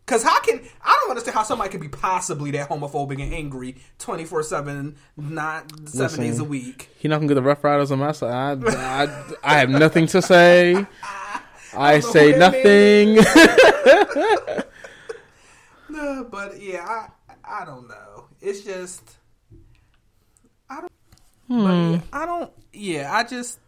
Cause 0.07 0.23
how 0.23 0.39
can 0.41 0.61
I 0.85 0.97
don't 1.01 1.11
understand 1.11 1.35
how 1.37 1.43
somebody 1.43 1.69
could 1.71 1.81
be 1.81 1.89
possibly 1.89 2.53
that 2.53 2.69
homophobic 2.69 3.21
and 3.21 3.35
angry 3.35 3.77
24 3.99 4.45
7 4.45 4.97
not 5.17 5.71
seven 5.89 5.99
Listen. 6.01 6.21
days 6.21 6.39
a 6.39 6.45
week. 6.45 6.91
He 6.99 7.09
not 7.09 7.17
gonna 7.17 7.27
get 7.27 7.35
the 7.35 7.43
Rough 7.43 7.65
Riders 7.65 7.91
on 7.91 7.99
my 7.99 8.13
side. 8.13 8.65
I, 8.69 9.05
I, 9.05 9.25
I 9.43 9.59
have 9.59 9.69
nothing 9.69 10.07
to 10.09 10.23
say. 10.23 10.87
I 11.77 11.95
know 11.95 12.01
say 12.01 12.39
nothing. 12.39 13.19
No, 15.89 16.25
but 16.31 16.61
yeah, 16.61 16.85
I 16.85 17.09
I 17.63 17.65
don't 17.65 17.89
know. 17.89 18.27
It's 18.41 18.61
just 18.63 19.03
I 20.69 20.81
don't 20.81 20.93
Hmm. 21.49 21.93
yeah, 21.95 22.01
I 22.13 22.27
don't 22.27 22.53
yeah, 22.73 23.13
I 23.15 23.25
just 23.25 23.59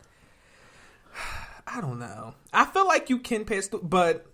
I 1.67 1.81
don't 1.81 1.99
know. 1.99 2.35
I 2.53 2.65
feel 2.65 2.87
like 2.87 3.09
you 3.11 3.19
can 3.19 3.45
pass 3.45 3.67
through 3.69 3.83
but 3.83 4.27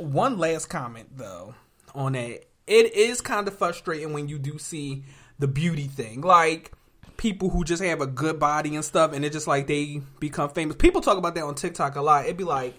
one 0.00 0.38
last 0.38 0.66
comment 0.66 1.16
though 1.16 1.54
on 1.94 2.12
that. 2.12 2.44
It 2.66 2.94
is 2.94 3.20
kind 3.20 3.48
of 3.48 3.56
frustrating 3.58 4.12
when 4.12 4.28
you 4.28 4.38
do 4.38 4.58
see 4.58 5.04
the 5.38 5.48
beauty 5.48 5.86
thing. 5.88 6.20
Like 6.20 6.72
people 7.16 7.50
who 7.50 7.64
just 7.64 7.82
have 7.82 8.00
a 8.00 8.06
good 8.06 8.38
body 8.38 8.74
and 8.74 8.84
stuff 8.84 9.12
and 9.12 9.24
it's 9.24 9.34
just 9.34 9.46
like 9.46 9.66
they 9.66 10.00
become 10.20 10.50
famous. 10.50 10.76
People 10.76 11.00
talk 11.00 11.18
about 11.18 11.34
that 11.34 11.44
on 11.44 11.54
TikTok 11.54 11.96
a 11.96 12.00
lot. 12.00 12.24
It'd 12.24 12.36
be 12.36 12.44
like 12.44 12.74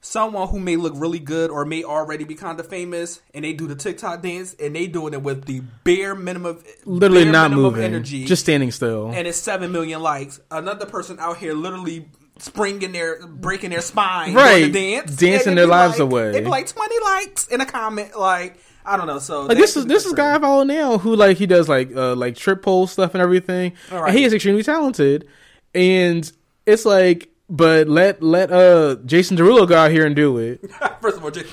someone 0.00 0.48
who 0.48 0.60
may 0.60 0.76
look 0.76 0.92
really 0.96 1.18
good 1.18 1.50
or 1.50 1.64
may 1.64 1.82
already 1.82 2.24
be 2.24 2.34
kind 2.34 2.60
of 2.60 2.68
famous 2.68 3.20
and 3.32 3.44
they 3.44 3.52
do 3.54 3.66
the 3.66 3.74
TikTok 3.74 4.22
dance 4.22 4.54
and 4.60 4.76
they 4.76 4.86
doing 4.86 5.14
it 5.14 5.22
with 5.22 5.46
the 5.46 5.60
bare 5.82 6.14
minimum 6.14 6.62
Literally 6.84 7.24
bare 7.24 7.32
not 7.32 7.50
minimum 7.50 7.72
moving, 7.72 7.84
energy 7.84 8.24
just 8.26 8.42
standing 8.42 8.70
still. 8.70 9.10
and 9.12 9.26
it's 9.26 9.38
7 9.38 9.72
million 9.72 10.00
likes. 10.02 10.40
Another 10.50 10.84
person 10.86 11.18
out 11.18 11.38
here 11.38 11.54
literally 11.54 12.08
springing 12.38 12.92
their 12.92 13.26
breaking 13.26 13.70
their 13.70 13.80
spine 13.80 14.34
Right. 14.34 14.72
the 14.72 14.96
dance 14.96 15.16
Dancing 15.16 15.54
their 15.54 15.66
lives 15.66 15.94
like- 15.94 16.00
away. 16.10 16.30
It'd 16.30 16.44
be 16.44 16.50
like 16.50 16.66
20 16.66 16.94
likes 17.04 17.46
in 17.48 17.60
a 17.60 17.66
comment 17.66 18.18
like 18.18 18.58
I 18.86 18.96
don't 18.98 19.06
know. 19.06 19.18
So 19.18 19.42
Like 19.46 19.56
this 19.56 19.76
is 19.76 19.86
this 19.86 20.04
is 20.04 20.12
a 20.12 20.16
guy 20.16 20.34
I 20.34 20.38
follow 20.38 20.62
now 20.64 20.98
who 20.98 21.16
like 21.16 21.36
he 21.38 21.46
does 21.46 21.68
like 21.68 21.94
uh 21.96 22.14
like 22.14 22.36
trip 22.36 22.62
pole 22.62 22.86
stuff 22.86 23.14
and 23.14 23.22
everything. 23.22 23.72
All 23.92 24.04
And 24.04 24.16
he 24.16 24.24
is 24.24 24.32
extremely 24.34 24.62
talented. 24.62 25.26
And 25.74 26.30
it's 26.66 26.84
like 26.84 27.30
but 27.48 27.88
let 27.88 28.22
let 28.22 28.50
uh 28.52 28.96
Jason 29.06 29.36
Derulo 29.36 29.66
go 29.68 29.76
out 29.76 29.90
here 29.90 30.04
and 30.04 30.14
do 30.16 30.36
it. 30.38 30.60
First 31.00 31.16
of 31.18 31.24
all, 31.24 31.30
Jason. 31.30 31.50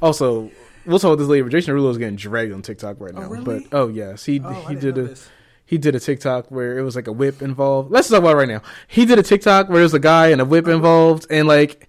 Also, 0.00 0.50
we'll 0.84 0.98
talk 0.98 1.10
about 1.10 1.18
this 1.18 1.28
later. 1.28 1.48
Jason 1.48 1.74
Derulo 1.74 1.90
is 1.90 1.98
getting 1.98 2.16
dragged 2.16 2.52
on 2.52 2.62
TikTok 2.62 2.96
right 3.00 3.14
now. 3.14 3.28
really? 3.28 3.44
But 3.44 3.62
oh 3.76 3.88
yes, 3.88 4.24
he 4.24 4.40
Oh, 4.42 4.52
he 4.68 4.74
didn't 4.74 5.04
a 5.04 5.08
this. 5.08 5.28
He 5.72 5.78
did 5.78 5.94
a 5.94 6.00
TikTok 6.00 6.50
where 6.50 6.76
it 6.76 6.82
was 6.82 6.94
like 6.94 7.06
a 7.06 7.12
whip 7.12 7.40
involved. 7.40 7.90
Let's 7.90 8.10
talk 8.10 8.18
about 8.18 8.32
it 8.32 8.36
right 8.36 8.48
now. 8.48 8.60
He 8.88 9.06
did 9.06 9.18
a 9.18 9.22
TikTok 9.22 9.70
where 9.70 9.78
there's 9.78 9.94
a 9.94 9.98
guy 9.98 10.26
and 10.26 10.38
a 10.38 10.44
whip 10.44 10.68
involved, 10.68 11.26
and 11.30 11.48
like 11.48 11.88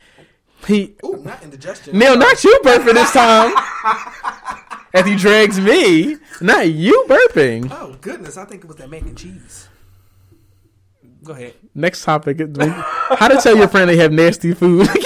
he 0.65 0.95
ooh, 1.03 1.21
not 1.21 1.43
indigestion. 1.43 1.99
Neil, 1.99 2.15
not 2.15 2.41
you 2.45 2.61
burping 2.63 2.93
this 2.93 3.11
time. 3.11 3.53
As 4.93 5.05
he 5.05 5.17
drags 5.17 5.59
me, 5.59 6.15
not 6.39 6.69
you 6.69 7.05
burping. 7.09 7.69
Oh 7.73 7.97
goodness, 7.99 8.37
I 8.37 8.45
think 8.45 8.63
it 8.63 8.67
was 8.67 8.77
that 8.77 8.89
mac 8.89 9.01
and 9.01 9.17
cheese. 9.17 9.67
Go 11.21 11.33
ahead. 11.33 11.55
Next 11.75 12.05
topic: 12.05 12.39
How 12.39 13.27
to 13.27 13.37
tell 13.43 13.57
your 13.57 13.67
friend 13.67 13.89
they 13.89 13.97
have 13.97 14.13
nasty 14.13 14.53
food. 14.53 14.87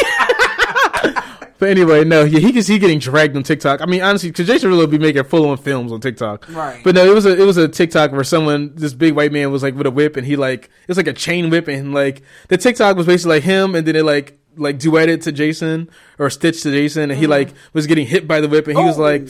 but 1.60 1.70
anyway, 1.70 2.04
no, 2.04 2.24
yeah, 2.24 2.39
he 2.39 2.52
just 2.52 2.67
he 2.70 2.80
getting 2.80 3.00
dragged 3.00 3.36
on 3.36 3.43
TikTok. 3.43 3.82
I 3.82 3.86
mean, 3.86 4.02
honestly, 4.02 4.30
because 4.30 4.48
Jason 4.48 4.70
really 4.70 4.88
be 4.88 4.98
making 4.98 5.24
full 5.26 5.50
on 5.50 5.58
films 5.58 5.91
on 5.91 6.00
TikTok. 6.02 6.48
Right. 6.50 6.82
But 6.84 6.96
no, 6.96 7.06
it 7.06 7.13
was 7.13 7.26
a 7.26 7.39
it 7.41 7.46
was 7.46 7.58
a 7.58 7.67
TikTok 7.67 8.12
where 8.12 8.24
someone, 8.24 8.74
this 8.76 8.93
big 8.93 9.13
white 9.15 9.32
man, 9.32 9.52
was 9.52 9.63
like 9.63 9.76
with 9.76 9.88
a 9.88 9.91
whip, 9.91 10.17
and 10.17 10.26
he 10.26 10.36
like 10.36 10.70
it's 10.88 10.98
like 10.98 11.08
a 11.08 11.13
chain 11.13 11.50
whip, 11.50 11.67
and 11.67 11.93
like 11.93 12.22
the 12.50 12.58
TikTok 12.58 12.98
was 12.98 13.06
basically 13.06 13.36
like 13.38 13.43
him, 13.43 13.76
and 13.76 13.88
then 13.88 13.96
it 13.96 14.04
like 14.04 14.38
like 14.60 14.80
duetted 14.80 15.22
to 15.22 15.32
Jason 15.32 15.88
or 16.17 16.32
stitched 16.32 16.63
to 16.63 16.72
Jason, 16.72 17.12
and 17.12 17.20
he 17.20 17.28
like 17.28 17.54
was 17.74 17.86
getting 17.86 18.08
hit 18.08 18.28
by 18.28 18.41
the 18.41 18.48
whip, 18.48 18.67
and 18.67 18.78
he 18.78 18.84
was 18.84 18.98
Oh. 18.98 19.02
like, 19.04 19.22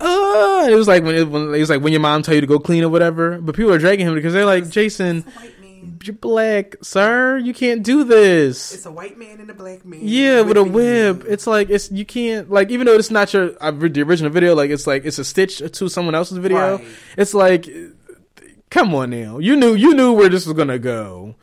uh, 0.00 0.68
it 0.70 0.74
was 0.76 0.86
like 0.88 1.02
when 1.02 1.14
it, 1.14 1.28
when 1.28 1.54
it 1.54 1.58
was 1.58 1.70
like 1.70 1.80
when 1.80 1.92
your 1.92 2.00
mom 2.00 2.22
tell 2.22 2.34
you 2.34 2.40
to 2.42 2.46
go 2.46 2.58
clean 2.58 2.84
or 2.84 2.90
whatever. 2.90 3.38
But 3.40 3.54
people 3.56 3.72
are 3.72 3.78
dragging 3.78 4.06
him 4.06 4.14
because 4.14 4.32
they're 4.34 4.44
like, 4.44 4.68
Jason. 4.68 5.24
You're 6.02 6.14
black, 6.16 6.76
sir. 6.82 7.38
You 7.38 7.54
can't 7.54 7.82
do 7.82 8.04
this. 8.04 8.74
It's 8.74 8.86
a 8.86 8.90
white 8.90 9.18
man 9.18 9.40
and 9.40 9.50
a 9.50 9.54
black 9.54 9.84
man. 9.84 10.00
Yeah, 10.02 10.42
with 10.42 10.56
a 10.56 10.64
whip. 10.64 11.24
It's 11.26 11.46
like 11.46 11.70
it's 11.70 11.90
you 11.90 12.04
can't 12.04 12.50
like 12.50 12.70
even 12.70 12.86
though 12.86 12.94
it's 12.94 13.10
not 13.10 13.32
your 13.32 13.52
uh, 13.60 13.70
the 13.70 14.02
original 14.02 14.30
video. 14.30 14.54
Like 14.54 14.70
it's 14.70 14.86
like 14.86 15.04
it's 15.04 15.18
a 15.18 15.24
stitch 15.24 15.58
to 15.58 15.88
someone 15.88 16.14
else's 16.14 16.38
video. 16.38 16.78
Right. 16.78 16.86
It's 17.16 17.34
like, 17.34 17.68
come 18.70 18.94
on 18.94 19.10
now. 19.10 19.38
You 19.38 19.56
knew 19.56 19.74
you 19.74 19.94
knew 19.94 20.12
where 20.12 20.28
this 20.28 20.46
was 20.46 20.56
gonna 20.56 20.78
go, 20.78 21.34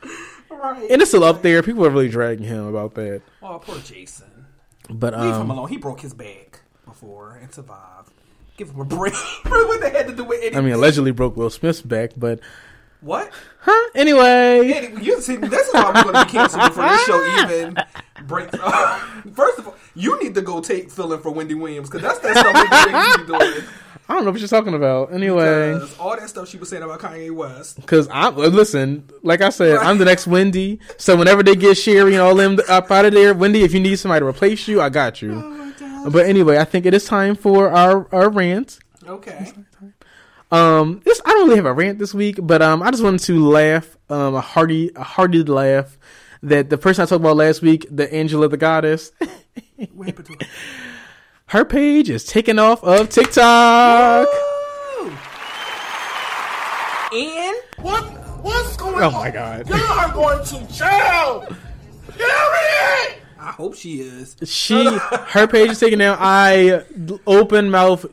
Right. 0.50 0.90
and 0.90 1.00
it's 1.02 1.10
still 1.10 1.24
up 1.24 1.42
there. 1.42 1.62
People 1.62 1.84
are 1.86 1.90
really 1.90 2.08
dragging 2.08 2.46
him 2.46 2.66
about 2.66 2.94
that. 2.94 3.22
oh, 3.42 3.58
poor 3.58 3.78
Jason. 3.78 4.46
But 4.90 5.14
Leave 5.14 5.34
him 5.34 5.42
um, 5.42 5.50
alone. 5.50 5.68
He 5.68 5.76
broke 5.76 6.00
his 6.00 6.12
back 6.14 6.60
before 6.84 7.38
and 7.40 7.52
survived. 7.52 8.10
Give 8.56 8.68
him 8.70 8.80
a 8.80 8.84
break. 8.84 9.14
what 9.44 9.80
they 9.80 9.90
had 9.90 10.08
to 10.08 10.14
do 10.14 10.24
with 10.24 10.40
anything. 10.40 10.58
I 10.58 10.60
mean, 10.60 10.74
allegedly 10.74 11.12
broke 11.12 11.36
Will 11.36 11.50
Smith's 11.50 11.80
back, 11.80 12.10
but 12.16 12.40
what? 13.02 13.30
huh? 13.60 13.90
Anyway, 13.94 14.72
Anyway, 14.72 15.02
you 15.02 15.20
see, 15.20 15.36
this 15.36 15.68
is 15.68 15.74
why 15.74 15.92
we're 15.94 16.02
going 16.04 16.14
to 16.14 16.24
be 16.24 16.30
canceled 16.32 16.62
before 16.68 16.88
this 16.88 17.04
show 17.04 17.42
even 17.42 17.76
breaks. 18.26 18.56
first 19.34 19.58
of 19.58 19.68
all, 19.68 19.76
you 19.94 20.20
need 20.22 20.34
to 20.34 20.42
go 20.42 20.60
take 20.60 20.90
filling 20.90 21.20
for 21.20 21.30
Wendy 21.30 21.54
Williams 21.54 21.90
because 21.90 22.02
that's 22.02 22.18
that 22.20 22.36
stuff 22.36 23.26
be 23.26 23.26
doing. 23.26 23.64
I 24.08 24.14
don't 24.14 24.24
know 24.24 24.30
what 24.32 24.40
you're 24.40 24.48
talking 24.48 24.74
about. 24.74 25.12
Anyway, 25.12 25.72
Because 25.74 25.98
all 25.98 26.16
that 26.16 26.28
stuff 26.28 26.48
she 26.48 26.56
was 26.58 26.68
saying 26.68 26.82
about 26.82 27.00
Kanye 27.00 27.30
West. 27.30 27.76
Because 27.76 28.08
I'm 28.10 28.34
uh, 28.36 28.48
listen, 28.48 29.08
like 29.22 29.40
I 29.40 29.48
said, 29.50 29.76
I'm 29.78 29.96
the 29.98 30.04
next 30.04 30.26
Wendy. 30.26 30.80
So 30.98 31.16
whenever 31.16 31.42
they 31.42 31.54
get 31.54 31.76
Sherri 31.78 32.14
and 32.14 32.20
all 32.22 32.34
them 32.34 32.58
up 32.68 32.90
out 32.90 33.04
of 33.04 33.12
there, 33.14 33.32
Wendy, 33.32 33.62
if 33.62 33.72
you 33.72 33.80
need 33.80 33.96
somebody 33.98 34.20
to 34.20 34.26
replace 34.26 34.66
you, 34.68 34.80
I 34.82 34.88
got 34.88 35.22
Oh 35.22 35.26
you. 35.26 35.74
god. 35.78 36.12
But 36.12 36.26
anyway, 36.26 36.58
I 36.58 36.64
think 36.64 36.84
it 36.84 36.94
is 36.94 37.04
time 37.04 37.36
for 37.36 37.70
our 37.70 38.06
our 38.12 38.28
rant. 38.28 38.80
Okay. 39.06 39.52
Um, 40.52 41.00
this 41.04 41.20
I 41.24 41.30
don't 41.30 41.44
really 41.46 41.56
have 41.56 41.66
a 41.66 41.72
rant 41.72 41.98
this 41.98 42.12
week, 42.14 42.38
but 42.42 42.60
um, 42.62 42.82
I 42.82 42.90
just 42.90 43.02
wanted 43.02 43.20
to 43.22 43.44
laugh, 43.44 43.96
um, 44.10 44.34
a 44.34 44.40
hearty 44.40 44.90
a 44.94 45.02
hearty 45.02 45.42
laugh 45.42 45.98
that 46.42 46.68
the 46.70 46.76
person 46.78 47.02
I 47.02 47.06
talked 47.06 47.20
about 47.22 47.36
last 47.36 47.62
week, 47.62 47.86
the 47.90 48.12
Angela 48.12 48.48
the 48.48 48.56
Goddess, 48.58 49.12
What 49.94 50.06
happened 50.08 50.26
to 50.26 50.32
her? 50.34 50.50
her 51.46 51.64
page 51.64 52.10
is 52.10 52.24
taken 52.24 52.58
off 52.58 52.84
of 52.84 53.08
TikTok. 53.08 54.26
Woo! 54.28 55.12
And 57.14 57.56
What? 57.78 58.04
What's 58.42 58.76
going 58.76 58.96
Oh 59.02 59.06
on? 59.06 59.12
my 59.12 59.30
God. 59.30 59.68
Y'all 59.68 59.78
are 59.80 60.12
going 60.12 60.44
to 60.44 60.72
jail. 60.72 61.46
Period. 62.16 63.21
I 63.42 63.50
hope 63.50 63.74
she 63.74 64.00
is. 64.00 64.36
She, 64.44 64.86
her 64.86 65.48
page 65.48 65.70
is 65.70 65.80
taken 65.80 65.98
down. 65.98 66.16
I 66.20 66.84
open 67.26 67.70
mouth 67.70 68.06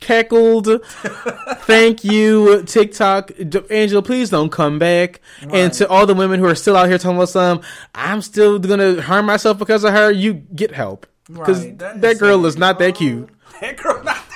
cackled. 0.00 0.82
Thank 0.84 2.04
you, 2.04 2.62
TikTok, 2.62 3.32
Angela. 3.70 4.02
Please 4.02 4.30
don't 4.30 4.50
come 4.50 4.78
back. 4.78 5.20
And 5.50 5.72
to 5.74 5.86
all 5.88 6.06
the 6.06 6.14
women 6.14 6.40
who 6.40 6.46
are 6.46 6.54
still 6.54 6.74
out 6.74 6.88
here 6.88 6.96
talking 6.96 7.16
about 7.16 7.28
some, 7.28 7.60
I'm 7.94 8.22
still 8.22 8.58
gonna 8.58 9.02
harm 9.02 9.26
myself 9.26 9.58
because 9.58 9.84
of 9.84 9.92
her. 9.92 10.10
You 10.10 10.34
get 10.34 10.72
help 10.72 11.06
because 11.26 11.64
Right, 11.64 11.78
that 11.78 12.00
that, 12.00 12.18
girl 12.18 12.46
is 12.46 12.56
not 12.56 12.78
that 12.78 12.94
cute. 12.94 13.28
Oh, 13.30 13.58
that 13.60 13.76
girl 13.76 14.02
not 14.02 14.29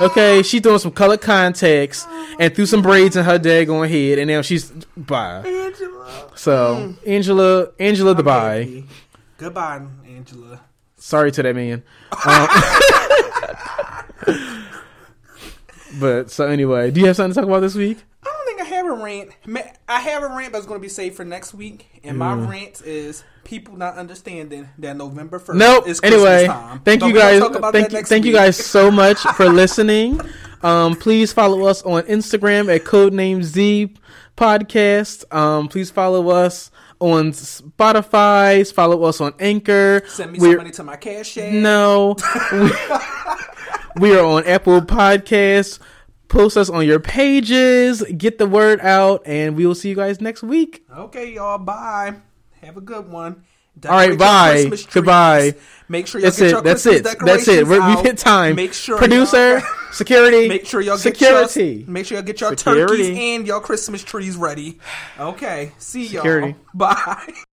Okay, 0.00 0.42
she 0.42 0.58
throwing 0.60 0.78
some 0.78 0.90
colored 0.92 1.20
contacts 1.20 2.06
and 2.40 2.54
threw 2.54 2.66
some 2.66 2.82
braids 2.82 3.14
in 3.16 3.24
her 3.24 3.38
daggone 3.38 3.88
head, 3.88 4.18
and 4.18 4.28
now 4.28 4.42
she's 4.42 4.70
bye. 4.96 5.42
Angela. 5.46 6.30
So 6.34 6.94
Angela, 7.06 7.68
Angela, 7.78 8.14
the 8.14 8.22
bye. 8.22 8.84
Goodbye, 9.38 9.82
Angela. 10.06 10.60
Sorry 10.96 11.30
to 11.32 11.42
that 11.42 11.54
man. 11.54 11.82
Um, 12.24 12.48
but 16.00 16.30
so 16.30 16.46
anyway, 16.46 16.90
do 16.90 17.00
you 17.00 17.06
have 17.06 17.16
something 17.16 17.34
to 17.34 17.40
talk 17.40 17.48
about 17.48 17.60
this 17.60 17.74
week? 17.74 17.98
I 18.22 18.26
don't 18.26 18.46
think 18.46 18.60
I 18.60 18.64
have 18.76 18.86
a 18.86 18.92
rant. 18.92 19.30
I 19.88 20.00
have 20.00 20.22
a 20.22 20.28
rant, 20.28 20.52
but 20.52 20.58
it's 20.58 20.66
going 20.66 20.80
to 20.80 20.82
be 20.82 20.88
saved 20.88 21.16
for 21.16 21.24
next 21.24 21.54
week. 21.54 22.00
And 22.04 22.16
my 22.18 22.34
Mm. 22.34 22.48
rant 22.48 22.82
is 22.82 23.24
people 23.44 23.76
not 23.76 23.96
understanding 23.96 24.68
that 24.78 24.96
November 24.96 25.38
first 25.38 25.58
Nope. 25.58 25.86
is 25.88 26.00
Christmas 26.00 26.22
Anyway, 26.24 26.46
time. 26.46 26.80
thank 26.80 27.00
But 27.00 27.06
you 27.08 27.14
guys. 27.14 27.42
Thank 27.72 27.92
you, 27.92 28.02
thank 28.02 28.24
you 28.24 28.32
guys 28.32 28.56
so 28.64 28.90
much 28.90 29.18
for 29.18 29.48
listening. 29.48 30.20
Um, 30.62 30.94
please 30.96 31.32
follow 31.32 31.66
us 31.66 31.82
on 31.82 32.02
Instagram 32.04 32.74
at 32.74 32.84
Code 32.84 33.12
Name 33.12 33.42
Z 33.42 33.94
Podcast. 34.36 35.32
Um, 35.34 35.68
please 35.68 35.90
follow 35.90 36.28
us 36.30 36.70
on 37.00 37.32
Spotify. 37.32 38.72
Follow 38.72 39.02
us 39.04 39.20
on 39.20 39.34
Anchor. 39.40 40.02
Send 40.06 40.32
me 40.32 40.38
We're- 40.38 40.52
some 40.52 40.58
money 40.58 40.70
to 40.70 40.82
my 40.84 40.96
cash 40.96 41.36
app. 41.38 41.52
No. 41.52 42.16
we, 42.52 42.70
we 44.10 44.16
are 44.16 44.24
on 44.24 44.44
Apple 44.46 44.80
Podcasts. 44.82 45.78
Post 46.28 46.56
us 46.56 46.70
on 46.70 46.86
your 46.86 46.98
pages. 47.00 48.02
Get 48.16 48.38
the 48.38 48.46
word 48.46 48.80
out, 48.80 49.22
and 49.26 49.54
we 49.54 49.66
will 49.66 49.74
see 49.74 49.90
you 49.90 49.94
guys 49.96 50.18
next 50.20 50.42
week. 50.42 50.82
Okay, 50.96 51.34
y'all. 51.34 51.58
Bye. 51.58 52.14
Have 52.62 52.76
a 52.76 52.80
good 52.80 53.10
one. 53.10 53.44
All 53.86 53.90
right, 53.90 54.18
Decorate 54.18 54.18
bye. 54.18 54.76
Goodbye. 54.92 55.54
Make 55.88 56.06
sure 56.06 56.20
y'all 56.20 56.26
That's 56.26 56.38
get 56.38 56.46
it. 56.46 56.50
your 56.50 56.62
That's 56.62 56.82
Christmas 56.82 57.12
it. 57.12 57.24
That's 57.24 57.48
it. 57.48 57.66
We're, 57.66 57.88
we've 57.88 58.00
hit 58.04 58.18
time. 58.18 58.54
Make 58.56 58.74
sure 58.74 58.98
producer, 58.98 59.62
security. 59.92 60.46
Make 60.48 60.66
sure 60.66 60.80
y'all 60.82 60.98
security. 60.98 61.78
get 61.78 61.86
your 61.86 61.90
make 61.90 62.06
sure 62.06 62.16
y'all 62.18 62.24
get 62.26 62.40
your 62.40 62.50
Security. 62.56 62.86
turkeys 62.86 63.18
and 63.18 63.46
your 63.46 63.60
Christmas 63.60 64.04
trees 64.04 64.36
ready. 64.36 64.78
Okay, 65.18 65.72
see 65.78 66.02
y'all. 66.02 66.22
Security. 66.22 66.54
Bye. 66.74 67.32